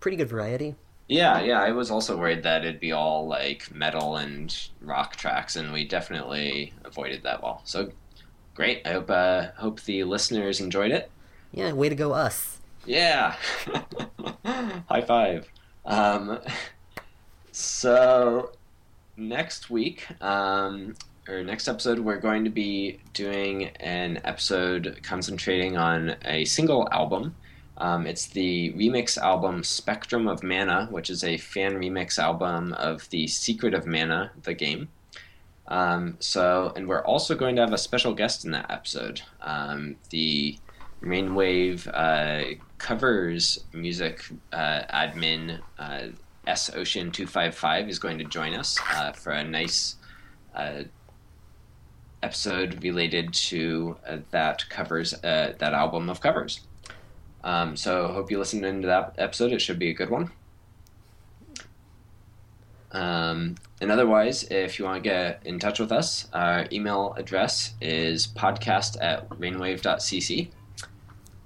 pretty 0.01 0.17
good 0.17 0.29
variety. 0.29 0.75
Yeah, 1.09 1.41
yeah, 1.41 1.61
I 1.63 1.73
was 1.73 1.91
also 1.91 2.19
worried 2.19 2.43
that 2.43 2.65
it'd 2.65 2.81
be 2.81 2.93
all 2.93 3.27
like 3.27 3.75
metal 3.75 4.17
and 4.17 4.55
rock 4.83 5.17
tracks, 5.17 5.57
and 5.57 5.73
we 5.73 5.87
definitely 5.87 6.75
avoided 6.85 7.23
that 7.23 7.43
well. 7.43 7.63
So 7.65 7.91
great! 8.55 8.87
I 8.87 8.93
hope 8.93 9.11
uh, 9.11 9.47
hope 9.57 9.81
the 9.81 10.05
listeners 10.05 10.61
enjoyed 10.61 10.91
it. 10.91 11.11
Yeah, 11.51 11.73
way 11.73 11.89
to 11.89 11.95
go, 11.95 12.13
us. 12.13 12.61
Yeah, 12.85 13.37
high 14.45 15.01
five. 15.01 15.51
Um, 15.87 16.41
so 17.53 18.53
next 19.17 19.71
week, 19.71 20.07
um, 20.23 20.95
or 21.27 21.43
next 21.43 21.69
episode, 21.69 21.99
we're 21.99 22.21
going 22.21 22.45
to 22.45 22.51
be 22.51 23.01
doing 23.15 23.69
an 23.81 24.21
episode 24.25 25.01
concentrating 25.03 25.79
on 25.79 26.17
a 26.27 26.45
single 26.45 26.87
album. 26.93 27.35
Um, 27.79 28.07
it's 28.07 28.27
the 28.27 28.73
remix 28.73 29.17
album 29.17 29.63
Spectrum 29.63 30.27
of 30.27 30.43
Mana, 30.43 30.89
which 30.91 31.11
is 31.11 31.23
a 31.23 31.37
fan 31.37 31.75
remix 31.75 32.19
album 32.19 32.73
of 32.73 33.09
The 33.11 33.27
Secret 33.29 33.73
of 33.73 33.87
Mana, 33.87 34.33
the 34.43 34.55
game. 34.55 34.89
Um, 35.69 36.17
so, 36.19 36.73
and 36.75 36.89
we're 36.89 37.05
also 37.05 37.37
going 37.37 37.55
to 37.57 37.63
have 37.63 37.73
a 37.73 37.79
special 37.79 38.15
guest 38.15 38.45
in 38.45 38.51
that 38.51 38.71
episode. 38.71 39.23
Um, 39.41 39.97
the 40.11 40.59
Rainwave 41.03 41.87
uh, 41.95 42.59
covers 42.79 43.65
music 43.73 44.25
uh, 44.53 44.83
admin 44.93 45.61
uh, 45.79 46.09
S 46.47 46.75
Ocean 46.75 47.13
two 47.13 47.27
five 47.27 47.55
five 47.55 47.89
is 47.89 47.99
going 47.99 48.19
to 48.19 48.25
join 48.25 48.55
us 48.55 48.77
uh, 48.91 49.13
for 49.13 49.31
a 49.31 49.45
nice 49.45 49.97
uh, 50.55 50.85
episode 52.23 52.83
related 52.83 53.33
to 53.35 53.97
uh, 54.09 54.17
that 54.31 54.69
covers 54.71 55.13
that 55.21 55.63
album 55.63 56.11
of 56.11 56.21
covers. 56.21 56.61
Um, 57.45 57.77
so 57.77 58.09
hope 58.09 58.31
you 58.31 58.39
listen 58.39 58.65
into 58.65 58.89
that 58.89 59.15
episode. 59.19 59.53
It 59.53 59.61
should 59.61 59.79
be 59.79 59.91
a 59.91 59.95
good 59.95 60.11
one. 60.11 60.31
Um, 62.91 63.57
and 63.81 63.91
otherwise, 63.91 64.45
if 64.45 64.79
you 64.79 64.85
want 64.85 65.03
to 65.03 65.09
get 65.09 65.43
in 65.45 65.59
touch 65.59 65.79
with 65.79 65.93
us, 65.93 66.29
our 66.33 66.67
email 66.73 67.15
address 67.17 67.75
is 67.81 68.27
podcast 68.27 68.97
at 69.01 69.29
rainwave.cc. 69.29 70.49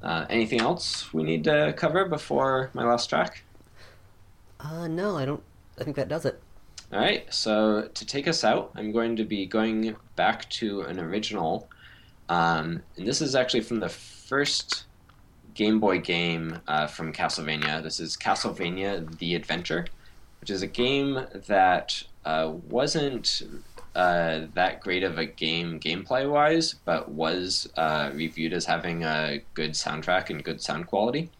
Uh, 0.02 0.27
anything 0.31 0.60
else 0.60 1.12
we 1.12 1.23
need 1.23 1.44
to 1.44 1.74
cover 1.77 2.05
before 2.06 2.70
my 2.74 2.85
last 2.85 3.09
track? 3.09 3.44
Uh, 4.60 4.89
no, 4.89 5.16
I 5.16 5.24
don't. 5.24 5.43
I 5.78 5.85
think 5.85 5.97
that 5.97 6.09
does 6.09 6.24
it. 6.24 6.40
All 6.93 6.98
right. 6.98 7.32
So 7.32 7.89
to 7.93 8.06
take 8.06 8.28
us 8.28 8.44
out, 8.44 8.70
I'm 8.74 8.93
going 8.93 9.16
to 9.16 9.24
be 9.24 9.47
going 9.47 9.97
back 10.16 10.48
to 10.51 10.82
an 10.82 11.01
original, 11.01 11.69
um, 12.28 12.82
and 12.97 13.06
this 13.06 13.20
is 13.20 13.35
actually 13.35 13.62
from 13.62 13.81
the 13.81 13.89
first 13.89 14.85
Game 15.54 15.80
Boy 15.80 16.00
game 16.00 16.58
uh, 16.68 16.86
from 16.86 17.12
Castlevania. 17.12 17.82
This 17.82 18.00
is 18.00 18.16
Castlevania: 18.16 19.18
The 19.18 19.34
Adventure, 19.34 19.86
which 20.40 20.50
is 20.50 20.62
a 20.62 20.66
game 20.66 21.26
that 21.46 22.02
uh, 22.24 22.52
wasn't 22.68 23.42
uh, 23.94 24.42
that 24.54 24.80
great 24.80 25.02
of 25.02 25.18
a 25.18 25.26
game 25.26 25.78
gameplay 25.78 26.28
wise, 26.28 26.74
but 26.84 27.10
was 27.10 27.68
uh, 27.76 28.10
reviewed 28.14 28.52
as 28.52 28.64
having 28.64 29.04
a 29.04 29.40
good 29.54 29.72
soundtrack 29.72 30.30
and 30.30 30.42
good 30.42 30.60
sound 30.60 30.86
quality. 30.86 31.30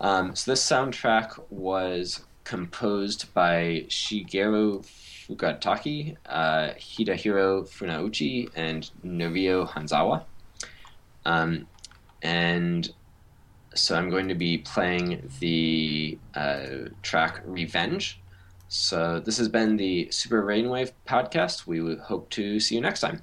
Um, 0.00 0.34
so 0.34 0.50
this 0.50 0.68
soundtrack 0.68 1.40
was 1.50 2.24
composed 2.44 3.32
by 3.34 3.84
Shigeru 3.88 4.84
Fukutake, 4.84 6.16
uh, 6.26 6.70
Hidehiro 6.76 7.68
Funauchi, 7.68 8.50
and 8.56 8.90
Norio 9.04 9.68
Hanzawa. 9.68 10.24
Um, 11.24 11.68
and 12.22 12.90
so 13.74 13.96
I'm 13.96 14.10
going 14.10 14.28
to 14.28 14.34
be 14.34 14.58
playing 14.58 15.30
the 15.40 16.18
uh, 16.34 16.66
track 17.02 17.42
Revenge. 17.44 18.20
So 18.68 19.20
this 19.20 19.38
has 19.38 19.48
been 19.48 19.76
the 19.76 20.10
Super 20.10 20.42
Rainwave 20.42 20.92
podcast. 21.06 21.66
We 21.66 21.96
hope 21.96 22.30
to 22.30 22.60
see 22.60 22.74
you 22.74 22.80
next 22.80 23.00
time. 23.00 23.22